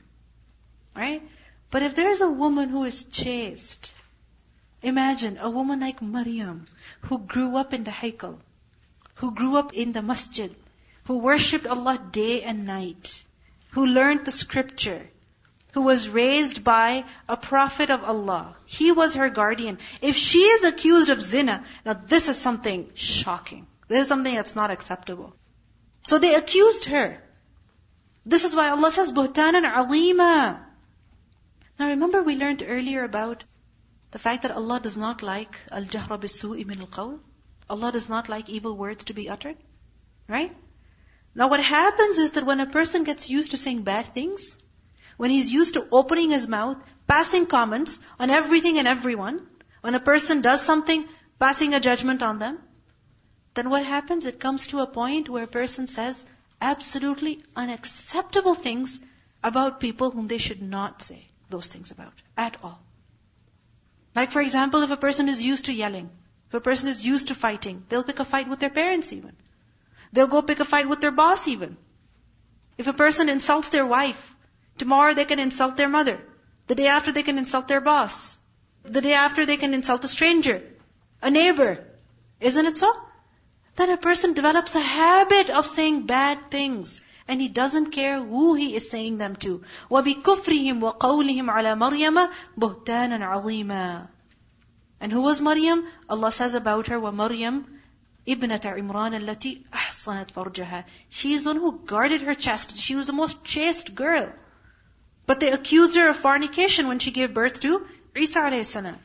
Right? 0.95 1.21
But 1.71 1.83
if 1.83 1.95
there's 1.95 2.21
a 2.21 2.29
woman 2.29 2.69
who 2.69 2.83
is 2.83 3.03
chaste, 3.03 3.93
imagine 4.81 5.37
a 5.39 5.49
woman 5.49 5.79
like 5.79 6.01
Maryam, 6.01 6.65
who 7.01 7.19
grew 7.19 7.57
up 7.57 7.73
in 7.73 7.83
the 7.83 7.91
Haykal, 7.91 8.37
who 9.15 9.33
grew 9.33 9.57
up 9.57 9.73
in 9.73 9.91
the 9.91 10.01
masjid, 10.01 10.55
who 11.05 11.17
worshipped 11.17 11.65
Allah 11.65 11.97
day 12.11 12.43
and 12.43 12.65
night, 12.65 13.23
who 13.71 13.85
learned 13.87 14.25
the 14.25 14.31
scripture, 14.31 15.09
who 15.73 15.81
was 15.81 16.07
raised 16.07 16.63
by 16.63 17.05
a 17.27 17.35
prophet 17.35 17.89
of 17.89 18.03
Allah. 18.03 18.55
He 18.65 18.91
was 18.91 19.15
her 19.15 19.29
guardian. 19.29 19.79
If 20.01 20.15
she 20.15 20.39
is 20.39 20.63
accused 20.63 21.09
of 21.09 21.21
zina, 21.21 21.65
now 21.83 21.93
this 21.93 22.27
is 22.27 22.37
something 22.37 22.91
shocking. 22.93 23.65
This 23.88 24.04
is 24.04 24.08
something 24.08 24.34
that's 24.34 24.56
not 24.56 24.72
acceptable. 24.72 25.36
So 26.08 26.19
they 26.19 26.36
accused 26.36 26.86
her. 26.86 27.22
This 28.26 28.46
is 28.46 28.56
why 28.56 28.69
Allah 28.69 28.91
says, 28.91 29.12
Buhtanan 29.12 29.65
alima. 29.65 30.65
Now 31.80 31.88
remember 31.88 32.24
we 32.24 32.36
learned 32.36 32.63
earlier 32.65 33.04
about 33.04 33.43
the 34.12 34.19
fact 34.19 34.43
that 34.43 34.52
Allah 34.52 34.80
does 34.80 34.98
not 34.98 35.24
like 35.24 35.58
al-jahra 35.72 36.19
bisu'i 36.19 36.65
min 36.65 36.80
al-qawl. 36.82 37.19
Allah 37.69 37.91
does 37.91 38.10
not 38.10 38.30
like 38.30 38.50
evil 38.50 38.76
words 38.78 39.06
to 39.06 39.13
be 39.13 39.30
uttered. 39.30 39.58
Right? 40.28 40.56
Now 41.36 41.50
what 41.50 41.63
happens 41.63 42.17
is 42.17 42.34
that 42.34 42.46
when 42.46 42.60
a 42.60 42.67
person 42.67 43.04
gets 43.04 43.30
used 43.30 43.52
to 43.52 43.58
saying 43.58 43.82
bad 43.84 44.13
things, 44.13 44.58
when 45.17 45.30
he's 45.30 45.52
used 45.52 45.74
to 45.74 45.88
opening 45.91 46.30
his 46.32 46.48
mouth, 46.48 46.78
passing 47.08 47.46
comments 47.46 48.00
on 48.19 48.30
everything 48.30 48.78
and 48.78 48.88
everyone, 48.88 49.41
when 49.82 49.96
a 49.96 50.00
person 50.00 50.41
does 50.41 50.62
something, 50.62 51.06
passing 51.39 51.74
a 51.74 51.80
judgment 51.80 52.24
on 52.24 52.39
them, 52.39 52.60
then 53.53 53.69
what 53.69 53.85
happens? 53.85 54.25
It 54.25 54.39
comes 54.39 54.67
to 54.67 54.79
a 54.79 54.87
point 54.87 55.29
where 55.29 55.43
a 55.43 55.55
person 55.55 55.87
says 55.87 56.25
absolutely 56.59 57.43
unacceptable 57.55 58.55
things 58.55 58.99
about 59.43 59.79
people 59.79 60.11
whom 60.11 60.27
they 60.27 60.37
should 60.37 60.61
not 60.61 61.01
say 61.01 61.27
those 61.49 61.67
things 61.67 61.91
about 61.91 62.13
at 62.37 62.57
all. 62.63 62.81
Like 64.15 64.31
for 64.31 64.41
example, 64.41 64.81
if 64.83 64.91
a 64.91 64.97
person 64.97 65.29
is 65.29 65.41
used 65.41 65.65
to 65.65 65.73
yelling, 65.73 66.09
if 66.47 66.53
a 66.53 66.61
person 66.61 66.89
is 66.89 67.05
used 67.05 67.27
to 67.27 67.35
fighting, 67.35 67.83
they'll 67.89 68.03
pick 68.03 68.19
a 68.19 68.25
fight 68.25 68.47
with 68.47 68.59
their 68.59 68.69
parents 68.69 69.13
even. 69.13 69.35
They'll 70.11 70.27
go 70.27 70.41
pick 70.41 70.59
a 70.59 70.65
fight 70.65 70.87
with 70.87 71.01
their 71.01 71.11
boss 71.11 71.47
even. 71.47 71.77
If 72.77 72.87
a 72.87 72.93
person 72.93 73.29
insults 73.29 73.69
their 73.69 73.85
wife, 73.85 74.35
tomorrow 74.77 75.13
they 75.13 75.25
can 75.25 75.39
insult 75.39 75.77
their 75.77 75.89
mother. 75.89 76.19
The 76.67 76.75
day 76.75 76.87
after 76.87 77.12
they 77.12 77.23
can 77.23 77.37
insult 77.37 77.67
their 77.67 77.81
boss. 77.81 78.37
The 78.83 79.01
day 79.01 79.13
after 79.13 79.45
they 79.45 79.58
can 79.58 79.73
insult 79.73 80.04
a 80.04 80.08
stranger, 80.08 80.62
a 81.21 81.31
neighbor. 81.31 81.83
Isn't 82.39 82.65
it 82.65 82.77
so? 82.77 82.91
then 83.77 83.90
a 83.90 83.96
person 83.96 84.35
develops 84.35 84.75
a 84.75 84.81
habit 84.81 85.50
of 85.50 85.64
saying 85.64 86.06
bad 86.06 86.50
things. 86.50 87.00
And 87.29 87.40
he 87.40 87.48
doesn't 87.48 87.90
care 87.90 88.23
who 88.23 88.54
he 88.54 88.75
is 88.75 88.90
saying 88.90 89.19
them 89.19 89.37
to. 89.37 89.62
وَبِكُفْرِهِمْ 89.90 90.81
وَقَوْلِهِمْ 90.81 91.50
عَلَى 91.50 91.77
مَرْيَمَ 91.79 92.31
بُهْتَانًا 92.58 93.21
عَظِيمًا 93.21 94.08
And 95.00 95.12
who 95.12 95.23
was 95.23 95.40
Maryam? 95.40 95.87
Allah 96.08 96.33
says 96.33 96.54
about 96.54 96.88
her, 96.88 96.98
وَمَرْيَمْ 96.98 97.64
ابنة 98.29 98.60
عمران 98.64 99.14
التي 99.14 99.64
أحصنت 99.73 100.31
فرجها. 100.31 100.85
She 101.08 101.35
is 101.35 101.46
one 101.46 101.56
who 101.56 101.81
guarded 101.87 102.23
her 102.23 102.35
chastity. 102.35 102.81
She 102.81 102.96
was 102.96 103.06
the 103.06 103.12
most 103.12 103.44
chaste 103.44 103.94
girl. 103.94 104.33
But 105.27 105.40
they 105.40 105.52
accused 105.52 105.96
her 105.96 106.08
of 106.08 106.16
fornication 106.16 106.88
when 106.88 106.98
she 106.98 107.10
gave 107.10 107.33
birth 107.33 107.60
to 107.60 107.87
Isa 108.16 108.40
alayhi 108.40 108.64
salam. 108.64 108.98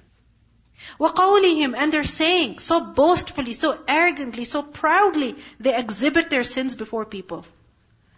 وَقَوْلِهِمْ 0.99 1.75
And 1.77 1.91
they're 1.91 2.03
saying 2.03 2.59
so 2.59 2.79
boastfully, 2.85 3.53
so 3.53 3.79
arrogantly, 3.87 4.43
so 4.43 4.61
proudly, 4.63 5.35
they 5.59 5.75
exhibit 5.75 6.29
their 6.29 6.43
sins 6.43 6.75
before 6.75 7.05
people. 7.05 7.45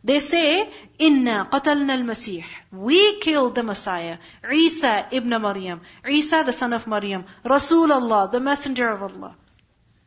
They 0.03 0.19
say, 0.19 0.71
Inna 0.99 1.47
qatalna 1.51 1.89
al-Masih. 1.89 2.43
We 2.71 3.19
killed 3.19 3.55
the 3.55 3.63
Messiah. 3.63 4.19
Isa 4.51 5.07
ibn 5.11 5.29
Maryam. 5.41 5.81
Isa 6.07 6.43
the 6.45 6.53
son 6.53 6.73
of 6.73 6.85
Maryam. 6.85 7.25
Rasulullah, 7.43 8.31
the 8.31 8.39
messenger 8.39 8.87
of 8.89 9.01
Allah. 9.01 9.35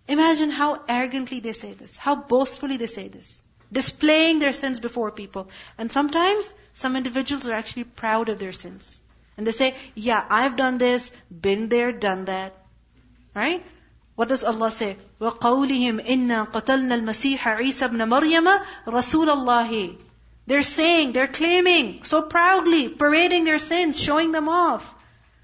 Imagine 0.06 0.50
how 0.50 0.82
arrogantly 0.88 1.40
they 1.40 1.52
say 1.52 1.72
this. 1.72 1.96
How 1.96 2.14
boastfully 2.14 2.76
they 2.76 2.86
say 2.86 3.08
this. 3.08 3.42
Displaying 3.72 4.38
their 4.38 4.52
sins 4.52 4.78
before 4.78 5.10
people. 5.10 5.48
And 5.76 5.90
sometimes, 5.90 6.54
some 6.74 6.96
individuals 6.96 7.48
are 7.48 7.54
actually 7.54 7.84
proud 7.84 8.28
of 8.28 8.38
their 8.38 8.52
sins. 8.52 9.01
And 9.36 9.46
they 9.46 9.52
say, 9.52 9.76
yeah, 9.94 10.24
I've 10.28 10.56
done 10.56 10.78
this, 10.78 11.12
been 11.30 11.68
there, 11.68 11.92
done 11.92 12.24
that. 12.24 12.56
Right? 13.34 13.64
What 14.16 14.28
does 14.28 14.42
Allah 14.42 14.70
say? 14.72 14.96
وَقَوْلِهِمْ 15.20 16.04
إِنَّا 16.04 16.50
قَتَلْنَا 16.50 16.94
الْمَسِيحَ 17.00 17.38
عِيسَى 17.38 17.88
بْنَ 17.88 18.02
مَرْيَمَ 18.08 18.46
رَسُولَ 18.86 19.28
اللَّهِ 19.28 19.98
They're 20.48 20.62
saying, 20.62 21.12
they're 21.12 21.28
claiming, 21.28 22.02
so 22.02 22.22
proudly, 22.22 22.88
parading 22.88 23.44
their 23.44 23.60
sins, 23.60 24.00
showing 24.00 24.32
them 24.32 24.48
off. 24.48 24.92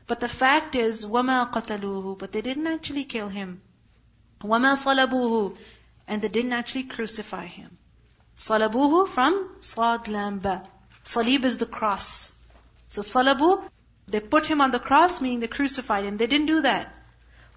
But 0.09 0.19
the 0.19 0.29
fact 0.29 0.75
is, 0.75 1.05
وَمَا 1.07 1.53
قَتَلُوهُ 1.53 2.19
But 2.19 2.33
they 2.33 2.43
didn't 2.43 2.67
actually 2.67 3.05
kill 3.05 3.29
him. 3.29 3.63
وَمَا 4.43 4.75
صَلَبُوهُ 4.75 5.57
And 6.09 6.21
they 6.21 6.29
didn't 6.29 6.53
actually 6.53 6.85
crucify 6.85 7.47
him. 7.47 7.79
صَلَبُوهُ 8.37 9.07
from 9.07 9.51
صَاد 9.61 10.07
لَامْبَ 10.07 10.67
Salib 11.05 11.45
is 11.45 11.59
the 11.59 11.67
cross. 11.67 12.33
So 12.89 13.03
salabu, 13.03 13.63
they 14.12 14.20
put 14.20 14.48
him 14.48 14.62
on 14.62 14.72
the 14.72 14.80
cross, 14.80 15.22
meaning 15.22 15.40
they 15.40 15.48
crucified 15.48 16.06
him. 16.06 16.18
They 16.18 16.28
didn't 16.28 16.48
do 16.48 16.62
that. 16.62 16.96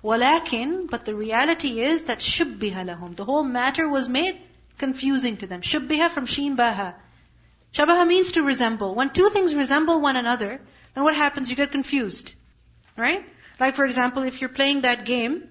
Walakin, 0.02 0.90
but 0.90 1.04
the 1.04 1.14
reality 1.14 1.80
is 1.80 2.04
that 2.04 2.18
shubbiha 2.18 2.84
lahum. 2.86 3.14
The 3.16 3.24
whole 3.24 3.44
matter 3.44 3.88
was 3.88 4.08
made 4.08 4.40
confusing 4.78 5.36
to 5.38 5.46
them. 5.46 5.60
Shubbiha 5.60 6.10
from 6.10 6.26
sheen 6.26 6.56
baha. 6.56 6.94
Shabaha 7.72 8.06
means 8.06 8.32
to 8.32 8.42
resemble. 8.42 8.94
When 8.94 9.10
two 9.10 9.28
things 9.30 9.54
resemble 9.54 10.00
one 10.00 10.16
another, 10.16 10.60
then 10.94 11.04
what 11.04 11.14
happens? 11.14 11.50
You 11.50 11.56
get 11.56 11.70
confused. 11.70 12.34
Right? 12.96 13.24
Like 13.60 13.76
for 13.76 13.84
example, 13.84 14.24
if 14.24 14.40
you're 14.40 14.50
playing 14.50 14.82
that 14.82 15.04
game, 15.04 15.44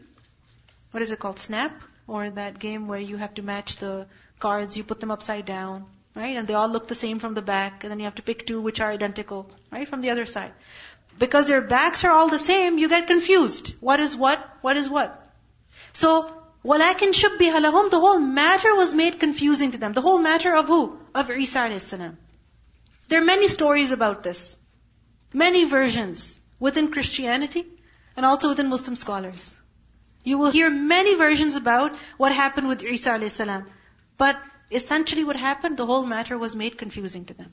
what 0.91 1.01
is 1.01 1.11
it 1.11 1.19
called? 1.19 1.39
Snap? 1.39 1.81
Or 2.07 2.29
that 2.29 2.59
game 2.59 2.87
where 2.87 2.99
you 2.99 3.17
have 3.17 3.35
to 3.35 3.41
match 3.41 3.77
the 3.77 4.07
cards, 4.39 4.75
you 4.75 4.83
put 4.83 4.99
them 4.99 5.11
upside 5.11 5.45
down, 5.45 5.85
right? 6.15 6.35
And 6.35 6.47
they 6.47 6.53
all 6.53 6.67
look 6.67 6.87
the 6.87 6.95
same 6.95 7.19
from 7.19 7.33
the 7.33 7.41
back, 7.41 7.83
and 7.83 7.91
then 7.91 7.99
you 7.99 8.05
have 8.05 8.15
to 8.15 8.21
pick 8.21 8.45
two 8.45 8.59
which 8.59 8.81
are 8.81 8.91
identical, 8.91 9.49
right? 9.71 9.87
From 9.87 10.01
the 10.01 10.09
other 10.09 10.25
side 10.25 10.51
Because 11.18 11.46
their 11.46 11.60
backs 11.60 12.04
are 12.04 12.10
all 12.10 12.28
the 12.28 12.38
same, 12.38 12.78
you 12.78 12.88
get 12.88 13.06
confused. 13.06 13.74
What 13.80 14.00
is 14.00 14.14
what? 14.14 14.46
What 14.60 14.76
is 14.76 14.88
what? 14.88 15.22
So, 15.92 16.30
وَلَكِنْ 16.64 17.12
شُبِّهَ 17.12 17.60
لَهُمْ 17.64 17.90
The 17.90 18.00
whole 18.00 18.18
matter 18.18 18.74
was 18.74 18.92
made 18.92 19.18
confusing 19.18 19.72
to 19.72 19.78
them. 19.78 19.92
The 19.92 20.02
whole 20.02 20.18
matter 20.18 20.54
of 20.54 20.66
who? 20.66 20.98
Of 21.14 21.30
Isa 21.30 21.60
a.s. 21.60 21.90
There 23.08 23.22
are 23.22 23.24
many 23.24 23.48
stories 23.48 23.92
about 23.92 24.22
this. 24.22 24.56
Many 25.32 25.64
versions 25.64 26.40
within 26.58 26.90
Christianity 26.90 27.66
and 28.16 28.26
also 28.26 28.48
within 28.48 28.68
Muslim 28.68 28.96
scholars. 28.96 29.54
You 30.24 30.38
will 30.38 30.50
hear 30.50 30.68
many 30.68 31.14
versions 31.14 31.54
about 31.54 31.96
what 32.16 32.32
happened 32.32 32.68
with 32.68 32.82
Isa 32.82 33.12
a.s. 33.12 33.40
But 34.18 34.42
essentially 34.70 35.24
what 35.24 35.36
happened, 35.36 35.76
the 35.76 35.86
whole 35.86 36.04
matter 36.04 36.36
was 36.36 36.56
made 36.56 36.76
confusing 36.76 37.26
to 37.26 37.34
them. 37.34 37.52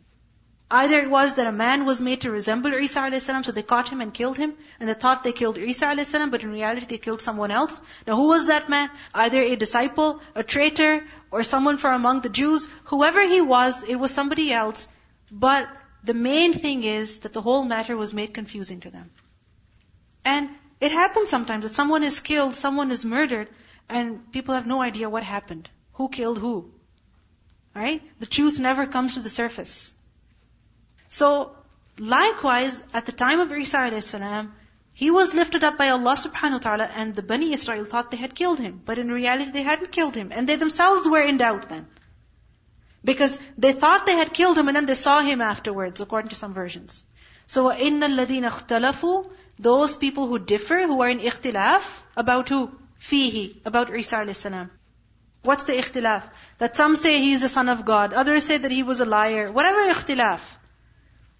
Either 0.70 1.00
it 1.00 1.08
was 1.08 1.34
that 1.34 1.46
a 1.46 1.52
man 1.52 1.86
was 1.86 2.02
made 2.02 2.20
to 2.20 2.30
resemble 2.30 2.74
Isa 2.74 3.00
a.s., 3.00 3.24
so 3.24 3.52
they 3.52 3.62
caught 3.62 3.88
him 3.88 4.02
and 4.02 4.12
killed 4.12 4.36
him, 4.36 4.52
and 4.78 4.88
they 4.88 4.92
thought 4.92 5.22
they 5.22 5.32
killed 5.32 5.56
Isa 5.56 5.86
a.s., 5.86 6.12
but 6.30 6.42
in 6.42 6.50
reality 6.50 6.84
they 6.84 6.98
killed 6.98 7.22
someone 7.22 7.50
else. 7.50 7.80
Now 8.06 8.16
who 8.16 8.26
was 8.28 8.46
that 8.46 8.68
man? 8.68 8.90
Either 9.14 9.40
a 9.40 9.56
disciple, 9.56 10.20
a 10.34 10.42
traitor, 10.42 11.04
or 11.30 11.42
someone 11.42 11.78
from 11.78 11.94
among 11.94 12.20
the 12.20 12.28
Jews. 12.28 12.68
Whoever 12.84 13.26
he 13.26 13.40
was, 13.40 13.82
it 13.82 13.94
was 13.94 14.12
somebody 14.12 14.52
else. 14.52 14.88
But 15.32 15.68
the 16.04 16.12
main 16.12 16.52
thing 16.52 16.84
is 16.84 17.20
that 17.20 17.32
the 17.32 17.42
whole 17.42 17.64
matter 17.64 17.96
was 17.96 18.12
made 18.12 18.34
confusing 18.34 18.80
to 18.80 18.90
them. 18.90 19.10
And 20.22 20.50
it 20.80 20.92
happens 20.92 21.30
sometimes 21.30 21.64
that 21.64 21.74
someone 21.74 22.02
is 22.02 22.20
killed, 22.20 22.54
someone 22.54 22.90
is 22.90 23.06
murdered, 23.06 23.48
and 23.88 24.30
people 24.32 24.54
have 24.54 24.66
no 24.66 24.82
idea 24.82 25.08
what 25.08 25.22
happened. 25.22 25.70
Who 25.94 26.10
killed 26.10 26.38
who? 26.38 26.70
Right? 27.74 28.02
The 28.20 28.26
truth 28.26 28.60
never 28.60 28.86
comes 28.86 29.14
to 29.14 29.20
the 29.20 29.30
surface. 29.30 29.94
So, 31.09 31.55
likewise, 31.97 32.81
at 32.93 33.05
the 33.05 33.11
time 33.11 33.39
of 33.39 33.51
Isa 33.51 33.77
a.s., 33.77 34.15
he 34.93 35.09
was 35.09 35.33
lifted 35.33 35.63
up 35.63 35.77
by 35.77 35.89
Allah 35.89 36.15
subhanahu 36.15 36.59
wa 36.59 36.65
ta'ala 36.65 36.83
and 36.83 37.15
the 37.15 37.23
Bani 37.23 37.51
Israel 37.53 37.85
thought 37.85 38.11
they 38.11 38.17
had 38.17 38.35
killed 38.35 38.59
him. 38.59 38.81
But 38.85 38.99
in 38.99 39.11
reality 39.11 39.49
they 39.51 39.63
hadn't 39.63 39.91
killed 39.91 40.15
him. 40.15 40.31
And 40.31 40.47
they 40.47 40.55
themselves 40.55 41.07
were 41.07 41.21
in 41.21 41.37
doubt 41.37 41.67
then. 41.69 41.87
Because 43.03 43.39
they 43.57 43.73
thought 43.73 44.05
they 44.05 44.15
had 44.15 44.33
killed 44.33 44.57
him 44.57 44.67
and 44.67 44.77
then 44.77 44.85
they 44.85 44.93
saw 44.93 45.21
him 45.21 45.41
afterwards, 45.41 45.99
according 45.99 46.29
to 46.29 46.35
some 46.35 46.53
versions. 46.53 47.03
So 47.47 47.65
وَإِنَّ 47.65 48.01
الَّذِينَ 48.01 48.47
اخْتَلَفُوا 48.49 49.31
Those 49.57 49.97
people 49.97 50.27
who 50.27 50.39
differ, 50.39 50.77
who 50.77 51.01
are 51.01 51.09
in 51.09 51.19
ikhtilaf, 51.19 52.01
about 52.15 52.49
who? 52.49 52.71
Fihi, 52.99 53.65
about 53.65 53.93
Isa 53.95 54.17
a.s. 54.17 54.45
What's 55.41 55.65
the 55.65 55.73
ikhtilaf? 55.73 56.23
That 56.59 56.77
some 56.77 56.95
say 56.95 57.19
he's 57.19 57.41
the 57.41 57.49
son 57.49 57.67
of 57.67 57.83
God, 57.83 58.13
others 58.13 58.45
say 58.45 58.57
that 58.57 58.71
he 58.71 58.83
was 58.83 59.01
a 59.01 59.05
liar. 59.05 59.51
Whatever 59.51 59.79
ikhtilaf. 59.93 60.39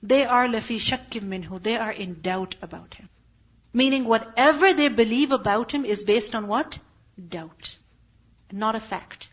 They 0.03 0.25
are 0.25 0.47
lafi 0.47 0.77
shakkim 0.77 1.25
minhu. 1.35 1.63
They 1.63 1.77
are 1.77 1.91
in 1.91 2.21
doubt 2.21 2.57
about 2.63 2.95
him. 2.95 3.09
Meaning 3.73 4.05
whatever 4.05 4.73
they 4.73 4.89
believe 4.89 5.33
about 5.33 5.73
him 5.73 5.85
is 5.85 6.03
based 6.03 6.35
on 6.35 6.47
what? 6.49 6.79
Doubt. 7.37 7.77
Not 8.53 8.77
a 8.77 8.81
fact. 8.81 9.31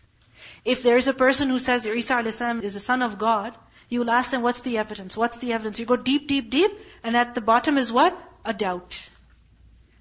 If 0.64 0.82
there 0.82 0.96
is 0.96 1.08
a 1.08 1.14
person 1.14 1.48
who 1.48 1.58
says 1.58 1.86
Isa 1.86 2.14
a.s. 2.14 2.40
is 2.62 2.74
the 2.74 2.80
son 2.80 3.02
of 3.02 3.18
God, 3.18 3.56
you 3.88 4.00
will 4.00 4.10
ask 4.10 4.30
them, 4.30 4.42
what's 4.42 4.60
the 4.60 4.78
evidence? 4.78 5.16
What's 5.16 5.36
the 5.36 5.52
evidence? 5.52 5.78
You 5.78 5.86
go 5.86 5.96
deep, 5.96 6.26
deep, 6.26 6.50
deep, 6.50 6.72
and 7.04 7.16
at 7.16 7.34
the 7.34 7.40
bottom 7.40 7.78
is 7.78 7.92
what? 7.92 8.16
A 8.44 8.52
doubt. 8.52 9.08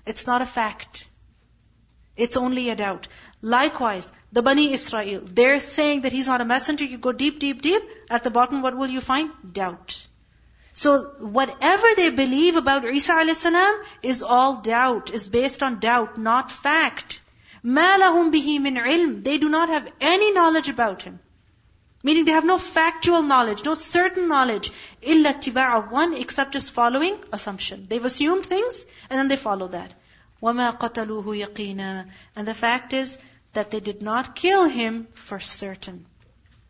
It's 0.06 0.26
not 0.26 0.42
a 0.42 0.46
fact. 0.46 1.08
It's 2.18 2.38
only 2.38 2.70
a 2.70 2.76
doubt. 2.76 3.08
Likewise, 3.42 4.12
the 4.32 4.42
Bani 4.42 4.74
Israel, 4.74 5.22
they're 5.24 5.60
saying 5.60 6.02
that 6.02 6.12
he's 6.12 6.28
not 6.28 6.42
a 6.42 6.46
messenger. 6.46 6.86
You 6.86 6.98
go 6.98 7.12
deep, 7.12 7.40
deep, 7.40 7.62
deep. 7.62 7.84
At 8.10 8.24
the 8.24 8.32
bottom, 8.32 8.62
what 8.62 8.76
will 8.76 8.90
you 8.90 9.02
find? 9.02 9.32
Doubt. 9.54 10.08
So 10.75 11.03
whatever 11.19 11.87
they 11.97 12.11
believe 12.11 12.57
about 12.57 12.85
Isa 12.85 13.15
a.s. 13.15 13.47
is 14.03 14.23
all 14.23 14.57
doubt, 14.57 15.11
is 15.11 15.29
based 15.29 15.63
on 15.63 15.81
doubt, 15.81 16.17
not 16.19 16.51
fact. 16.51 17.21
مَا 17.65 17.99
لَهُمْ 17.99 18.33
بِهِ 18.33 18.59
مِنْ 18.61 18.79
عِلْمٍ 18.83 19.23
They 19.23 19.39
do 19.39 19.49
not 19.49 19.69
have 19.69 19.89
any 20.01 20.33
knowledge 20.33 20.69
about 20.69 21.03
him. 21.03 21.21
Meaning 22.03 22.25
they 22.25 22.33
have 22.33 22.47
no 22.47 22.57
factual 22.57 23.21
knowledge, 23.21 23.65
no 23.65 23.75
certain 23.75 24.29
knowledge. 24.29 24.73
إِلَّا 25.03 25.35
اتِّبَاعَ 25.35 25.91
One 25.91 26.15
except 26.15 26.53
just 26.53 26.71
following 26.71 27.19
assumption. 27.33 27.87
They've 27.89 28.05
assumed 28.05 28.47
things 28.47 28.87
and 29.11 29.19
then 29.19 29.29
they 29.29 29.37
follow 29.37 29.69
that. 29.69 29.93
وَمَا 30.43 30.79
قَتَلُوهُ 30.79 31.47
يَقِينًا 31.47 32.11
And 32.37 32.49
the 32.49 32.55
fact 32.55 32.95
is 32.95 33.19
that 33.53 33.71
they 33.71 33.81
did 33.81 34.01
not 34.01 34.35
kill 34.35 34.67
him 34.69 35.09
for 35.13 35.39
certain. 35.39 36.07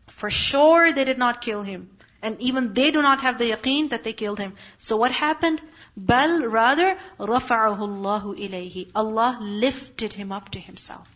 For 0.09 0.29
sure 0.29 0.91
they 0.91 1.05
did 1.05 1.17
not 1.17 1.39
kill 1.39 1.63
him. 1.63 1.89
And 2.25 2.39
even 2.39 2.73
they 2.73 2.91
do 2.91 3.01
not 3.01 3.21
have 3.21 3.37
the 3.37 3.51
yaqeen 3.51 3.89
that 3.89 4.03
they 4.03 4.13
killed 4.13 4.39
him. 4.39 4.53
So 4.77 4.97
what 4.97 5.11
happened? 5.11 5.61
Bal, 5.97 6.43
rather, 6.43 6.97
رَفَعَهُ 7.19 7.77
اللَّهُ 7.77 8.37
إِلَيْهِ 8.37 8.91
Allah 8.95 9.39
lifted 9.41 10.13
him 10.13 10.31
up 10.31 10.51
to 10.51 10.59
himself. 10.59 11.07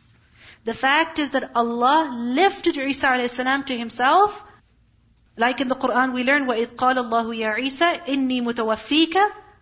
The 0.65 0.73
fact 0.73 1.19
is 1.19 1.31
that 1.31 1.51
Allah 1.55 2.11
lifted 2.11 2.77
Isa 2.77 3.07
a.s. 3.07 3.37
to 3.37 3.77
himself. 3.77 4.43
Like 5.37 5.61
in 5.61 5.67
the 5.67 5.75
Quran 5.75 6.13
we 6.13 6.23
learn, 6.23 6.47
وَإِذْ 6.47 6.75
قَالَ 6.75 6.97
اللَّهُ 6.97 7.35
يَا 7.35 7.55
عِيسَى 7.55 8.05
إِنِّي 8.07 8.41
مُتَوَفِّيكَ 8.41 9.15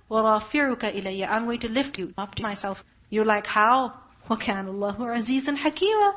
وَرَافِعُكَ 0.09 1.01
إِلَيَّ 1.01 1.27
I'm 1.27 1.45
going 1.45 1.59
to 1.59 1.69
lift 1.69 1.99
you 1.99 2.13
up 2.17 2.35
to 2.35 2.43
myself. 2.43 2.85
You're 3.09 3.25
like, 3.25 3.47
how? 3.47 3.93
وَكَانَ 4.29 4.67
اللَّهُ 4.67 4.97
عَزِيزًا 4.97 5.57
حَكِيمًا 5.57 6.13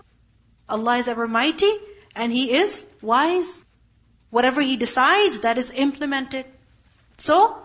Allah 0.68 0.96
is 0.98 1.08
ever 1.08 1.26
mighty 1.26 1.72
and 2.14 2.32
He 2.32 2.52
is 2.52 2.86
wise. 3.02 3.64
Whatever 4.31 4.61
He 4.61 4.75
decides, 4.75 5.41
that 5.41 5.57
is 5.57 5.71
implemented. 5.71 6.45
So, 7.17 7.61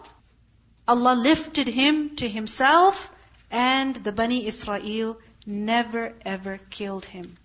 Allah 0.87 1.15
lifted 1.15 1.67
him 1.67 2.17
to 2.17 2.29
Himself 2.29 3.11
and 3.51 3.95
the 3.97 4.13
Bani 4.13 4.47
Israel 4.47 5.19
never 5.47 6.13
ever 6.25 6.59
killed 6.71 7.05
him. 7.05 7.37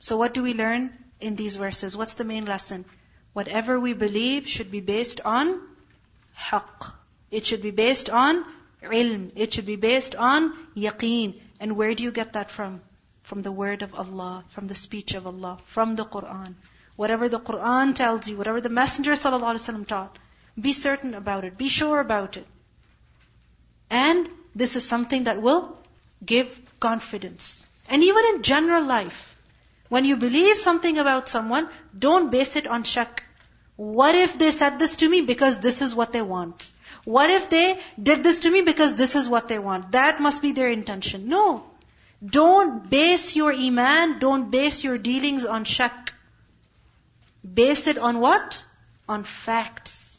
So 0.00 0.16
what 0.16 0.34
do 0.34 0.42
we 0.42 0.54
learn 0.54 0.92
in 1.20 1.36
these 1.36 1.56
verses? 1.56 1.96
What's 1.96 2.14
the 2.14 2.24
main 2.24 2.46
lesson? 2.46 2.84
Whatever 3.32 3.78
we 3.78 3.92
believe 3.92 4.48
should 4.48 4.70
be 4.70 4.80
based 4.80 5.20
on 5.24 5.60
haqq. 6.36 6.92
It 7.30 7.46
should 7.46 7.62
be 7.62 7.70
based 7.70 8.10
on 8.10 8.44
ilm. 8.82 9.30
It 9.36 9.52
should 9.52 9.66
be 9.66 9.76
based 9.76 10.14
on 10.14 10.52
yaqeen. 10.76 11.40
And 11.60 11.76
where 11.76 11.94
do 11.94 12.02
you 12.02 12.10
get 12.10 12.32
that 12.34 12.50
from? 12.50 12.80
From 13.22 13.42
the 13.42 13.52
word 13.52 13.82
of 13.82 13.94
Allah, 13.94 14.44
from 14.48 14.66
the 14.66 14.74
speech 14.74 15.14
of 15.14 15.26
Allah, 15.26 15.58
from 15.66 15.96
the 15.96 16.04
Quran. 16.04 16.54
Whatever 17.00 17.30
the 17.30 17.40
Quran 17.40 17.94
tells 17.94 18.28
you, 18.28 18.36
whatever 18.36 18.60
the 18.60 18.68
Messenger 18.68 19.12
ﷺ 19.12 19.86
taught, 19.86 20.18
be 20.60 20.72
certain 20.74 21.14
about 21.14 21.44
it, 21.44 21.56
be 21.56 21.68
sure 21.68 21.98
about 21.98 22.36
it. 22.36 22.46
And 23.88 24.28
this 24.54 24.76
is 24.76 24.86
something 24.86 25.24
that 25.24 25.40
will 25.40 25.62
give 26.32 26.60
confidence. 26.78 27.64
And 27.88 28.04
even 28.04 28.26
in 28.32 28.42
general 28.42 28.84
life, 28.84 29.22
when 29.88 30.04
you 30.04 30.18
believe 30.18 30.58
something 30.58 30.98
about 30.98 31.30
someone, 31.30 31.70
don't 32.06 32.30
base 32.30 32.54
it 32.56 32.66
on 32.66 32.84
shak. 32.84 33.24
What 33.76 34.14
if 34.26 34.38
they 34.38 34.50
said 34.50 34.78
this 34.78 34.96
to 34.96 35.08
me 35.08 35.22
because 35.32 35.58
this 35.58 35.80
is 35.80 35.94
what 35.94 36.12
they 36.12 36.22
want? 36.34 36.68
What 37.04 37.30
if 37.30 37.48
they 37.48 37.80
did 38.10 38.22
this 38.22 38.40
to 38.40 38.50
me 38.50 38.60
because 38.60 38.94
this 38.94 39.16
is 39.16 39.26
what 39.26 39.48
they 39.48 39.58
want? 39.58 39.92
That 39.92 40.20
must 40.20 40.42
be 40.42 40.52
their 40.52 40.70
intention. 40.70 41.28
No. 41.28 41.64
Don't 42.38 42.90
base 42.90 43.34
your 43.34 43.54
iman, 43.54 44.18
don't 44.18 44.50
base 44.50 44.84
your 44.84 44.98
dealings 44.98 45.46
on 45.46 45.64
shak. 45.64 46.12
Base 47.42 47.86
it 47.86 47.98
on 47.98 48.20
what? 48.20 48.64
On 49.08 49.24
facts. 49.24 50.18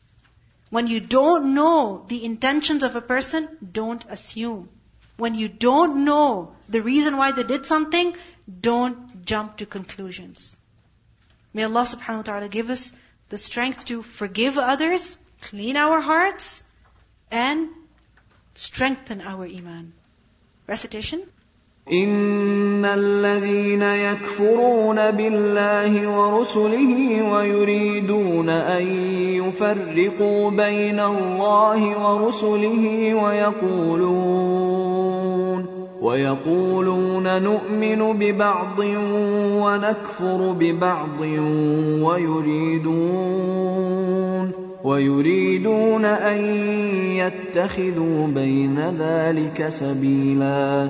When 0.69 0.87
you 0.87 0.99
don't 0.99 1.53
know 1.53 2.05
the 2.07 2.23
intentions 2.23 2.83
of 2.83 2.95
a 2.95 3.01
person, 3.01 3.49
don't 3.71 4.03
assume. 4.09 4.69
When 5.17 5.35
you 5.35 5.49
don't 5.49 6.05
know 6.05 6.55
the 6.69 6.81
reason 6.81 7.17
why 7.17 7.31
they 7.31 7.43
did 7.43 7.65
something, 7.65 8.15
don't 8.59 9.25
jump 9.25 9.57
to 9.57 9.65
conclusions. 9.65 10.57
May 11.53 11.63
Allah 11.63 11.83
subhanahu 11.83 12.17
wa 12.17 12.21
ta'ala 12.23 12.47
give 12.47 12.69
us 12.69 12.93
the 13.29 13.37
strength 13.37 13.85
to 13.85 14.01
forgive 14.01 14.57
others, 14.57 15.17
clean 15.41 15.75
our 15.75 15.99
hearts, 15.99 16.63
and 17.29 17.69
strengthen 18.55 19.21
our 19.21 19.45
iman. 19.45 19.93
Recitation. 20.67 21.23
إن 21.89 22.85
الذين 22.85 23.81
يكفرون 23.81 25.11
بالله 25.11 26.17
ورسله 26.17 27.21
ويريدون 27.33 28.49
أن 28.49 28.83
يفرقوا 29.41 30.49
بين 30.49 30.99
الله 30.99 31.81
ورسله 32.05 33.13
ويقولون 33.23 34.51
ويقولون 36.01 37.41
نؤمن 37.41 38.19
ببعض 38.19 38.79
ونكفر 39.61 40.51
ببعض 40.59 41.21
ويريدون 42.01 43.51
ويريدون 44.83 46.05
أن 46.05 46.45
يتخذوا 47.15 48.27
بين 48.27 48.79
ذلك 48.99 49.69
سبيلا 49.69 50.89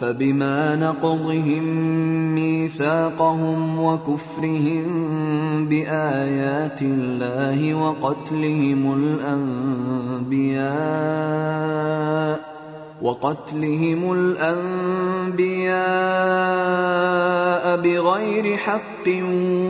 فبما 0.00 0.76
نقضهم 0.76 1.64
ميثاقهم 2.34 3.78
وكفرهم 3.82 4.84
بآيات 5.68 6.82
الله 6.82 7.74
وقتلهم 7.74 8.94
الأنبياء 10.28 10.78
وقتلهم 13.02 14.12
الأنبياء 14.12 15.48
بغير 17.76 18.56
حق 18.56 19.08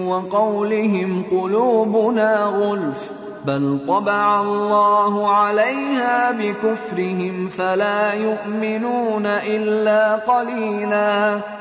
وقولهم 0.07 1.23
قلوبنا 1.31 2.45
غلف 2.45 3.18
بل 3.49 3.79
طبع 3.89 4.41
الله 4.41 5.35
عليها 5.35 6.31
بكفرهم 6.33 7.49
فلا 7.49 8.13
يؤمنون 8.13 9.27
الا 9.27 10.17
قليلا 10.17 11.41